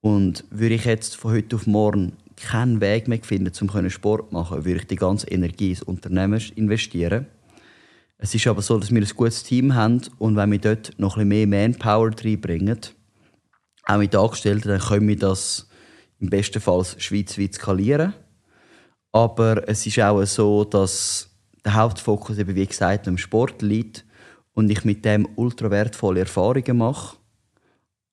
Und 0.00 0.44
würde 0.50 0.74
ich 0.74 0.84
jetzt 0.84 1.14
von 1.14 1.32
heute 1.32 1.54
auf 1.54 1.68
morgen 1.68 2.16
keinen 2.40 2.80
Weg 2.80 3.08
mehr 3.08 3.20
finden, 3.22 3.52
um 3.60 3.90
Sport 3.90 4.28
zu 4.28 4.34
machen, 4.34 4.64
würde 4.64 4.80
ich 4.80 4.86
die 4.86 4.96
ganze 4.96 5.28
Energie 5.28 5.70
ins 5.70 5.82
Unternehmen 5.82 6.42
investieren. 6.54 7.26
Es 8.18 8.34
ist 8.34 8.46
aber 8.46 8.62
so, 8.62 8.78
dass 8.78 8.90
wir 8.90 9.00
ein 9.00 9.16
gutes 9.16 9.42
Team 9.42 9.74
haben 9.74 10.02
und 10.18 10.36
wenn 10.36 10.52
wir 10.52 10.58
dort 10.58 10.98
noch 10.98 11.16
ein 11.16 11.28
bisschen 11.28 11.48
mehr 11.48 11.68
Manpower 11.68 12.10
reinbringen, 12.22 12.80
auch 13.84 13.98
mit 13.98 14.14
Angestellten, 14.14 14.68
dann 14.68 14.80
können 14.80 15.08
wir 15.08 15.18
das 15.18 15.68
im 16.18 16.28
besten 16.28 16.60
Fall 16.60 16.84
schweizweit 16.98 17.54
skalieren. 17.54 18.12
Aber 19.12 19.66
es 19.68 19.86
ist 19.86 19.98
auch 20.00 20.22
so, 20.24 20.64
dass 20.64 21.30
der 21.64 21.74
Hauptfokus 21.74 22.38
eben, 22.38 22.54
wie 22.54 22.66
gesagt, 22.66 23.08
am 23.08 23.18
Sport 23.18 23.62
liegt 23.62 24.04
und 24.52 24.70
ich 24.70 24.84
mit 24.84 25.04
dem 25.04 25.28
ultra 25.36 25.70
wertvolle 25.70 26.20
Erfahrungen 26.20 26.76
mache, 26.76 27.16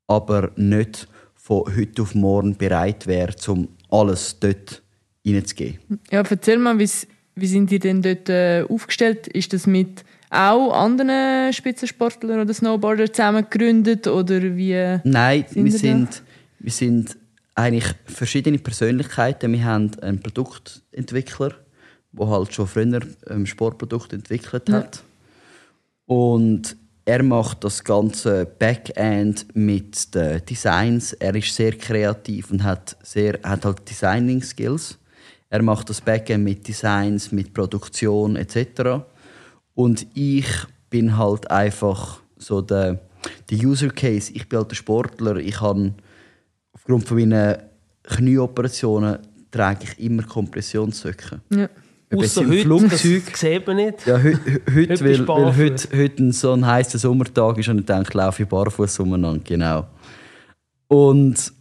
aber 0.08 0.52
nicht 0.56 1.08
von 1.36 1.64
heute 1.76 2.02
auf 2.02 2.16
morgen 2.16 2.58
bereit 2.58 3.08
wäre, 3.08 3.36
um 3.48 3.70
alles 3.90 4.38
dort 4.40 4.82
reinzugeben. 5.26 5.80
Ja, 6.12 6.22
erzähl 6.22 6.58
mal, 6.58 6.78
wie, 6.80 7.48
sind 7.48 7.72
die 7.72 7.80
denn 7.80 8.02
dort 8.02 8.30
äh, 8.30 8.64
aufgestellt? 8.68 9.28
Ist 9.28 9.54
das 9.54 9.68
mit 9.68 10.04
auch 10.30 10.74
anderen 10.74 11.54
Spitzensportlern 11.54 12.42
oder 12.42 12.54
Snowboardern 12.54 13.14
zusammen 13.14 13.46
gegründet 13.50 14.08
oder 14.08 14.42
wie? 14.42 15.00
Nein, 15.04 15.46
sind 15.50 15.66
wir 15.66 15.72
sind, 15.72 16.24
wir 16.60 16.72
sind 16.72 17.18
eigentlich 17.56 17.86
verschiedene 18.06 18.60
Persönlichkeiten. 18.60 19.52
Wir 19.52 19.64
haben 19.64 19.92
einen 20.02 20.20
Produktentwickler, 20.20 21.56
der 22.12 22.28
halt 22.28 22.54
schon 22.54 22.68
früher 22.68 23.02
ein 23.30 23.46
Sportprodukt 23.46 24.14
entwickelt 24.14 24.70
hat. 24.70 24.96
Ja. 24.98 25.02
Und 26.14 26.76
er 27.08 27.24
macht 27.24 27.64
das 27.64 27.86
ganze 27.86 28.46
Backend 28.46 29.46
mit 29.56 30.14
den 30.14 30.46
Designs. 30.46 31.14
Er 31.14 31.34
ist 31.36 31.56
sehr 31.56 31.72
kreativ 31.72 32.52
und 32.52 32.66
hat, 32.66 32.98
sehr, 33.02 33.40
hat 33.44 33.64
halt 33.64 33.90
Designing 33.90 34.44
Skills. 34.44 34.98
Er 35.50 35.62
macht 35.62 35.90
das 35.90 36.02
Backend 36.02 36.44
mit 36.44 36.68
Designs, 36.68 37.32
mit 37.32 37.54
Produktion 37.54 38.36
etc. 38.36 39.06
Und 39.74 40.06
ich 40.16 40.48
bin 40.90 41.18
halt 41.18 41.50
einfach 41.50 42.20
so 42.38 42.60
der, 42.60 43.00
der 43.50 43.58
User 43.58 43.90
Case. 43.90 44.34
Ich 44.34 44.50
bin 44.50 44.60
halt 44.60 44.72
der 44.72 44.76
Sportler. 44.76 45.38
Ich 45.38 45.62
habe 45.62 45.94
aufgrund 46.74 47.08
von 47.08 47.20
meinen 47.20 47.56
Knieoperationen 48.04 49.20
trage 49.50 49.86
ich 49.86 50.04
immer 50.04 50.24
Kompressionssöcke. 50.24 51.40
Ja. 51.52 51.70
Außer 52.14 52.48
heute, 52.48 52.62
Flugzeug. 52.62 53.24
das 53.32 53.40
sieht 53.40 53.68
man 53.68 53.76
nicht. 53.78 54.06
Ja, 54.06 54.18
he 54.18 54.34
heute, 54.74 54.94
heute 54.94 55.06
weil, 55.06 55.28
weil 55.28 55.58
heute, 55.58 55.98
heute 55.98 56.32
so 56.32 56.54
ein 56.54 56.66
heißer 56.66 56.98
Sommertag 56.98 57.58
ist 57.58 57.68
und 57.68 57.80
ich 57.80 57.86
denke, 57.86 58.18
laufe 58.18 58.44
ich 58.44 58.50
barfuß 58.50 59.00
umeinander, 59.00 59.44
genau. 59.44 59.88
Und 60.88 61.52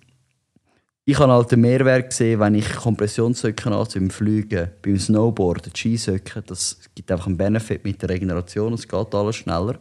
ich 1.04 1.18
habe 1.18 1.32
halt 1.32 1.50
den 1.50 1.60
Mehrwert 1.60 2.10
gesehen, 2.10 2.40
wenn 2.40 2.54
ich 2.54 2.72
Kompressionssöcke 2.74 3.70
anziehe 3.70 4.02
beim 4.02 4.10
Fliegen, 4.10 4.68
beim 4.82 4.98
Snowboarden, 4.98 5.72
Skisöcken, 5.74 6.42
das 6.46 6.78
gibt 6.94 7.10
einfach 7.10 7.26
einen 7.26 7.36
Benefit 7.36 7.84
mit 7.84 8.00
der 8.02 8.10
Regeneration, 8.10 8.72
es 8.72 8.86
geht 8.86 9.14
alles 9.14 9.36
schneller. 9.36 9.78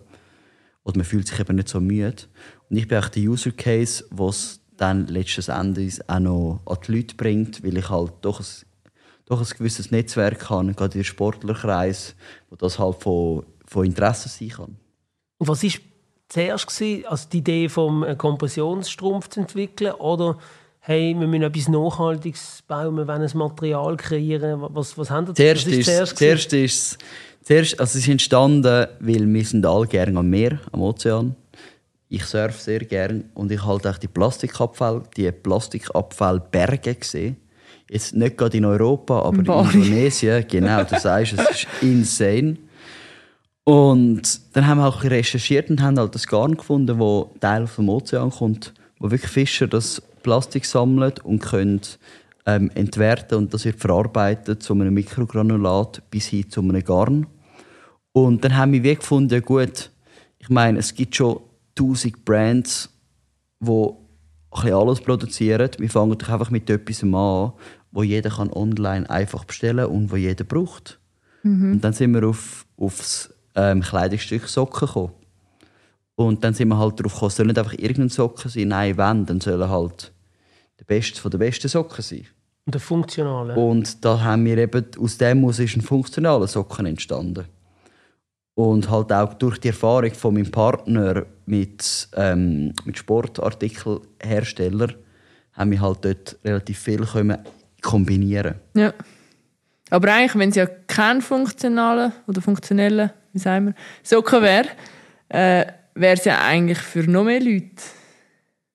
Und 0.84 0.97
man 0.97 1.06
fühlt 1.06 1.28
sich 1.28 1.39
eben 1.39 1.56
nicht 1.56 1.69
so 1.69 1.80
müde. 1.80 2.15
Und 2.69 2.77
ich 2.77 2.87
bin 2.87 3.00
auch 3.00 3.10
der 3.10 3.23
User 3.23 3.52
Case, 3.52 4.04
was 4.12 4.60
dann 4.77 5.08
letztes 5.08 5.48
Endes 5.48 6.08
auch 6.08 6.19
noch 6.19 6.62
an 6.65 6.77
die 6.85 6.92
Leute 6.92 7.15
bringt, 7.15 7.63
weil 7.63 7.77
ich 7.77 7.90
halt 7.90 8.13
doch 8.21 8.40
ein 8.40 8.46
doch 9.26 9.40
ein 9.40 9.58
gewisses 9.58 9.92
Netzwerk 9.92 10.50
haben, 10.50 10.76
gerade 10.76 10.94
in 10.94 11.02
den 11.02 11.06
Sportlerkreis, 11.06 12.15
wo 12.50 12.56
das 12.56 12.78
halt 12.78 13.02
von, 13.02 13.46
von 13.65 13.86
Interesse 13.86 14.30
sein 14.30 14.50
kann. 14.50 14.78
Und 15.38 15.48
was 15.48 15.63
war 15.63 15.71
zuerst 16.30 16.67
gewesen, 16.67 17.06
also 17.08 17.28
die 17.32 17.38
Idee 17.40 17.69
vom 17.69 18.04
äh, 18.04 18.15
Kompressionsstrumpf 18.15 19.30
zu 19.30 19.42
entwickeln 19.42 19.94
oder 19.94 20.38
hey, 20.80 21.15
wir 21.17 21.28
müssen 21.28 21.44
etwas 21.44 21.67
Nachhaltiges 21.67 22.63
bauen, 22.67 22.96
wir 22.96 23.08
wollen 23.08 23.21
ein 23.23 23.38
Material 23.38 23.98
kreieren. 23.98 24.62
Was, 24.69 24.98
was 24.98 25.10
haben 25.10 25.26
Sie 25.26 25.34
zuerst? 25.34 25.67
Ist, 25.67 25.86
zuerst, 25.86 26.17
zuerst 26.17 26.54
ist 26.54 26.98
zuerst, 27.42 27.80
also 27.80 27.98
es 27.98 28.04
ist 28.04 28.10
entstanden, 28.10 28.88
weil 29.00 29.34
wir 29.34 29.46
sind 29.46 29.65
alle 29.65 29.88
gerne 29.88 30.19
am 30.19 30.30
Meer, 30.30 30.60
am 30.71 30.82
Ozean. 30.82 31.36
ich 32.10 32.23
surfe 32.26 32.62
sehr 32.62 32.80
gern 32.80 33.30
und 33.34 33.52
ich 33.52 33.63
halt 33.63 33.88
auch 33.88 33.98
die 33.98 34.08
Plastikabfälle, 34.08 35.04
die 35.17 35.32
Plastikabfallberge 35.32 36.96
gesehen. 36.96 37.38
Jetzt 37.90 38.15
nicht 38.15 38.38
gerade 38.38 38.58
in 38.58 38.65
Europa, 38.65 39.21
aber 39.21 39.44
Bali. 39.44 39.73
in 39.73 39.83
Indonesien, 39.83 40.46
genau, 40.50 40.83
du 40.83 41.00
sagst, 41.00 41.33
es 41.33 41.50
ist 41.50 41.67
insane. 41.81 42.58
Und 43.63 44.42
dann 44.54 44.67
haben 44.67 44.77
wir 44.77 44.88
auch 44.88 45.04
recherchiert 45.04 45.69
und 45.69 45.81
haben 45.81 45.98
halt 45.98 46.13
das 46.13 46.27
Garn 46.27 46.56
gefunden, 46.56 47.00
wo 47.00 47.31
Teil 47.40 47.67
vom 47.67 47.90
Ozean 47.90 48.29
kommt, 48.29 48.73
wo 49.00 49.10
wirklich 49.10 49.31
Fischer 49.31 49.67
das 49.67 50.02
Plastik 50.21 50.65
sammeln 50.65 51.13
und 51.23 51.40
können 51.40 51.81
ähm, 52.46 52.69
entwerten 52.75 53.38
und 53.38 53.54
das 53.54 53.65
wird 53.65 53.79
verarbeitet 53.79 54.62
zu 54.62 54.73
einem 54.73 54.94
Mikrogranulat 54.94 56.04
bis 56.12 56.27
hin 56.27 56.50
zu 56.50 56.62
einem 56.62 56.83
Garn. 56.83 57.27
Und 58.12 58.44
dann 58.44 58.56
haben 58.56 58.71
wir 58.71 58.83
wie 58.83 58.96
gefunden, 58.96 59.42
gut, 59.42 59.92
ich 60.40 60.50
meine, 60.50 60.79
es 60.79 60.94
gibt 60.94 61.15
schon 61.15 61.40
tausend 61.73 62.23
Brands, 62.23 62.90
die 63.60 63.90
bisschen 64.62 64.77
alles 64.77 65.01
produzieren. 65.01 65.69
Wir 65.77 65.89
fangen 65.89 66.17
doch 66.17 66.29
einfach 66.29 66.49
mit 66.49 66.69
etwas 66.69 67.03
an, 67.03 67.53
wo 67.91 68.03
jeder 68.03 68.29
kann 68.29 68.51
online 68.51 69.10
einfach 69.10 69.45
bestellen 69.45 69.85
und 69.85 70.12
wo 70.12 70.15
jeder 70.15 70.43
braucht. 70.43 70.99
Und 71.45 71.81
dann 71.81 71.93
sind 71.93 72.13
wir 72.13 72.27
auf, 72.27 72.65
aufs 72.77 73.33
ähm, 73.56 73.81
Kleidungsstück 73.81 74.47
Socken 74.47 74.87
gekommen. 74.87 75.12
Und 76.15 76.43
dann 76.43 76.53
sind 76.53 76.69
wir 76.69 76.77
halt 76.77 76.99
darauf 76.99 77.13
gekommen, 77.13 77.29
es 77.29 77.35
soll 77.35 77.45
nicht 77.45 77.60
einfach 77.60 77.73
irgendeine 77.73 78.10
Socken 78.10 78.49
sein, 78.49 78.69
nein, 78.69 78.97
wenn, 78.97 79.25
dann 79.25 79.41
sollen 79.41 79.69
halt 79.69 80.13
der 80.79 80.85
Beste 80.85 81.19
von 81.19 81.29
den 81.29 81.39
besten 81.39 81.67
Socken 81.67 82.01
sein. 82.01 82.25
Und 82.65 82.73
der 82.73 82.81
Funktionale. 82.81 83.53
Und 83.56 84.03
da 84.03 84.21
haben 84.21 84.45
wir 84.45 84.58
eben, 84.58 84.85
aus 84.99 85.17
dem 85.17 85.41
muss 85.41 85.60
ist 85.60 85.75
ein 85.75 85.81
funktionaler 85.81 86.47
Socken 86.47 86.85
entstanden. 86.85 87.45
Und 88.56 88.89
halt 88.89 89.12
auch 89.12 89.33
durch 89.33 89.60
die 89.60 89.67
Erfahrung 89.67 90.13
von 90.13 90.33
meinem 90.33 90.49
Partner 90.49 91.25
mit, 91.45 92.08
ähm, 92.15 92.73
mit 92.85 92.97
Sportartikelhersteller 92.97 94.87
haben 95.53 95.71
wir 95.71 95.81
halt 95.81 96.06
dort 96.06 96.37
relativ 96.43 96.79
viel 96.79 97.06
können 97.06 97.37
kombinieren. 97.81 98.56
Ja. 98.73 98.93
Aber 99.89 100.12
eigentlich, 100.13 100.35
wenn 100.35 100.49
es 100.49 100.56
ja 100.56 100.65
kein 100.65 101.21
funktionaler 101.21 102.12
oder 102.27 102.41
funktioneller, 102.41 103.13
wie 103.33 103.39
sagen 103.39 103.67
wir, 103.67 103.75
Socken 104.03 104.41
wäre, 104.41 104.69
äh, 105.29 105.65
wäre 105.93 106.15
es 106.15 106.25
ja 106.25 106.41
eigentlich 106.41 106.79
für 106.79 107.03
noch 107.03 107.23
mehr 107.23 107.39
Leute. 107.39 107.69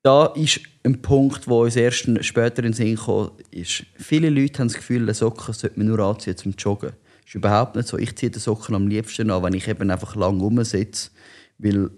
Da 0.03 0.27
ist 0.27 0.61
ein 0.83 1.03
Punkt, 1.03 1.47
wo 1.47 1.63
uns 1.63 1.77
erst 1.77 2.09
später 2.25 2.59
in 2.59 2.71
den 2.71 2.73
Sinn 2.73 2.97
kam, 2.97 3.33
ist, 3.51 3.85
viele 3.97 4.31
Leute 4.31 4.61
haben 4.61 4.69
das 4.69 4.77
Gefühl, 4.77 5.03
eine 5.03 5.15
Socke 5.15 5.53
sollte 5.53 5.79
man 5.79 5.89
nur 5.89 5.99
anziehen 5.99 6.37
zum 6.37 6.53
Joggen. 6.57 6.93
Das 7.31 7.37
ist 7.37 7.45
überhaupt 7.45 7.77
nicht 7.77 7.87
so. 7.87 7.97
Ich 7.97 8.17
ziehe 8.17 8.29
den 8.29 8.41
Socken 8.41 8.75
am 8.75 8.89
liebsten 8.89 9.31
an, 9.31 9.45
wenn 9.45 9.53
ich 9.53 9.69
eben 9.69 9.89
einfach 9.89 10.17
lang 10.17 10.41
rumsitze, 10.41 11.11
weil 11.59 11.91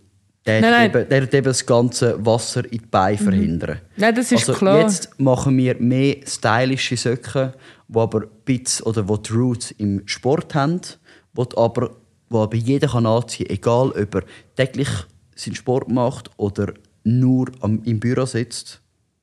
der, 0.44 0.60
Nein, 0.60 0.70
nein. 0.70 0.90
Eben, 0.90 1.08
der 1.08 1.22
eben 1.22 1.44
das 1.44 1.64
ganze 1.64 2.26
Wasser 2.26 2.64
in 2.64 2.70
die 2.70 2.86
Beine 2.90 3.16
verhindern. 3.16 3.80
Nein, 3.96 4.14
das 4.14 4.30
ist 4.30 4.46
also 4.46 4.52
klar. 4.52 4.80
Jetzt 4.80 5.18
machen 5.18 5.56
wir 5.56 5.76
mehr 5.76 6.16
stylische 6.26 6.98
Socken, 6.98 7.52
die 7.88 7.98
aber 7.98 8.26
Bits 8.44 8.84
oder 8.84 9.08
wo 9.08 9.16
die 9.16 9.32
Roots 9.32 9.70
im 9.70 10.02
Sport 10.04 10.54
haben, 10.54 10.82
wo 11.32 11.46
die 11.46 11.56
aber, 11.56 11.96
wo 12.28 12.42
aber 12.42 12.56
jeder 12.56 12.88
kann 12.88 13.06
anziehen 13.06 13.46
kann, 13.46 13.56
egal 13.56 13.88
ob 13.92 14.14
er 14.14 14.24
täglich 14.56 14.90
seinen 15.34 15.54
Sport 15.54 15.88
macht 15.88 16.28
oder 16.36 16.74
nur 17.04 17.50
am, 17.60 17.82
im 17.84 18.00
Büro 18.00 18.26
sitzt. 18.26 18.81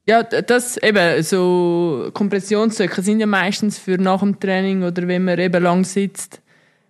Ja, 0.10 0.24
das 0.24 0.78
eben, 0.78 1.22
so 1.24 2.10
Kompressionssöcke 2.14 3.02
sind 3.02 3.20
ja 3.20 3.26
meistens 3.28 3.78
für 3.78 3.98
nach 3.98 4.22
dem 4.22 4.40
Training 4.40 4.84
oder 4.84 5.08
wenn 5.08 5.24
man 5.26 5.38
eben 5.40 5.62
lang 5.64 5.84
sitzt. 5.84 6.42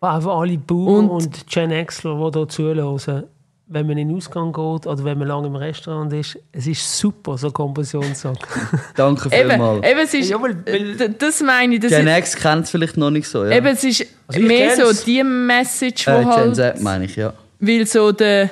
Einfach 0.01 0.37
alle 0.39 0.57
Boomer 0.57 1.11
Und- 1.13 1.25
und, 1.25 1.47
Gen 1.47 1.85
Xler, 1.85 2.15
die 2.31 2.37
hier 2.39 2.47
zuhören, 2.47 3.23
wenn 3.71 3.85
man 3.85 3.97
in 3.97 4.07
den 4.07 4.17
Ausgang 4.17 4.53
geht 4.53 4.87
oder 4.87 5.03
wenn 5.03 5.17
man 5.19 5.27
lange 5.27 5.47
im 5.47 5.55
Restaurant 5.55 6.11
ist, 6.13 6.39
es 6.53 6.65
ist 6.65 6.97
super, 6.97 7.37
so 7.37 7.51
Kompressionssocken. 7.51 8.39
Danke 8.95 9.29
Eben, 9.37 9.49
vielmals. 9.49 9.85
eben 9.85 9.99
es 9.99 10.13
ist, 10.13 10.29
Ja, 10.29 10.41
weil- 10.41 10.65
weil- 10.65 10.95
d- 10.95 11.09
das 11.17 11.41
meine 11.41 11.75
ich, 11.75 11.81
das 11.81 11.91
Gen 11.91 12.07
X 12.07 12.35
kennt 12.37 12.63
es 12.65 12.71
vielleicht 12.71 12.97
noch 12.97 13.11
nicht 13.11 13.27
so. 13.27 13.43
Ja. 13.45 13.51
eben, 13.57 13.67
es 13.67 13.83
ist 13.83 14.05
Also 14.27 14.39
mehr 14.41 14.75
so 14.75 14.83
kenn's. 14.85 15.03
die 15.03 15.23
Message, 15.23 16.07
wo 16.07 16.11
äh, 16.11 16.19
Gen 16.19 16.27
halt, 16.29 16.55
Z 16.55 16.81
meine 16.81 17.05
ich, 17.05 17.15
ja. 17.17 17.33
weil 17.59 17.85
so 17.85 18.11
der 18.11 18.49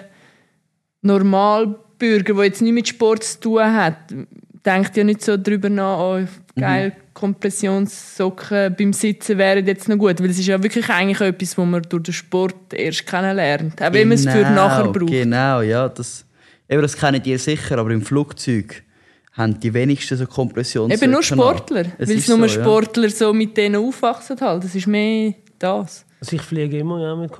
Normalbürger, 1.01 2.33
der 2.33 2.43
jetzt 2.45 2.61
nichts 2.61 2.75
mit 2.75 2.87
Sport 2.87 3.23
zu 3.23 3.39
tun 3.39 3.63
hat, 3.73 3.95
denkt 4.67 4.97
ja 4.97 5.03
nicht 5.03 5.23
so 5.23 5.37
darüber 5.37 5.69
nach, 5.69 5.99
oh, 5.99 6.19
geil, 6.59 6.93
Kompressionssocken 7.13 8.75
beim 8.77 8.93
Sitzen 8.93 9.37
wären 9.37 9.65
jetzt 9.65 9.89
noch 9.89 9.97
gut, 9.97 10.19
weil 10.19 10.29
es 10.29 10.37
ist 10.37 10.47
ja 10.47 10.61
wirklich 10.61 10.87
eigentlich 10.89 11.21
etwas, 11.21 11.57
was 11.57 11.65
man 11.65 11.81
durch 11.81 12.03
den 12.03 12.13
Sport 12.13 12.73
erst 12.73 13.07
kennenlernt, 13.07 13.81
auch 13.81 13.93
wenn 13.93 14.09
man 14.09 14.17
es 14.17 14.25
für 14.25 14.41
nachher 14.41 14.91
braucht. 14.91 15.07
Genau, 15.07 15.61
ja. 15.61 15.89
Das, 15.89 16.25
eben, 16.69 16.81
das 16.81 16.95
kennen 16.95 17.23
die 17.23 17.37
sicher, 17.37 17.79
aber 17.79 17.91
im 17.91 18.01
Flugzeug 18.03 18.83
haben 19.33 19.59
die 19.59 19.73
wenigsten 19.73 20.17
so 20.17 20.27
Kompressions. 20.27 20.93
Eben 20.93 21.11
nur 21.11 21.23
Sportler, 21.23 21.85
weil 21.97 22.11
es 22.11 22.27
nur 22.27 22.37
so, 22.37 22.43
ja. 22.43 22.49
Sportler 22.49 23.09
so 23.09 23.33
mit 23.33 23.55
denen 23.55 23.77
aufwachsen 23.77 24.39
halt. 24.39 24.63
Das 24.63 24.75
ist 24.75 24.87
mehr 24.87 25.33
das. 25.57 26.05
Also 26.19 26.35
ich 26.35 26.41
fliege 26.41 26.79
immer 26.79 26.99
ja, 27.01 27.15
mit 27.15 27.31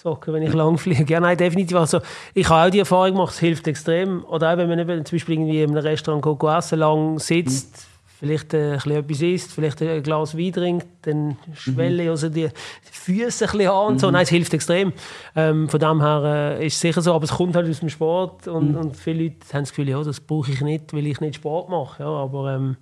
Kompressionssocken, 0.00 0.34
wenn 0.34 0.42
ich 0.42 0.52
lang 0.52 0.78
fliege. 0.78 1.12
Ja, 1.12 1.20
nein, 1.20 1.36
definitiv. 1.36 1.76
Also 1.76 2.00
ich 2.34 2.48
habe 2.48 2.68
auch 2.68 2.70
die 2.70 2.80
Erfahrung 2.80 3.12
gemacht, 3.12 3.34
es 3.34 3.38
hilft 3.38 3.66
extrem. 3.68 4.24
Oder 4.24 4.52
auch 4.52 4.56
wenn 4.56 4.68
man 4.68 4.78
eben 4.78 5.04
zum 5.04 5.16
Beispiel 5.16 5.34
irgendwie 5.36 5.62
in 5.62 5.70
einem 5.70 5.78
Restaurant 5.78 6.24
geht, 6.24 6.50
essen, 6.50 6.78
lang 6.78 7.18
sitzt, 7.18 7.86
vielleicht 8.18 8.54
äh, 8.54 8.72
ein 8.72 8.74
bisschen 8.74 8.92
etwas 8.92 9.22
isst, 9.22 9.52
vielleicht 9.52 9.82
ein 9.82 10.02
Glas 10.02 10.36
Wein 10.36 10.52
trinkt, 10.52 10.86
dann 11.02 11.36
schwellen 11.54 12.08
also 12.08 12.28
die 12.28 12.48
Füße 12.90 13.46
ein 13.46 13.50
bisschen 13.50 13.70
an 13.70 13.86
und 13.86 14.00
so. 14.00 14.10
Nein, 14.10 14.22
es 14.22 14.28
hilft 14.28 14.52
extrem. 14.52 14.92
Ähm, 15.34 15.68
von 15.68 15.80
dem 15.80 16.00
her 16.00 16.58
äh, 16.58 16.66
ist 16.66 16.74
es 16.74 16.80
sicher 16.80 17.00
so, 17.00 17.14
aber 17.14 17.24
es 17.24 17.30
kommt 17.30 17.56
halt 17.56 17.68
aus 17.68 17.80
dem 17.80 17.88
Sport 17.88 18.46
und, 18.48 18.76
und 18.76 18.96
viele 18.96 19.24
Leute 19.24 19.36
haben 19.52 19.62
das 19.62 19.70
Gefühl, 19.70 19.88
ja, 19.88 20.02
das 20.02 20.20
brauche 20.20 20.50
ich 20.50 20.60
nicht, 20.60 20.92
weil 20.92 21.06
ich 21.06 21.20
nicht 21.20 21.36
Sport 21.36 21.70
mache. 21.70 22.02
Ja, 22.02 22.08
aber 22.08 22.54
ähm, 22.54 22.76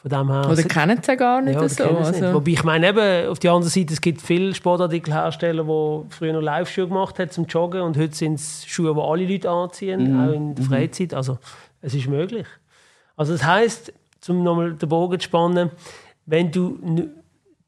von 0.00 0.10
dem 0.10 0.30
her... 0.30 0.48
Oder 0.50 0.62
kennen 0.62 1.00
sie 1.02 1.16
gar 1.16 1.40
nicht 1.42 1.54
Ja, 1.54 1.60
oder 1.60 1.68
so. 1.68 1.84
es 1.84 2.10
nicht. 2.12 2.22
Also, 2.22 2.34
Wobei 2.34 2.50
ich 2.52 2.64
meine, 2.64 2.88
eben, 2.88 3.28
auf 3.28 3.38
der 3.40 3.52
anderen 3.52 3.70
Seite, 3.70 3.92
es 3.94 4.00
gibt 4.00 4.22
viele 4.22 4.54
Sportartikelhersteller, 4.54 5.64
die 5.64 6.14
früher 6.14 6.32
noch 6.32 6.40
Live-Schuhe 6.40 6.86
gemacht 6.88 7.18
haben 7.18 7.30
zum 7.30 7.46
Joggen 7.46 7.82
und 7.82 7.96
heute 7.96 8.14
sind 8.14 8.34
es 8.34 8.64
Schuhe, 8.66 8.94
die 8.94 9.00
alle 9.00 9.26
Leute 9.26 9.50
anziehen, 9.50 10.12
Mhm. 10.14 10.20
auch 10.28 10.32
in 10.32 10.54
der 10.54 10.64
Freizeit. 10.64 11.14
Also 11.14 11.38
es 11.82 11.94
ist 11.94 12.06
möglich. 12.08 12.46
Also 13.16 13.32
das 13.32 13.44
heisst, 13.44 13.92
um 14.28 14.42
nochmal 14.44 14.74
den 14.74 14.88
Bogen 14.88 15.18
zu 15.18 15.24
spannen, 15.24 15.70
wenn 16.26 16.50
du 16.52 16.78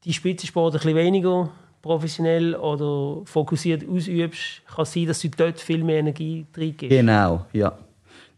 die 0.05 0.13
Spitzensport 0.13 0.75
ein 0.75 0.81
bisschen 0.81 0.97
weniger 0.97 1.51
professionell 1.83 2.55
oder 2.55 3.25
fokussiert 3.25 3.83
ausübst, 3.89 4.63
kann 4.75 4.83
es 4.83 4.93
sein, 4.93 5.07
dass 5.07 5.21
du 5.21 5.29
dort 5.31 5.59
viel 5.59 5.83
mehr 5.83 5.99
Energie 5.99 6.47
reingibst. 6.57 6.91
Genau, 6.91 7.47
ja. 7.53 7.73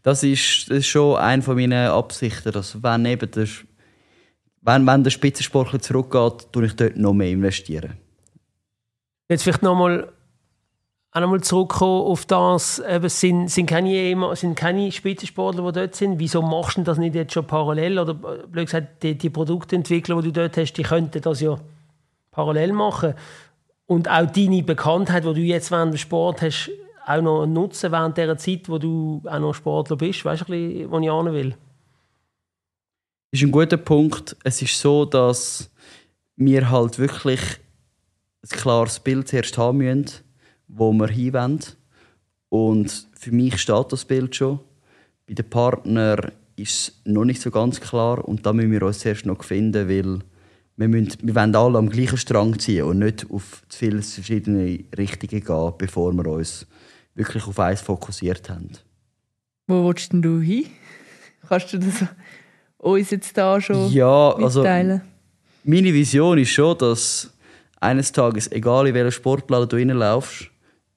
Das 0.01 0.23
ist, 0.23 0.69
das 0.69 0.79
ist 0.79 0.87
schon 0.87 1.17
eine 1.17 1.41
von 1.41 1.55
meinen 1.55 1.87
Absichten, 1.89 2.51
dass 2.51 2.81
wenn 2.81 3.05
eben 3.05 3.29
der, 3.31 3.47
wenn, 4.65 4.87
wenn 4.87 5.03
der 5.03 5.11
Spitzensportler 5.11 5.79
zurückgeht, 5.79 6.51
tue 6.51 6.65
ich 6.65 6.75
dort 6.75 6.97
noch 6.97 7.13
mehr 7.13 7.29
investieren. 7.29 7.97
Jetzt 9.29 9.43
vielleicht 9.43 9.63
nochmal 9.63 10.11
auch 11.15 11.19
nochmal 11.21 11.41
zurückkommen 11.41 12.07
auf 12.07 12.25
das, 12.25 12.79
es 12.79 13.19
sind, 13.19 13.47
sind, 13.47 13.67
keine, 13.67 14.35
sind 14.35 14.55
keine 14.55 14.91
Spitzensportler, 14.91 15.71
die 15.71 15.79
dort 15.79 15.95
sind. 15.95 16.17
Wieso 16.17 16.41
machst 16.41 16.77
du 16.77 16.81
das 16.81 16.97
nicht 16.97 17.13
jetzt 17.13 17.33
schon 17.33 17.45
parallel? 17.45 17.99
Oder 17.99 18.15
blöd 18.15 18.65
gesagt, 18.65 19.03
die, 19.03 19.15
die 19.15 19.29
Produktentwickler, 19.29 20.21
die 20.21 20.31
du 20.31 20.41
dort 20.41 20.57
hast, 20.57 20.73
die 20.73 20.81
könnten 20.81 21.21
das 21.21 21.39
ja 21.39 21.55
parallel 22.31 22.73
machen. 22.73 23.13
Und 23.85 24.09
auch 24.09 24.25
deine 24.25 24.63
Bekanntheit, 24.63 25.23
die 25.23 25.33
du 25.33 25.39
jetzt 25.41 25.69
während 25.69 25.93
dem 25.93 25.97
Sport 25.99 26.41
hast, 26.41 26.71
auch 27.05 27.21
noch 27.21 27.45
nutzen 27.45 27.91
während 27.91 28.17
dieser 28.17 28.37
Zeit, 28.39 28.67
wo 28.67 28.79
du 28.79 29.21
auch 29.25 29.39
noch 29.39 29.53
Sportler 29.53 29.97
bist. 29.97 30.25
Weißt 30.25 30.49
du, 30.49 30.53
wo 30.89 30.99
ich 30.99 31.33
will? 31.33 31.55
Ist 33.33 33.41
ein 33.41 33.51
guter 33.51 33.77
Punkt. 33.77 34.37
Es 34.43 34.61
ist 34.61 34.79
so, 34.79 35.05
dass 35.05 35.71
wir 36.35 36.69
halt 36.69 36.99
wirklich 36.99 37.39
ein 38.43 38.49
klares 38.49 38.99
Bild 38.99 39.27
zuerst 39.27 39.57
haben 39.57 39.79
müssen, 39.79 40.05
wo 40.67 40.93
wir 40.93 41.07
hinwollen. 41.07 41.59
Und 42.49 43.07
für 43.15 43.31
mich 43.31 43.57
steht 43.59 43.91
das 43.91 44.05
Bild 44.05 44.35
schon. 44.35 44.59
Bei 45.25 45.33
den 45.33 45.49
Partnern 45.49 46.31
ist 46.57 46.69
es 46.69 47.01
noch 47.05 47.25
nicht 47.25 47.41
so 47.41 47.49
ganz 47.49 47.81
klar 47.81 48.23
und 48.23 48.45
da 48.45 48.53
müssen 48.53 48.71
wir 48.71 48.83
uns 48.83 48.99
zuerst 48.99 49.25
noch 49.25 49.43
finden, 49.43 49.89
weil 49.89 50.19
wir, 50.75 50.87
müssen, 50.87 51.17
wir 51.23 51.33
wollen 51.33 51.55
alle 51.55 51.79
am 51.79 51.89
gleichen 51.89 52.17
Strang 52.17 52.59
ziehen 52.59 52.83
und 52.83 52.99
nicht 52.99 53.25
auf 53.31 53.63
zu 53.67 53.79
viele 53.79 54.03
verschiedene 54.03 54.83
Richtungen 54.95 55.43
gehen, 55.43 55.73
bevor 55.79 56.13
wir 56.13 56.27
uns 56.27 56.67
wirklich 57.15 57.47
auf 57.47 57.57
eins 57.57 57.81
fokussiert 57.81 58.47
haben. 58.51 58.73
wo 59.65 59.87
willst 59.87 60.13
denn 60.13 60.21
du 60.21 60.39
hin? 60.39 60.67
Kannst 61.49 61.73
du 61.73 61.79
das 61.79 62.05
uns 62.83 63.11
jetzt 63.11 63.37
da 63.37 63.59
schon 63.59 63.91
Ja, 63.91 64.31
also 64.31 64.61
mitteilen? 64.61 65.01
meine 65.63 65.93
Vision 65.93 66.37
ist 66.37 66.49
schon, 66.49 66.77
dass 66.77 67.31
eines 67.79 68.11
Tages, 68.11 68.51
egal 68.51 68.87
in 68.87 68.93
welchen 68.93 69.11
Sportladen 69.11 69.69
du 69.69 69.75
reinlaufst, 69.75 70.49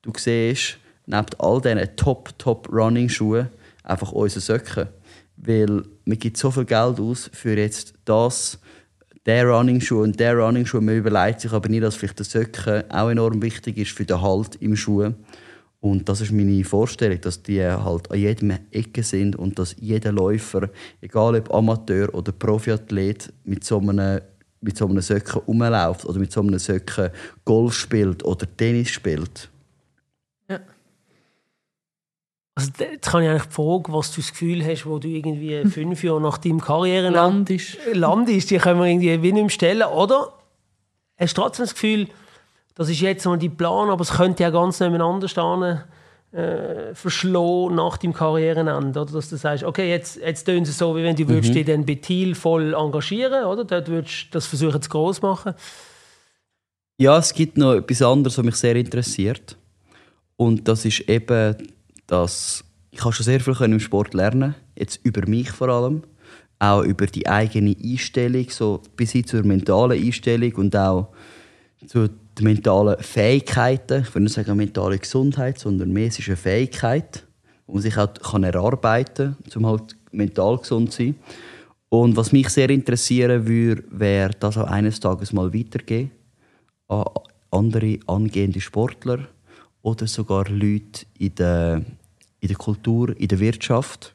du 0.03 0.12
siehst, 0.16 0.78
neben 1.07 1.26
all 1.39 1.61
diesen 1.61 1.97
top, 1.97 2.37
top 2.39 2.68
Running-Schuhen 2.72 3.49
einfach 3.84 4.12
unsere 4.12 4.41
Socken. 4.41 4.89
Weil 5.37 5.82
man 6.05 6.18
gibt 6.18 6.37
so 6.37 6.51
viel 6.51 6.64
Geld 6.64 6.99
aus 6.99 7.30
für 7.32 7.57
jetzt 7.57 7.95
das, 8.05 8.59
der 9.26 9.47
Running-Schuh 9.47 10.03
und 10.03 10.18
der 10.18 10.37
Running-Schuh. 10.37 10.80
Man 10.80 10.97
überlegt 10.97 11.41
sich 11.41 11.53
aber 11.53 11.68
nicht, 11.68 11.82
dass 11.82 11.97
vielleicht 11.97 12.18
der 12.18 12.26
Socken 12.26 12.91
auch 12.91 13.11
enorm 13.11 13.43
wichtig 13.43 13.76
ist 13.78 13.93
für 13.93 14.05
den 14.05 14.22
Halt 14.22 14.57
im 14.57 14.76
Schuh. 14.76 15.12
Und 15.91 16.09
das 16.09 16.20
ist 16.20 16.32
meine 16.32 16.64
Vorstellung, 16.64 17.20
dass 17.20 17.43
die 17.43 17.62
halt 17.62 18.11
an 18.11 18.18
jedem 18.18 18.59
Ecke 18.72 19.03
sind 19.05 19.37
und 19.37 19.59
dass 19.59 19.76
jeder 19.78 20.11
Läufer, 20.11 20.68
egal 21.01 21.37
ob 21.37 21.55
Amateur 21.55 22.12
oder 22.12 22.32
Profiathlet, 22.32 23.32
mit 23.45 23.62
so 23.62 23.78
einem, 23.78 24.20
mit 24.61 24.76
so 24.76 24.87
einem 24.87 25.01
Söcken 25.01 25.43
rumläuft 25.43 26.05
oder 26.05 26.18
mit 26.18 26.32
so 26.32 26.41
einem 26.41 26.59
Söcken 26.59 27.11
Golf 27.45 27.74
spielt 27.74 28.24
oder 28.24 28.47
Tennis 28.57 28.91
spielt. 28.91 29.49
Ja. 30.49 30.59
Also 32.57 32.72
jetzt 32.78 33.09
kann 33.09 33.22
ich 33.22 33.28
eigentlich 33.28 33.53
fragen, 33.53 33.93
was 33.93 34.11
du 34.11 34.20
das 34.20 34.32
Gefühl 34.32 34.64
hast, 34.66 34.87
wo 34.87 34.99
du 34.99 35.07
irgendwie 35.07 35.64
fünf 35.70 36.03
Jahre 36.03 36.20
nach 36.20 36.39
deinem 36.39 36.61
Karriere 36.61 37.11
Land 37.11 37.49
ist. 37.51 37.78
Land 37.93 38.28
ist, 38.28 38.51
die 38.51 38.59
können 38.59 38.80
wir 38.80 38.87
irgendwie 38.87 39.22
wie 39.22 39.32
nicht 39.32 39.43
mehr 39.43 39.51
stellen, 39.51 39.87
oder? 39.87 40.32
Hast 41.16 41.39
du 41.39 41.43
trotzdem 41.43 41.64
das 41.64 41.74
Gefühl, 41.74 42.09
das 42.77 42.91
ist 42.91 43.01
jetzt 43.01 43.24
mal 43.24 43.39
die 43.39 43.49
Plan, 43.49 43.89
aber 43.89 44.03
es 44.03 44.12
könnte 44.12 44.45
ja 44.45 44.51
ganz 44.51 44.79
nebeneinander 44.79 45.29
stehen, 45.29 45.81
äh, 46.33 46.95
verschlagen 46.95 47.74
nach 47.77 47.97
deinem 47.97 48.12
Karrierenende, 48.12 49.01
oder? 49.01 49.12
Dass 49.12 49.31
du 49.31 49.37
sagst, 49.37 49.64
okay, 49.64 49.89
jetzt, 49.89 50.16
jetzt 50.16 50.45
tun 50.45 50.64
sie 50.64 50.72
so, 50.72 50.95
wie 50.95 51.03
wenn 51.03 51.16
du 51.16 51.24
mhm. 51.24 51.29
würdest 51.31 51.55
dich 51.55 51.64
dann 51.64 51.87
bei 51.87 51.95
Thiel 51.95 52.35
voll 52.35 52.74
engagieren, 52.74 53.45
oder? 53.47 53.64
Dort 53.64 53.89
würdest 53.89 54.27
du 54.27 54.33
das 54.33 54.47
versuchen 54.47 54.81
zu 54.83 54.91
groß 54.91 55.22
machen. 55.22 55.55
Ja, 56.99 57.16
es 57.18 57.33
gibt 57.33 57.57
noch 57.57 57.74
etwas 57.74 58.03
anderes, 58.03 58.37
was 58.37 58.45
mich 58.45 58.57
sehr 58.57 58.77
interessiert. 58.77 59.57
Und 60.37 60.68
das 60.68 60.85
ist 60.85 61.01
eben, 61.09 61.57
dass 62.07 62.62
ich 62.91 63.01
schon 63.01 63.12
sehr 63.12 63.41
viel 63.41 63.55
im 63.62 63.81
Sport 63.81 64.12
lernen 64.12 64.55
jetzt 64.74 65.01
über 65.03 65.27
mich 65.27 65.51
vor 65.51 65.68
allem, 65.68 66.03
auch 66.59 66.83
über 66.83 67.07
die 67.07 67.27
eigene 67.27 67.74
Einstellung, 67.83 68.49
so 68.51 68.83
bis 68.97 69.12
hin 69.12 69.27
zur 69.27 69.43
mentalen 69.43 70.03
Einstellung 70.03 70.53
und 70.57 70.77
auch 70.77 71.09
zu 71.87 72.09
den 72.39 72.45
mentalen 72.45 73.03
Fähigkeiten. 73.03 74.03
Ich 74.03 74.14
würde 74.14 74.24
nicht 74.24 74.34
sagen 74.34 74.57
mentale 74.57 74.99
Gesundheit, 74.99 75.59
sondern 75.59 75.93
mehr 75.93 76.09
ist 76.09 76.20
eine 76.26 76.37
Fähigkeit, 76.37 77.24
die 77.66 77.72
man 77.72 77.82
sich 77.82 77.97
auch 77.97 78.12
kann 78.14 78.45
erarbeiten 78.45 79.37
kann, 79.51 79.62
um 79.62 79.66
halt 79.66 79.97
mental 80.12 80.59
gesund 80.59 80.93
zu 80.93 81.03
sein. 81.03 81.14
Und 81.89 82.16
was 82.16 82.32
mich 82.32 82.49
sehr 82.49 82.68
interessieren 82.70 83.47
würde, 83.47 83.84
wäre 83.91 84.32
das 84.39 84.59
auch 84.59 84.66
eines 84.66 85.01
Tages 85.01 85.32
mal 85.32 85.55
weitergehen 85.55 86.11
an 86.89 87.05
andere 87.51 87.99
angehende 88.07 88.61
Sportler 88.61 89.28
oder 89.82 90.07
sogar 90.07 90.49
Leute 90.49 91.07
in 91.18 91.34
der, 91.37 91.82
in 92.41 92.49
der 92.49 92.57
Kultur, 92.57 93.18
in 93.18 93.28
der 93.28 93.39
Wirtschaft. 93.39 94.14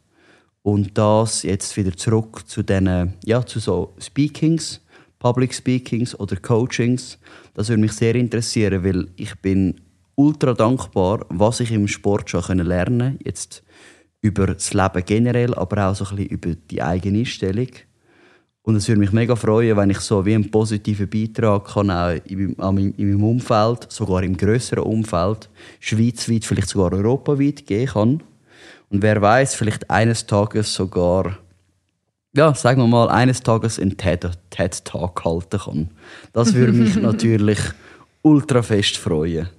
Und 0.63 0.97
das 0.97 1.43
jetzt 1.43 1.75
wieder 1.75 1.95
zurück 1.95 2.43
zu 2.47 2.61
diesen, 2.61 3.13
ja, 3.25 3.43
zu 3.45 3.59
so 3.59 3.93
Speakings, 3.99 4.80
Public 5.21 5.53
Speakings 5.53 6.19
oder 6.19 6.35
Coachings. 6.35 7.19
Das 7.53 7.69
würde 7.69 7.81
mich 7.81 7.93
sehr 7.93 8.15
interessieren, 8.15 8.83
weil 8.83 9.07
ich 9.17 9.35
bin 9.39 9.79
ultra 10.15 10.53
dankbar, 10.53 11.25
was 11.29 11.59
ich 11.59 11.71
im 11.71 11.87
Sport 11.87 12.31
schon 12.31 12.57
lernen 12.57 13.11
konnte. 13.11 13.25
Jetzt 13.25 13.63
über 14.21 14.47
das 14.47 14.73
Leben 14.73 15.05
generell, 15.05 15.53
aber 15.53 15.87
auch 15.87 15.95
so 15.95 16.05
ein 16.05 16.15
bisschen 16.15 16.29
über 16.31 16.55
die 16.55 16.81
eigene 16.81 17.19
Einstellung. 17.19 17.69
Und 18.63 18.75
es 18.75 18.87
würde 18.87 18.99
mich 18.99 19.11
mega 19.11 19.35
freuen, 19.35 19.77
wenn 19.77 19.91
ich 19.91 19.99
so 19.99 20.25
wie 20.25 20.33
einen 20.33 20.49
positiven 20.49 21.09
Beitrag 21.09 21.65
kann 21.65 21.91
auch 21.91 22.15
in 22.25 22.55
meinem, 22.57 22.93
in 22.97 23.11
meinem 23.11 23.23
Umfeld, 23.23 23.91
sogar 23.91 24.23
im 24.23 24.35
größeren 24.35 24.83
Umfeld, 24.83 25.49
schweizweit, 25.79 26.45
vielleicht 26.45 26.69
sogar 26.69 26.93
europaweit 26.93 27.67
gehen 27.67 27.87
kann. 27.87 28.23
Und 28.89 29.03
wer 29.03 29.21
weiß, 29.21 29.53
vielleicht 29.53 29.89
eines 29.89 30.25
Tages 30.25 30.73
sogar 30.73 31.37
ja, 32.33 32.53
sagen 32.53 32.81
wir 32.81 32.87
mal, 32.87 33.09
eines 33.09 33.41
Tages 33.41 33.79
einen 33.79 33.97
TED-Talk 33.97 35.25
halten 35.25 35.59
kann. 35.59 35.89
Das 36.33 36.53
würde 36.53 36.73
mich 36.73 36.95
natürlich 37.01 37.59
ultra 38.21 38.61
fest 38.61 38.97
freuen. 38.97 39.49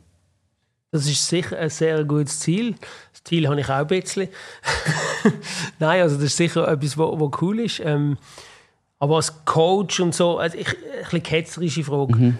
Das 0.90 1.06
ist 1.06 1.26
sicher 1.26 1.58
ein 1.58 1.70
sehr 1.70 2.04
gutes 2.04 2.40
Ziel. 2.40 2.74
Das 3.12 3.24
Ziel 3.24 3.48
habe 3.48 3.60
ich 3.60 3.66
auch 3.66 3.76
ein 3.76 3.86
bisschen. 3.86 4.28
Nein, 5.78 6.02
also 6.02 6.16
das 6.16 6.26
ist 6.26 6.36
sicher 6.36 6.68
etwas, 6.68 6.98
was 6.98 7.40
cool 7.40 7.60
ist. 7.60 7.80
Ähm, 7.80 8.18
aber 8.98 9.16
als 9.16 9.44
Coach 9.44 10.00
und 10.00 10.14
so, 10.14 10.38
also 10.38 10.56
ich, 10.56 10.68
ein 10.68 11.02
bisschen 11.02 11.22
ketzerische 11.22 11.82
Frage. 11.82 12.14
Mhm. 12.14 12.38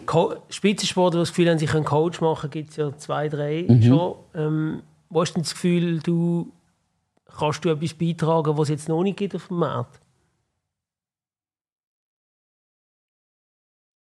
Spitzensportler, 0.51 1.21
die 1.21 1.23
das 1.23 1.31
Gefühl 1.31 1.51
haben, 1.51 1.59
sie 1.59 1.67
können 1.67 1.85
Coach 1.85 2.21
machen, 2.21 2.51
gibt 2.51 2.71
es 2.71 2.77
ja 2.77 2.97
zwei, 2.99 3.29
drei 3.29 3.65
mhm. 3.67 3.83
schon. 3.83 4.15
Ähm, 4.35 4.83
wo 5.09 5.23
hast 5.23 5.35
du 5.35 5.41
das 5.41 5.55
Gefühl, 5.55 5.99
du 6.01 6.53
kannst 7.39 7.65
du 7.65 7.71
etwas 7.71 7.95
beitragen, 7.95 8.57
was 8.57 8.69
es 8.69 8.71
jetzt 8.71 8.89
noch 8.89 9.03
nicht 9.03 9.17
gibt 9.17 9.35
auf 9.35 9.49
dem 9.49 9.57
Markt? 9.57 10.02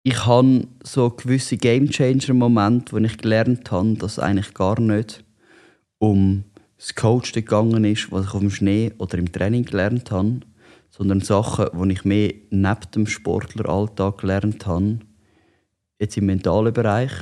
Ich 0.08 0.24
habe 0.24 0.66
so 0.82 1.10
gewisse 1.10 1.58
Gamechanger-Momente, 1.58 2.94
wo 2.94 2.96
ich 2.96 3.18
gelernt 3.18 3.70
habe, 3.70 3.92
dass 3.96 4.18
eigentlich 4.18 4.54
gar 4.54 4.80
nicht 4.80 5.22
um 5.98 6.44
das 6.78 6.94
Coach 6.94 7.32
gegangen 7.32 7.84
ist, 7.84 8.10
was 8.10 8.24
ich 8.24 8.32
auf 8.32 8.40
dem 8.40 8.48
Schnee 8.48 8.90
oder 8.96 9.18
im 9.18 9.30
Training 9.30 9.66
gelernt 9.66 10.10
habe, 10.10 10.40
sondern 10.88 11.20
Sachen, 11.20 11.66
die 11.74 11.92
ich 11.92 12.06
mehr 12.06 12.32
neben 12.48 12.90
dem 12.94 13.06
Sportleralltag 13.06 14.16
gelernt 14.16 14.66
habe, 14.66 15.00
jetzt 16.00 16.16
im 16.16 16.24
mentalen 16.24 16.72
Bereich, 16.72 17.12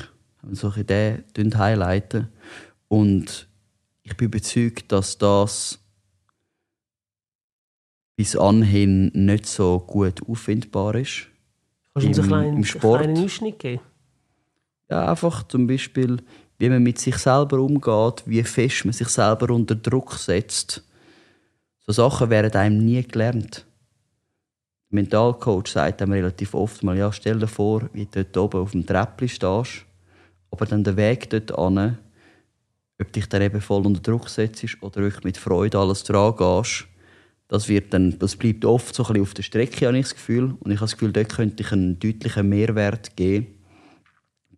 solche 0.52 0.82
Ideen 0.82 1.58
highlighten. 1.58 2.28
Und 2.86 3.48
ich 4.04 4.16
bin 4.16 4.26
überzeugt, 4.26 4.92
dass 4.92 5.18
das 5.18 5.80
bis 8.14 8.36
anhin 8.36 9.10
nicht 9.12 9.46
so 9.46 9.80
gut 9.80 10.22
auffindbar 10.28 10.94
ist 10.94 11.26
Kannst 11.96 12.18
du 12.18 12.22
uns 12.22 12.32
einen, 12.32 12.62
kleinen, 12.62 13.00
einen 13.00 13.24
Ausschnitt 13.24 13.58
geben? 13.58 13.80
Ja, 14.90 15.10
einfach 15.10 15.42
zum 15.44 15.66
Beispiel, 15.66 16.18
wie 16.58 16.68
man 16.68 16.82
mit 16.82 16.98
sich 16.98 17.16
selber 17.16 17.58
umgeht, 17.58 18.22
wie 18.26 18.42
fest 18.42 18.84
man 18.84 18.92
sich 18.92 19.08
selber 19.08 19.54
unter 19.54 19.74
Druck 19.74 20.12
setzt. 20.12 20.84
So 21.78 21.92
Sachen 21.92 22.28
werden 22.28 22.52
einem 22.52 22.84
nie 22.84 23.02
gelernt. 23.02 23.64
Der 24.90 24.96
Mentalcoach 24.96 25.68
sagt 25.68 26.02
einem 26.02 26.12
relativ 26.12 26.52
oft 26.52 26.82
mal, 26.82 26.98
ja, 26.98 27.10
stell 27.12 27.38
dir 27.38 27.46
vor, 27.46 27.88
wie 27.94 28.04
du 28.04 28.24
dort 28.24 28.36
oben 28.36 28.60
auf 28.60 28.72
dem 28.72 28.86
Treppli 28.86 29.28
stehst, 29.28 29.86
aber 30.50 30.66
dann 30.66 30.84
der 30.84 30.96
Weg 30.98 31.30
dort 31.30 31.58
an, 31.58 31.96
ob 33.00 33.10
dich 33.10 33.26
dann 33.26 33.40
eben 33.40 33.62
voll 33.62 33.86
unter 33.86 34.02
Druck 34.02 34.28
setzt 34.28 34.64
oder 34.82 35.00
wirklich 35.00 35.24
mit 35.24 35.38
Freude 35.38 35.78
alles 35.78 36.04
dran 36.04 36.36
gehst, 36.36 36.88
das, 37.48 37.68
wird 37.68 37.94
dann, 37.94 38.18
das 38.18 38.36
bleibt 38.36 38.64
oft 38.64 38.94
so 38.94 39.04
ein 39.06 39.20
auf 39.20 39.34
der 39.34 39.42
Strecke, 39.42 39.86
habe 39.86 39.98
ich 39.98 40.06
das 40.06 40.14
Gefühl. 40.14 40.54
Und 40.60 40.70
ich 40.70 40.78
habe 40.78 40.86
das 40.86 40.96
Gefühl, 40.96 41.12
dort 41.12 41.28
könnte 41.28 41.62
ich 41.62 41.72
einen 41.72 41.98
deutlichen 41.98 42.48
Mehrwert 42.48 43.16
geben 43.16 43.46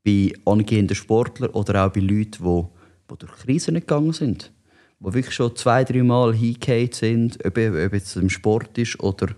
bei 0.05 0.33
angehenden 0.45 0.95
Sportlern 0.95 1.51
oder 1.51 1.85
auch 1.85 1.93
bei 1.93 2.01
Leuten, 2.01 2.43
die, 2.43 2.65
die 3.11 3.19
durch 3.19 3.33
Krisen 3.33 3.75
gegangen 3.75 4.13
sind. 4.13 4.53
Die 5.01 5.15
wirklich 5.15 5.35
schon 5.35 5.55
zwei, 5.55 5.85
drei 5.85 6.03
Mal 6.03 6.35
hingefallen 6.35 6.93
sind, 6.93 7.45
ob, 7.45 7.59
ob 7.59 7.93
es 7.93 8.17
im 8.17 8.31
Sport 8.31 8.79
ist 8.79 8.99
oder, 9.01 9.29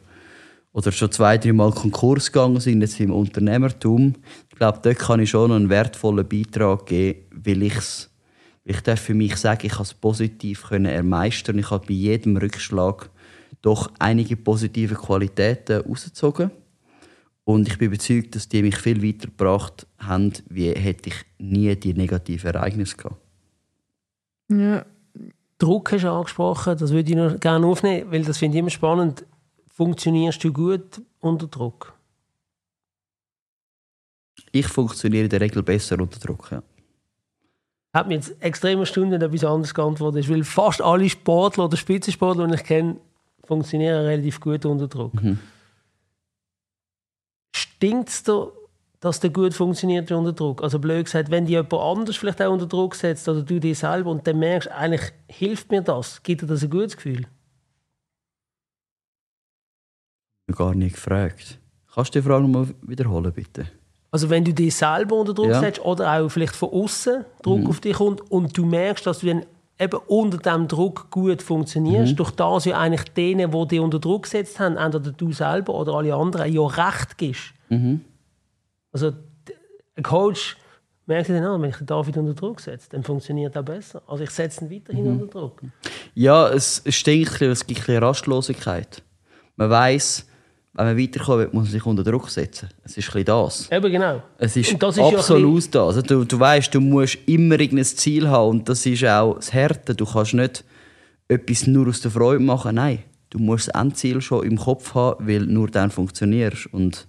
oder 0.72 0.92
schon 0.92 1.10
zwei, 1.10 1.36
drei 1.38 1.52
Mal 1.52 1.72
Konkurs 1.72 2.30
gegangen 2.30 2.60
sind, 2.60 2.82
jetzt 2.82 3.00
im 3.00 3.12
Unternehmertum. 3.12 4.14
Ich 4.50 4.56
glaube, 4.56 4.78
dort 4.82 4.98
kann 4.98 5.20
ich 5.20 5.30
schon 5.30 5.50
einen 5.50 5.68
wertvollen 5.68 6.28
Beitrag 6.28 6.86
geben, 6.86 7.24
weil 7.32 7.62
ich 7.64 7.74
ich 8.62 8.80
darf 8.82 9.00
für 9.00 9.14
mich 9.14 9.36
sagen, 9.36 9.66
ich 9.66 9.72
habe 9.72 9.82
es 9.82 9.94
positiv 9.94 10.68
können 10.68 10.84
ermeistern. 10.84 11.58
Ich 11.58 11.70
habe 11.70 11.86
bei 11.86 11.94
jedem 11.94 12.36
Rückschlag 12.36 13.09
doch 13.62 13.90
einige 13.98 14.36
positive 14.36 14.94
Qualitäten 14.94 15.82
rausgezogen. 15.82 16.50
Und 17.44 17.68
ich 17.68 17.78
bin 17.78 17.88
überzeugt, 17.88 18.34
dass 18.34 18.48
die 18.48 18.62
mich 18.62 18.76
viel 18.76 19.02
weitergebracht 19.02 19.86
haben, 19.98 20.32
wie 20.48 20.70
hätte 20.70 21.10
ich 21.10 21.16
nie 21.38 21.74
die 21.74 21.94
negativen 21.94 22.54
Ereignisse 22.54 22.96
gehabt. 22.96 23.16
Ja. 24.48 24.84
Druck 25.58 25.92
hast 25.92 26.04
du 26.04 26.10
angesprochen, 26.10 26.78
das 26.78 26.90
würde 26.92 27.10
ich 27.10 27.16
noch 27.16 27.38
gerne 27.38 27.66
aufnehmen, 27.66 28.10
weil 28.10 28.24
das 28.24 28.38
finde 28.38 28.56
ich 28.56 28.60
immer 28.60 28.70
spannend. 28.70 29.26
Funktionierst 29.66 30.42
du 30.42 30.52
gut 30.52 31.02
unter 31.20 31.46
Druck? 31.48 31.94
Ich 34.52 34.66
funktioniere 34.66 35.24
in 35.24 35.30
der 35.30 35.40
Regel 35.40 35.62
besser 35.62 35.98
unter 35.98 36.18
Druck, 36.18 36.50
ja. 36.50 36.62
Hat 37.92 38.06
mir 38.06 38.14
jetzt 38.14 38.40
extrem 38.40 38.84
Stunden 38.86 39.20
etwas 39.20 39.44
anderes 39.44 39.74
geantwortet, 39.74 40.30
weil 40.30 40.44
fast 40.44 40.80
alle 40.80 41.08
Sportler 41.08 41.64
oder 41.64 41.76
Spitzensportler, 41.76 42.46
die 42.46 42.54
ich 42.54 42.64
kenne, 42.64 42.96
funktionieren 43.50 44.06
relativ 44.06 44.40
gut 44.40 44.64
unter 44.64 44.86
Druck. 44.86 45.20
Mhm. 45.20 45.40
Stinkt 47.52 48.08
es 48.08 48.22
dir, 48.22 48.52
dass 49.00 49.18
der 49.18 49.30
gut 49.30 49.54
funktioniert 49.54 50.12
unter 50.12 50.32
Druck? 50.32 50.62
Also 50.62 50.78
blöd 50.78 51.06
gesagt, 51.06 51.32
wenn 51.32 51.46
dich 51.46 51.54
jemand 51.54 51.74
anders 51.74 52.16
vielleicht 52.16 52.40
auch 52.40 52.52
unter 52.52 52.66
Druck 52.66 52.94
setzt 52.94 53.28
oder 53.28 53.42
du 53.42 53.58
dich 53.58 53.80
selber 53.80 54.12
und 54.12 54.24
dann 54.24 54.38
merkst, 54.38 54.70
eigentlich 54.70 55.12
hilft 55.26 55.72
mir 55.72 55.82
das, 55.82 56.22
gibt 56.22 56.42
dir 56.42 56.46
das 56.46 56.62
ein 56.62 56.70
gutes 56.70 56.96
Gefühl? 56.96 57.26
Gar 60.52 60.76
nicht 60.76 60.94
gefragt. 60.94 61.58
Kannst 61.92 62.14
du 62.14 62.20
die 62.20 62.28
Frage 62.28 62.42
nochmal 62.42 62.68
wiederholen, 62.82 63.32
bitte? 63.32 63.66
Also 64.12 64.30
wenn 64.30 64.44
du 64.44 64.54
dich 64.54 64.76
selber 64.76 65.16
unter 65.16 65.34
Druck 65.34 65.50
ja. 65.50 65.58
setzt 65.58 65.84
oder 65.84 66.20
auch 66.20 66.28
vielleicht 66.28 66.54
von 66.54 66.70
außen 66.70 67.24
Druck 67.42 67.60
mhm. 67.60 67.66
auf 67.66 67.80
dich 67.80 67.96
kommt 67.96 68.20
und 68.30 68.56
du 68.56 68.64
merkst, 68.64 69.06
dass 69.06 69.20
du 69.20 69.26
dann 69.26 69.44
eben 69.80 69.98
unter 70.06 70.38
diesem 70.38 70.68
Druck 70.68 71.10
gut 71.10 71.42
funktionierst, 71.42 72.12
mhm. 72.12 72.16
durch 72.16 72.30
das 72.32 72.66
ja 72.66 72.78
eigentlich 72.78 73.04
denen, 73.14 73.50
die 73.50 73.66
dich 73.66 73.80
unter 73.80 73.98
Druck 73.98 74.24
gesetzt 74.24 74.60
haben, 74.60 74.76
entweder 74.76 75.10
du 75.10 75.32
selber 75.32 75.74
oder 75.74 75.94
alle 75.94 76.14
anderen, 76.14 76.52
ja 76.52 76.66
Recht 76.66 77.16
gibst. 77.16 77.54
Mhm. 77.70 78.02
Also 78.92 79.12
ein 79.96 80.02
Coach, 80.02 80.56
merke 81.06 81.32
ich 81.32 81.38
dann 81.38 81.46
auch, 81.48 81.60
wenn 81.60 81.70
ich 81.70 81.76
den 81.76 81.86
David 81.86 82.16
unter 82.18 82.34
Druck 82.34 82.60
setze, 82.60 82.90
dann 82.90 83.02
funktioniert 83.02 83.56
er 83.56 83.62
besser. 83.62 84.02
Also 84.06 84.22
ich 84.22 84.30
setze 84.30 84.64
ihn 84.64 84.70
weiterhin 84.70 85.04
Mhm. 85.04 85.22
unter 85.22 85.40
Druck. 85.40 85.62
Ja, 86.14 86.48
es, 86.48 86.82
stinkt, 86.88 87.28
ein 87.28 87.32
bisschen, 87.32 87.50
es 87.50 87.66
gibt 87.66 87.80
ein 87.80 87.86
bisschen 87.86 88.02
Rastlosigkeit. 88.04 89.02
Man 89.56 89.70
weiß, 89.70 90.26
wenn 90.72 90.86
man 90.86 90.98
weiterkommen 90.98 91.46
will, 91.46 91.50
muss 91.52 91.64
man 91.64 91.72
sich 91.72 91.86
unter 91.86 92.04
Druck 92.04 92.30
setzen. 92.30 92.68
Es 92.84 92.96
ist 92.96 93.08
ein 93.08 93.12
bisschen 93.12 93.24
das. 93.24 93.72
Eben 93.72 93.90
genau. 93.90 94.22
Es 94.38 94.56
ist, 94.56 94.80
das 94.80 94.96
ist 94.96 94.98
ja 94.98 95.18
absolut 95.18 95.74
das. 95.74 95.96
Also 95.96 96.02
du, 96.02 96.24
du 96.24 96.38
weißt, 96.38 96.72
du 96.74 96.80
musst 96.80 97.18
immer 97.26 97.58
irgendein 97.58 97.84
Ziel 97.84 98.28
haben 98.28 98.50
und 98.50 98.68
das 98.68 98.86
ist 98.86 99.04
auch 99.04 99.34
das 99.34 99.52
Härte. 99.52 99.94
Du 99.94 100.06
kannst 100.06 100.34
nicht 100.34 100.64
etwas 101.26 101.66
nur 101.66 101.88
aus 101.88 102.00
der 102.00 102.12
Freude 102.12 102.42
machen. 102.42 102.76
Nein, 102.76 103.00
du 103.30 103.38
musst 103.38 103.68
das 103.68 103.80
Endziel 103.80 104.20
schon 104.20 104.46
im 104.46 104.58
Kopf 104.58 104.94
haben, 104.94 105.26
weil 105.26 105.40
nur 105.40 105.68
dann 105.68 105.90
funktionierst. 105.90 106.66
Und 106.72 107.08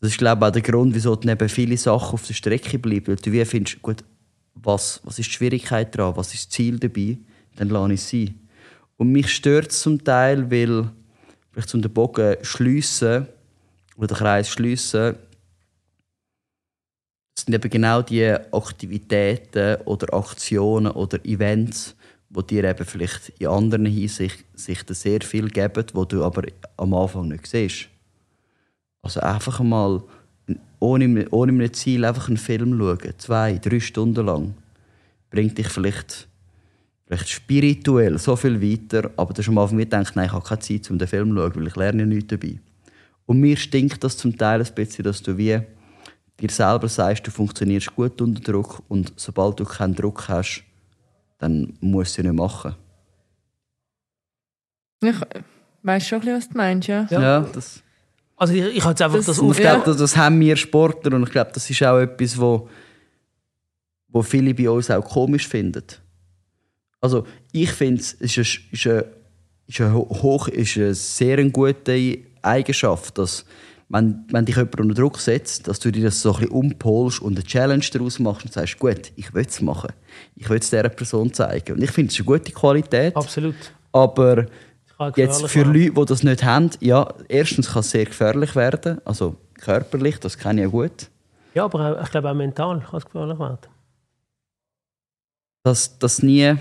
das 0.00 0.10
ist 0.10 0.18
glaube 0.18 0.44
ich 0.44 0.48
auch 0.48 0.52
der 0.52 0.62
Grund, 0.62 0.94
wieso 0.94 1.16
du 1.16 1.26
neben 1.26 1.48
viele 1.48 1.76
Sachen 1.78 2.14
auf 2.14 2.26
der 2.26 2.34
Strecke 2.34 2.78
bleibst. 2.78 3.08
Weil 3.08 3.16
du 3.16 3.32
wie 3.32 3.44
findest, 3.46 3.80
gut, 3.80 4.04
was, 4.54 5.00
was 5.04 5.18
ist 5.18 5.28
die 5.28 5.34
Schwierigkeit 5.34 5.96
daran, 5.96 6.16
was 6.16 6.34
ist 6.34 6.46
das 6.46 6.50
Ziel 6.50 6.78
dabei, 6.78 7.18
dann 7.56 7.70
lasse 7.70 7.92
ich 7.94 8.00
es 8.00 8.10
sein. 8.10 8.38
Und 8.96 9.10
mich 9.10 9.28
stört 9.34 9.70
es 9.70 9.80
zum 9.80 10.02
Teil, 10.04 10.50
weil, 10.50 10.90
vielleicht 11.52 11.68
zum 11.68 11.82
den 11.82 11.92
Bogen 11.92 12.36
schliessen 12.42 13.28
oder 13.96 14.08
den 14.08 14.16
Kreis 14.16 14.48
schliessen, 14.48 15.16
das 17.34 17.46
sind 17.46 17.54
eben 17.54 17.70
genau 17.70 18.02
die 18.02 18.30
Aktivitäten 18.52 19.80
oder 19.82 20.12
Aktionen 20.14 20.92
oder 20.92 21.24
Events, 21.24 21.94
wo 22.28 22.42
dir 22.42 22.64
eben 22.64 22.84
vielleicht 22.84 23.30
in 23.38 23.48
anderen 23.48 23.86
Hinsichten 23.86 24.94
sehr 24.94 25.20
viel 25.22 25.48
geben, 25.48 25.84
wo 25.92 26.04
du 26.04 26.24
aber 26.24 26.42
am 26.76 26.94
Anfang 26.94 27.28
nicht 27.28 27.46
siehst. 27.46 27.88
Also 29.02 29.20
einfach 29.20 29.60
mal 29.60 30.02
ohne, 30.78 31.28
ohne 31.30 31.64
ein 31.64 31.72
Ziel 31.72 32.04
einfach 32.04 32.28
einen 32.28 32.36
Film 32.36 32.78
schauen, 32.78 33.18
zwei, 33.18 33.58
drei 33.58 33.80
Stunden 33.80 34.26
lang, 34.26 34.54
bringt 35.30 35.58
dich 35.58 35.68
vielleicht, 35.68 36.28
vielleicht 37.06 37.28
spirituell 37.28 38.18
so 38.18 38.36
viel 38.36 38.60
weiter, 38.62 39.10
aber 39.16 39.32
du 39.34 39.40
hast 39.42 39.48
am 39.48 39.58
Anfang 39.58 39.78
gedacht, 39.78 40.16
nein, 40.16 40.26
ich 40.26 40.32
habe 40.32 40.44
keine 40.46 40.60
Zeit, 40.60 40.90
um 40.90 40.98
den 40.98 41.08
Film 41.08 41.30
zu 41.30 41.36
schauen, 41.36 41.54
weil 41.56 41.66
ich 41.66 41.76
lerne 41.76 42.00
ja 42.02 42.06
nichts 42.06 42.28
dabei. 42.28 42.58
Und 43.26 43.40
mir 43.40 43.56
stinkt 43.56 44.02
das 44.02 44.16
zum 44.16 44.36
Teil 44.36 44.60
ein 44.62 44.74
bisschen, 44.74 45.04
dass 45.04 45.22
du 45.22 45.36
wie 45.36 45.60
dir 46.40 46.50
selber 46.50 46.88
sagst, 46.88 47.26
du 47.26 47.30
funktionierst 47.30 47.94
gut 47.94 48.20
unter 48.20 48.40
Druck 48.40 48.82
und 48.88 49.12
sobald 49.16 49.60
du 49.60 49.64
keinen 49.64 49.94
Druck 49.94 50.28
hast, 50.28 50.64
dann 51.38 51.74
musst 51.80 52.16
du 52.16 52.22
es 52.22 52.26
nicht 52.28 52.34
machen. 52.36 52.74
Ich 55.04 55.16
weiß 55.82 56.06
schon, 56.06 56.20
ein 56.20 56.20
bisschen, 56.20 56.36
was 56.38 56.48
du 56.48 56.56
meinst, 56.56 56.88
ja. 56.88 57.06
Ja. 57.10 57.40
das, 57.40 57.82
Also 58.36 58.54
ich, 58.54 58.76
ich 58.76 58.80
habe 58.82 58.90
jetzt 58.90 59.02
einfach 59.02 59.16
Das- 59.18 59.26
das, 59.26 59.38
und 59.38 59.46
ich 59.46 59.50
aufgehört. 59.52 59.84
glaube, 59.84 59.90
das, 59.90 59.96
das 59.98 60.16
haben 60.16 60.40
wir 60.40 60.56
Sportler 60.56 61.14
und 61.16 61.24
ich 61.24 61.30
glaube, 61.30 61.50
das 61.52 61.68
ist 61.68 61.82
auch 61.82 61.98
etwas, 61.98 62.40
wo, 62.40 62.68
wo 64.08 64.22
viele 64.22 64.54
bei 64.54 64.68
uns 64.70 64.90
auch 64.90 65.04
komisch 65.04 65.46
finden. 65.48 65.84
Also 67.02 67.26
ich 67.52 67.70
finde, 67.70 68.00
es 68.00 68.14
ist 68.14 68.38
eine, 68.38 68.66
ist 68.72 68.86
eine, 68.86 69.04
ist 69.66 69.80
eine, 69.80 69.94
hoch, 69.94 70.48
ist 70.48 70.76
eine 70.78 70.94
sehr 70.94 71.44
gute 71.50 72.18
Eigenschaft, 72.40 73.18
dass 73.18 73.44
wenn, 73.88 74.24
wenn 74.30 74.46
dich 74.46 74.56
jemand 74.56 74.80
unter 74.80 74.94
Druck 74.94 75.18
setzt, 75.18 75.68
dass 75.68 75.78
du 75.78 75.92
dir 75.92 76.04
das 76.04 76.22
so 76.22 76.32
ein 76.32 76.40
bisschen 76.40 76.52
umpolst 76.52 77.20
und 77.20 77.36
eine 77.36 77.44
Challenge 77.44 77.84
daraus 77.92 78.18
machst 78.18 78.46
und 78.46 78.52
sagst, 78.52 78.78
gut, 78.78 79.12
ich 79.16 79.34
will 79.34 79.44
es 79.46 79.60
machen. 79.60 79.92
Ich 80.34 80.48
will 80.48 80.58
es 80.58 80.70
dieser 80.70 80.88
Person 80.88 81.34
zeigen. 81.34 81.76
Und 81.76 81.82
ich 81.82 81.90
finde, 81.90 82.08
es 82.08 82.14
ist 82.14 82.20
eine 82.20 82.38
gute 82.38 82.52
Qualität. 82.52 83.14
Absolut. 83.14 83.54
Aber 83.92 84.46
Jetzt 85.16 85.46
für. 85.48 85.64
Leute, 85.64 85.90
die 85.90 86.04
das 86.06 86.22
nicht 86.22 86.44
haben, 86.44 86.70
ja, 86.80 87.12
erstens 87.28 87.72
kann 87.72 87.80
es 87.80 87.90
sehr 87.90 88.04
gefährlich 88.04 88.54
werden, 88.54 89.00
also 89.04 89.36
körperlich, 89.54 90.20
das 90.20 90.38
kenne 90.38 90.60
ich 90.60 90.66
ja 90.66 90.70
gut. 90.70 91.08
Ja, 91.54 91.64
aber 91.64 91.98
auch, 91.98 92.04
ich 92.04 92.10
glaube 92.10 92.30
auch 92.30 92.34
mental 92.34 92.80
kann 92.80 92.98
es 92.98 93.04
gefährlich 93.04 93.38
werden. 93.38 93.58
Dass 95.64 95.98
du 95.98 96.26
nie, 96.26 96.54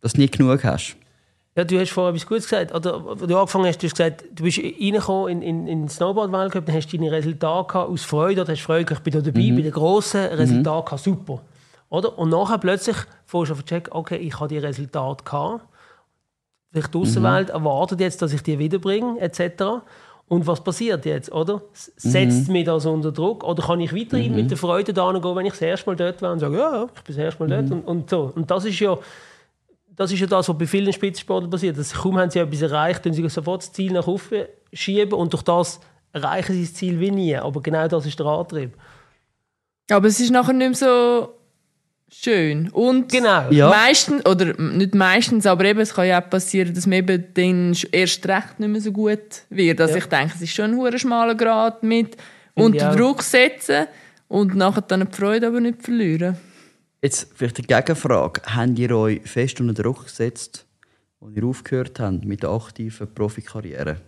dass 0.00 0.12
du 0.14 0.20
nie 0.20 0.28
genug 0.30 0.62
hast. 0.64 0.96
Ja, 1.56 1.64
du 1.64 1.78
hast 1.80 1.90
vorher 1.90 2.12
etwas 2.14 2.26
Gutes 2.26 2.44
gesagt. 2.44 2.74
Oder, 2.74 3.02
als 3.06 3.20
du 3.22 3.36
angefangen 3.38 3.64
hast, 3.66 3.82
du 3.82 3.86
hast 3.86 3.96
gesagt, 3.96 4.24
du 4.34 4.42
bist 4.44 4.58
reingekommen 4.58 5.28
in, 5.30 5.42
in, 5.42 5.66
in 5.66 5.78
den 5.82 5.88
Snowboard-Weltcup, 5.88 6.66
dann 6.66 6.74
hast 6.76 6.92
du 6.92 6.98
deine 6.98 7.10
Resultate 7.12 7.72
gehabt 7.72 7.90
aus 7.90 8.02
Freude, 8.04 8.42
oder 8.42 8.52
hast 8.52 8.60
Freude 8.60 8.92
ich 8.92 9.00
bin 9.00 9.12
da 9.14 9.20
dabei, 9.20 9.52
bei 9.56 9.62
den 9.62 9.72
grossen 9.72 10.20
Resultaten 10.20 10.84
gehabt, 10.84 11.02
super. 11.02 11.40
Oder? 11.88 12.18
Und 12.18 12.28
nachher 12.28 12.58
plötzlich 12.58 12.96
fährst 13.24 13.50
du 13.50 13.54
auf 13.54 13.62
den 13.62 13.66
Check, 13.66 13.88
okay, 13.92 14.16
ich 14.16 14.34
habe 14.38 14.48
die 14.48 14.58
Resultate 14.58 15.24
gehabt. 15.24 15.62
Vielleicht 16.72 16.92
die 16.92 16.98
Außenwelt 16.98 17.50
erwartet 17.50 18.00
jetzt, 18.00 18.20
dass 18.20 18.32
ich 18.34 18.42
die 18.42 18.58
wiederbringe, 18.58 19.18
etc. 19.20 19.62
Und 20.28 20.46
was 20.46 20.62
passiert 20.62 21.06
jetzt, 21.06 21.32
oder? 21.32 21.62
S- 21.72 21.92
Setzt 21.96 22.48
mich 22.50 22.64
das 22.66 22.84
unter 22.84 23.12
Druck? 23.12 23.44
Oder 23.44 23.62
kann 23.62 23.80
ich 23.80 23.94
weiterhin 23.94 24.34
mit 24.34 24.50
der 24.50 24.58
Freude 24.58 24.92
da 24.92 25.10
gehen, 25.12 25.36
wenn 25.36 25.46
ich 25.46 25.52
das 25.52 25.62
erste 25.62 25.88
Mal 25.88 25.96
dort 25.96 26.20
war 26.20 26.32
und 26.32 26.40
sage, 26.40 26.58
ja, 26.58 26.74
ja, 26.74 26.84
ich 26.84 27.02
bin 27.02 27.14
das 27.16 27.24
erste 27.24 27.42
Mal 27.46 27.48
dort 27.62 27.70
und, 27.70 27.82
und 27.86 28.10
so. 28.10 28.32
Und 28.34 28.50
das 28.50 28.64
ist 28.66 28.78
ja 28.80 28.98
das 29.96 30.12
ist 30.12 30.20
ja 30.20 30.26
das, 30.26 30.48
was 30.48 30.58
bei 30.58 30.66
vielen 30.66 30.92
Spitzensportlern 30.92 31.50
passiert. 31.50 31.78
Dass 31.78 31.92
kaum 31.94 32.18
haben 32.18 32.30
sie 32.30 32.38
etwas 32.38 32.62
erreicht, 32.62 33.04
dann 33.06 33.12
sie 33.14 33.26
sofort 33.28 33.62
das 33.62 33.72
Ziel 33.72 33.92
nach 33.92 34.06
oben 34.06 34.44
schieben 34.72 35.12
und 35.14 35.32
durch 35.32 35.42
das 35.42 35.80
erreichen 36.12 36.52
sie 36.54 36.62
das 36.62 36.74
Ziel 36.74 37.00
wie 37.00 37.10
nie. 37.10 37.36
Aber 37.36 37.60
genau 37.62 37.88
das 37.88 38.06
ist 38.06 38.18
der 38.18 38.26
Antrieb. 38.26 38.72
Aber 39.90 40.06
es 40.08 40.20
ist 40.20 40.30
nachher 40.30 40.52
nicht 40.52 40.68
mehr 40.68 40.74
so 40.74 41.28
schön. 42.12 42.68
Und 42.70 43.10
Genau. 43.10 43.50
Ja. 43.50 43.68
meistens, 43.70 44.24
oder 44.26 44.54
nicht 44.60 44.94
meistens, 44.94 45.46
aber 45.46 45.64
eben, 45.64 45.80
es 45.80 45.94
kann 45.94 46.06
ja 46.06 46.22
auch 46.22 46.28
passieren, 46.30 46.74
dass 46.74 46.86
man 46.86 46.98
eben 46.98 47.24
dann 47.34 47.76
erst 47.92 48.26
recht 48.28 48.58
nicht 48.60 48.68
mehr 48.68 48.80
so 48.80 48.92
gut 48.92 49.18
wird. 49.50 49.80
Also 49.80 49.92
Ja. 49.94 49.98
ich 49.98 50.06
denke, 50.06 50.32
es 50.36 50.42
ist 50.42 50.52
schon 50.54 50.72
ein 50.72 50.76
hoher 50.76 50.98
schmaler 50.98 51.34
Grad 51.34 51.82
mit 51.82 52.16
Finde 52.54 52.76
ich 52.78 52.82
unter. 52.84 52.96
Druck 52.96 53.22
setzen 53.22 53.86
und 54.28 54.54
nachher 54.56 54.80
dann 54.82 55.06
die 55.08 55.16
Freude 55.16 55.46
aber 55.48 55.60
nicht 55.60 55.82
verlieren. 55.82 56.36
Jetzt 57.06 57.28
vielleicht 57.36 57.58
eine 57.58 57.68
Gegenfrage. 57.68 58.42
Habt 58.46 58.80
ihr 58.80 58.90
euch 58.90 59.20
fest 59.22 59.60
unter 59.60 59.80
Druck 59.80 60.06
gesetzt, 60.06 60.66
als 61.20 61.36
ihr 61.36 61.44
aufgehört 61.44 62.00
habt 62.00 62.24
mit 62.24 62.42
der 62.42 62.50
aktiven 62.50 63.14
Profikarriere? 63.14 64.00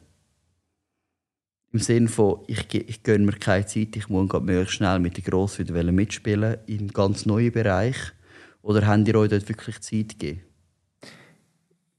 Im 1.71 1.79
Sinne 1.79 2.09
von, 2.09 2.41
ich, 2.49 2.67
ich 2.75 3.05
gönne 3.05 3.27
mir 3.27 3.35
keine 3.35 3.67
Zeit, 3.67 3.95
ich 3.95 4.09
muss 4.09 4.33
möglichst 4.33 4.75
schnell 4.75 4.99
mit 4.99 5.17
den 5.17 5.23
Grossen 5.23 5.69
wieder 5.69 5.85
mitspielen 5.93 6.57
in 6.67 6.89
ganz 6.89 7.25
neuen 7.25 7.53
Bereich. 7.53 7.95
Oder 8.63 8.85
habt 8.89 9.07
ihr 9.07 9.15
euch 9.15 9.29
dort 9.31 9.49
wirklich 9.49 9.81
Zeit 9.81 10.19
gegeben? 10.19 10.41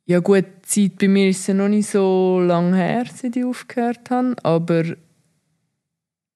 Ja 0.04 0.20
gut, 0.20 0.44
die 0.76 0.90
Zeit 0.90 1.00
bei 1.00 1.08
mir 1.08 1.30
ist 1.30 1.48
ja 1.48 1.54
noch 1.54 1.70
nicht 1.70 1.88
so 1.88 2.42
lange 2.42 2.76
her, 2.76 3.06
seit 3.16 3.38
ich 3.38 3.46
aufgehört 3.46 4.10
habe, 4.10 4.36
aber 4.44 4.84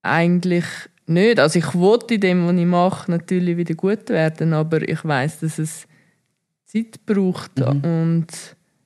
eigentlich 0.04 0.64
nicht. 1.08 1.40
Also 1.40 1.60
ich 1.60 1.74
wollte 1.76 2.16
in 2.16 2.22
dem, 2.22 2.48
was 2.48 2.56
ich 2.56 2.66
mache, 2.66 3.12
natürlich 3.12 3.58
wieder 3.58 3.76
gut 3.76 4.10
werden, 4.10 4.54
aber 4.54 4.88
ich 4.88 5.04
weiß, 5.04 5.42
dass 5.42 5.60
es 5.60 5.88
Zeit 6.66 7.06
braucht 7.06 7.60
und 7.62 8.28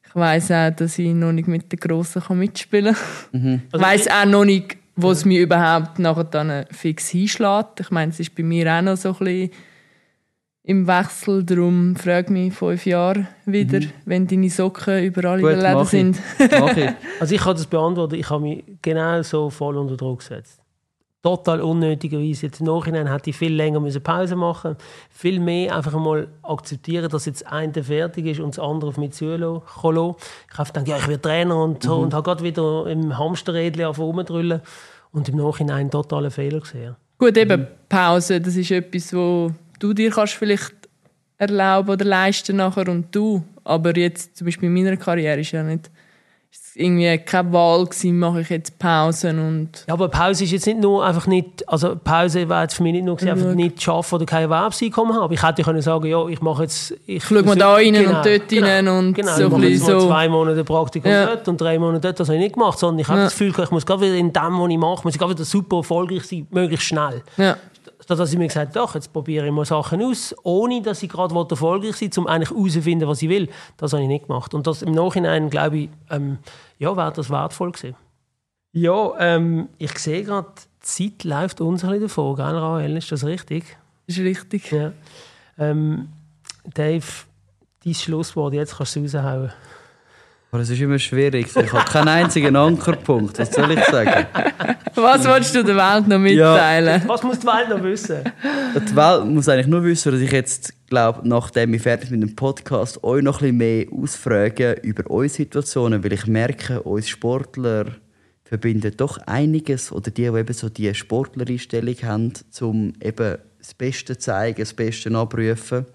ich 0.06 0.16
weiß 0.16 0.52
auch, 0.52 0.72
dass 0.72 1.00
ich 1.00 1.14
noch 1.14 1.32
nicht 1.32 1.48
mit 1.48 1.72
den 1.72 1.80
Grossen 1.80 2.22
kann 2.22 2.40
mitspielen 2.40 2.96
kann. 3.32 3.62
Ich 3.74 3.80
weiß 3.80 4.08
auch 4.10 4.26
noch 4.26 4.46
nicht, 4.46 4.78
wo 4.96 5.12
es 5.12 5.26
mich 5.26 5.40
überhaupt 5.40 6.00
nachher 6.00 6.24
dann 6.24 6.66
fix 6.72 7.10
hinschlägt. 7.10 7.80
Ich 7.80 7.92
meine, 7.92 8.12
es 8.12 8.20
ist 8.20 8.36
bei 8.36 8.44
mir 8.44 8.72
auch 8.74 8.82
noch 8.82 8.98
so 8.98 9.10
ein 9.10 9.18
bisschen 9.20 9.52
im 10.64 10.86
Wechsel, 10.86 11.46
darum 11.46 11.96
frage 11.96 12.34
mich 12.34 12.54
fünf 12.54 12.86
Jahre 12.86 13.26
wieder, 13.46 13.80
wenn 14.04 14.28
deine 14.28 14.50
Socken 14.50 15.02
überall 15.02 15.40
in 15.40 15.46
Gut, 15.46 15.54
den 15.54 15.62
Läden 15.62 15.86
sind. 15.86 16.20
Ich. 16.40 16.52
Also 17.22 17.36
ich 17.36 17.42
kann 17.42 17.56
das 17.56 17.66
beantworten, 17.68 18.16
ich 18.16 18.30
habe 18.30 18.42
mich 18.42 18.66
genau 18.82 19.22
so 19.22 19.50
voll 19.50 19.78
unter 19.78 19.96
Druck 19.96 20.20
gesetzt. 20.20 20.60
Total 21.24 21.62
unnötigerweise. 21.62 22.46
Jetzt 22.46 22.60
im 22.60 22.68
Nachhinein 22.68 23.12
hätte 23.12 23.32
ich 23.32 23.36
viel 23.36 23.54
länger 23.54 23.80
müssen 23.80 24.04
Pause 24.04 24.36
machen 24.36 24.76
Viel 25.10 25.40
mehr 25.40 25.76
einfach 25.76 25.94
mal 25.94 26.28
akzeptieren, 26.44 27.10
dass 27.10 27.26
jetzt 27.26 27.42
das 27.42 27.52
eine 27.52 27.84
fertig 27.84 28.28
ist 28.28 28.40
und 28.40 28.56
das 28.56 28.60
andere 28.64 28.90
auf 28.90 28.98
mich 28.98 29.14
zulassen. 29.14 29.64
Ich 29.76 29.84
habe 29.84 30.68
gedacht, 30.68 30.88
ja, 30.88 30.98
ich 30.98 31.08
werde 31.08 31.22
Trainer 31.22 31.64
und 31.64 31.84
so 31.84 31.96
und 31.98 32.14
habe 32.14 32.24
gerade 32.24 32.44
wieder 32.44 32.86
im 32.88 33.18
Hamsterrädchen 33.18 33.86
rumdrüllen 33.86 34.62
und 35.12 35.28
im 35.28 35.38
Nachhinein 35.38 35.90
totaler 35.90 36.32
Fehler 36.32 36.60
gesehen. 36.60 36.96
Gut, 37.18 37.36
eben 37.36 37.68
Pause, 37.90 38.40
das 38.40 38.56
ist 38.56 38.70
etwas, 38.70 39.12
wo 39.12 39.52
du 39.80 39.94
dir 39.94 40.12
kannst 40.12 40.34
vielleicht 40.34 40.76
erlauben 41.38 41.90
oder 41.90 42.06
leisten 42.06 42.58
nachher 42.58 42.88
und 42.90 43.14
du. 43.16 43.44
Aber 43.64 43.96
jetzt 43.98 44.38
zum 44.38 44.46
Beispiel 44.46 44.68
in 44.68 44.74
meiner 44.74 44.98
Karriere 44.98 45.40
ist 45.40 45.52
ja 45.52 45.64
nicht 45.64 45.90
irgendwie 46.80 47.18
keine 47.18 47.52
Wahl 47.54 47.86
gewesen, 47.86 48.20
mache 48.20 48.42
ich 48.42 48.50
jetzt 48.50 48.78
Pausen 48.78 49.40
und 49.40 49.84
Ja, 49.88 49.96
aber 49.96 50.10
Pause 50.10 50.44
ist 50.44 50.52
jetzt 50.52 50.68
nicht 50.68 50.80
nur 50.80 51.04
einfach 51.04 51.26
nicht, 51.26 51.68
also 51.68 51.96
Pause 51.96 52.48
war 52.50 52.64
jetzt 52.64 52.76
für 52.76 52.84
mich 52.84 52.94
nicht 52.94 53.06
nur 53.06 53.16
gewesen, 53.16 53.32
einfach 53.32 53.56
nicht 53.56 53.88
arbeiten 53.90 54.16
oder 54.16 54.26
kein 54.26 54.44
Erwerbseinkommen 54.44 55.16
haben. 55.16 55.34
Ich 55.34 55.42
hätte 55.42 55.64
können 55.64 55.82
sagen, 55.82 56.06
ja, 56.06 56.28
ich 56.28 56.40
mache 56.42 56.64
jetzt, 56.64 56.94
ich 57.08 57.24
Schau 57.24 57.42
mal 57.42 57.56
da 57.56 57.74
rein 57.74 57.96
und 57.96 58.14
dort 58.14 58.54
rein 58.64 58.88
und 58.88 59.14
genau. 59.14 59.36
so 59.36 59.56
ein 59.56 59.62
bisschen 59.62 60.00
so. 60.00 60.08
zwei 60.08 60.30
Monate 60.30 60.64
Praktikum 60.64 61.10
Ja. 61.12 61.26
dort 61.26 61.48
und 61.48 61.60
drei 61.60 61.80
Monate 61.80 62.02
dort. 62.02 62.20
Das 62.20 62.28
habe 62.28 62.38
ich 62.38 62.44
nicht 62.44 62.54
gemacht, 62.54 62.78
sondern 62.78 63.00
ich 63.00 63.08
habe 63.08 63.20
Ja. 63.20 63.24
das 63.26 63.34
Gefühl, 63.34 63.54
ich 63.64 63.72
muss 63.72 63.86
gerade 63.86 64.02
wieder 64.02 64.16
in 64.16 64.32
dem, 64.32 64.60
was 64.60 64.70
ich 64.70 64.78
mache, 64.78 65.04
muss 65.04 65.14
ich 65.16 65.20
gerade 65.20 65.34
wieder 65.34 65.46
super 65.46 65.78
erfolgreich 65.78 66.26
sein, 66.26 66.46
möglichst 66.52 66.86
schnell. 66.86 67.24
Ja. 67.38 67.58
Statt 68.08 68.20
dass 68.20 68.32
ich 68.32 68.38
mir 68.38 68.48
gesagt 68.48 68.74
habe, 68.74 68.86
doch, 68.86 68.96
jetzt 68.96 69.12
probiere 69.12 69.48
ich 69.48 69.52
mal 69.52 69.66
Sachen 69.66 70.02
aus, 70.02 70.34
ohne 70.44 70.82
dass 70.82 71.04
ich 71.04 71.10
gerade 71.10 71.36
erfolgreich 71.36 71.98
sein 71.98 72.10
um 72.16 72.26
eigentlich 72.26 72.52
herauszufinden, 72.52 73.06
was 73.06 73.22
ich 73.22 73.28
will. 73.28 73.50
Das 73.76 73.92
habe 73.92 74.02
ich 74.02 74.08
nicht 74.08 74.28
gemacht. 74.28 74.54
Und 74.54 74.66
das 74.66 74.82
im 74.82 74.94
Nachhinein, 74.94 75.50
glaube 75.50 75.78
ich, 75.78 75.90
ähm, 76.10 76.38
ja, 76.80 76.96
wäre 76.96 77.12
das 77.12 77.30
wertvoll 77.30 77.74
gewesen. 77.74 77.98
Ja, 78.72 79.12
ähm, 79.20 79.68
ich 79.78 80.00
sehe 80.00 80.24
gerade, 80.24 80.48
die 80.56 81.10
Zeit 81.12 81.26
läuft 81.26 81.60
uns 81.60 81.84
ein 81.84 81.90
bisschen 81.90 82.04
davor, 82.04 82.38
gell, 82.38 82.46
Rahel? 82.46 82.96
Ist 82.96 83.12
das 83.12 83.26
richtig? 83.26 83.78
ist 84.06 84.20
richtig. 84.20 84.72
Ja. 84.72 84.94
Ähm, 85.58 86.08
Dave, 86.64 87.04
dein 87.84 87.94
Schlusswort, 87.94 88.54
jetzt 88.54 88.78
kannst 88.78 88.96
du 88.96 89.04
es 89.04 89.16
raushauen. 89.16 89.52
Aber 90.52 90.62
es 90.62 90.70
ist 90.70 90.80
immer 90.80 90.98
schwierig. 90.98 91.48
Ich 91.56 91.74
habe 91.74 91.92
keinen 91.92 92.08
einzigen 92.08 92.56
Ankerpunkt. 92.56 93.38
Was 93.38 93.54
soll 93.54 93.72
ich 93.72 93.84
sagen? 93.86 94.28
Was 94.96 95.26
willst 95.26 95.54
du 95.54 95.64
der 95.64 95.76
Welt 95.76 96.08
noch 96.08 96.18
mitteilen? 96.18 97.04
Was 97.06 97.22
muss 97.22 97.40
die 97.40 97.48
Welt 97.48 97.70
noch 97.70 97.84
wissen? 97.84 98.22
Die 98.76 98.96
Welt 98.96 99.26
muss 99.26 99.50
eigentlich 99.50 99.68
nur 99.68 99.84
wissen, 99.84 100.12
dass 100.12 100.22
ich 100.22 100.32
jetzt 100.32 100.74
glaube, 100.88 101.28
nachdem 101.28 101.74
ich 101.74 101.82
fertig 101.82 102.12
mit 102.12 102.22
dem 102.22 102.36
Podcast 102.36 103.04
euch 103.04 103.22
noch 103.22 103.42
ein 103.42 103.58
bisschen 103.58 103.58
mehr 103.58 103.86
ausfragen 103.92 104.76
über 104.84 105.10
eure 105.12 105.30
Situationen, 105.30 106.04
weil 106.04 106.14
ich 106.14 106.28
merke, 106.28 106.82
uns 106.82 107.10
Sportler 107.10 107.88
verbinden 108.46 108.94
doch 108.96 109.18
einiges 109.26 109.92
oder 109.92 110.10
die, 110.10 110.32
die 110.32 110.40
eben 110.40 110.54
so 110.54 110.70
die 110.70 110.94
Sportlereinstellung 110.96 111.96
haben, 112.04 112.34
um 112.62 112.94
eben 113.02 113.38
das 113.60 113.74
Beste 113.74 114.18
zu 114.18 114.20
zeigen, 114.20 114.62
das 114.62 114.74
Beste 114.74 115.14
abrufen. 115.14 115.86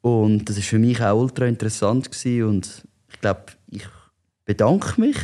Und 0.00 0.48
das 0.48 0.56
ist 0.56 0.68
für 0.68 0.78
mich 0.78 1.02
auch 1.02 1.20
ultra 1.20 1.44
interessant 1.44 2.10
gewesen 2.10 2.44
und 2.44 2.82
ich 3.12 3.20
glaube, 3.20 3.42
ich 3.70 3.86
bedanke 4.44 5.00
mich 5.00 5.16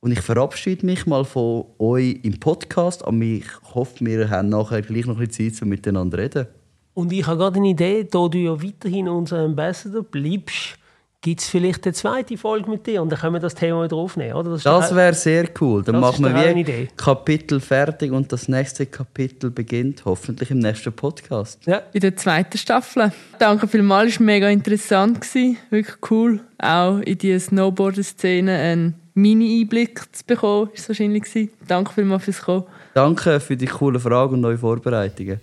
und 0.00 0.12
ich 0.12 0.20
verabschiede 0.20 0.86
mich 0.86 1.06
mal 1.06 1.24
von 1.24 1.64
euch 1.78 2.20
im 2.22 2.38
Podcast. 2.40 3.04
Aber 3.04 3.20
ich 3.20 3.46
hoffe, 3.74 4.04
wir 4.04 4.30
haben 4.30 4.48
nachher 4.48 4.82
gleich 4.82 5.06
noch 5.06 5.18
ein 5.18 5.26
bisschen 5.26 5.52
Zeit, 5.52 5.62
um 5.62 5.68
miteinander 5.68 6.18
zu 6.18 6.22
reden. 6.22 6.46
Und 6.94 7.12
ich 7.12 7.26
habe 7.26 7.38
gerade 7.38 7.56
eine 7.56 7.68
Idee, 7.68 8.04
da 8.04 8.28
du 8.28 8.38
ja 8.38 8.62
weiterhin 8.62 9.08
unser 9.08 9.38
Ambassador 9.38 10.02
bleibst, 10.02 10.76
gibt 11.22 11.40
es 11.40 11.48
vielleicht 11.48 11.86
eine 11.86 11.94
zweite 11.94 12.36
Folge 12.36 12.68
mit 12.68 12.86
dir 12.86 13.00
und 13.00 13.10
dann 13.10 13.18
können 13.18 13.34
wir 13.34 13.40
das 13.40 13.54
Thema 13.54 13.84
wieder 13.84 13.96
aufnehmen, 13.96 14.34
oder? 14.34 14.50
Das, 14.50 14.64
das 14.64 14.94
wäre 14.94 15.14
sehr 15.14 15.48
cool. 15.60 15.82
Dann 15.82 16.00
machen 16.00 16.24
wir 16.24 16.54
wie 16.54 16.88
Kapitel 16.96 17.60
fertig 17.60 18.10
und 18.10 18.30
das 18.32 18.48
nächste 18.48 18.86
Kapitel 18.86 19.50
beginnt 19.50 20.04
hoffentlich 20.04 20.50
im 20.50 20.58
nächsten 20.58 20.92
Podcast. 20.92 21.64
Ja. 21.64 21.82
In 21.92 22.00
der 22.00 22.16
zweiten 22.16 22.58
Staffel. 22.58 23.12
Danke 23.38 23.68
vielmals, 23.68 24.14
es 24.14 24.18
war 24.18 24.26
mega 24.26 24.48
interessant. 24.48 25.20
Gewesen. 25.20 25.56
Wirklich 25.70 25.96
cool, 26.10 26.40
auch 26.58 26.98
in 26.98 27.16
die 27.16 27.38
Snowboarder-Szene 27.38 28.58
einen 28.58 28.94
Mini-Einblick 29.14 30.00
zu 30.12 30.24
bekommen. 30.26 30.70
Ist 30.74 30.88
wahrscheinlich 30.88 31.22
gewesen. 31.22 31.50
Danke 31.68 31.92
vielmals 31.92 32.24
fürs 32.24 32.42
Kommen. 32.42 32.64
Danke 32.94 33.38
für 33.38 33.56
die 33.56 33.66
coolen 33.66 34.00
Fragen 34.00 34.34
und 34.34 34.44
eure 34.44 34.58
Vorbereitungen. 34.58 35.40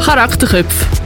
Charakterköpfe. 0.00 1.05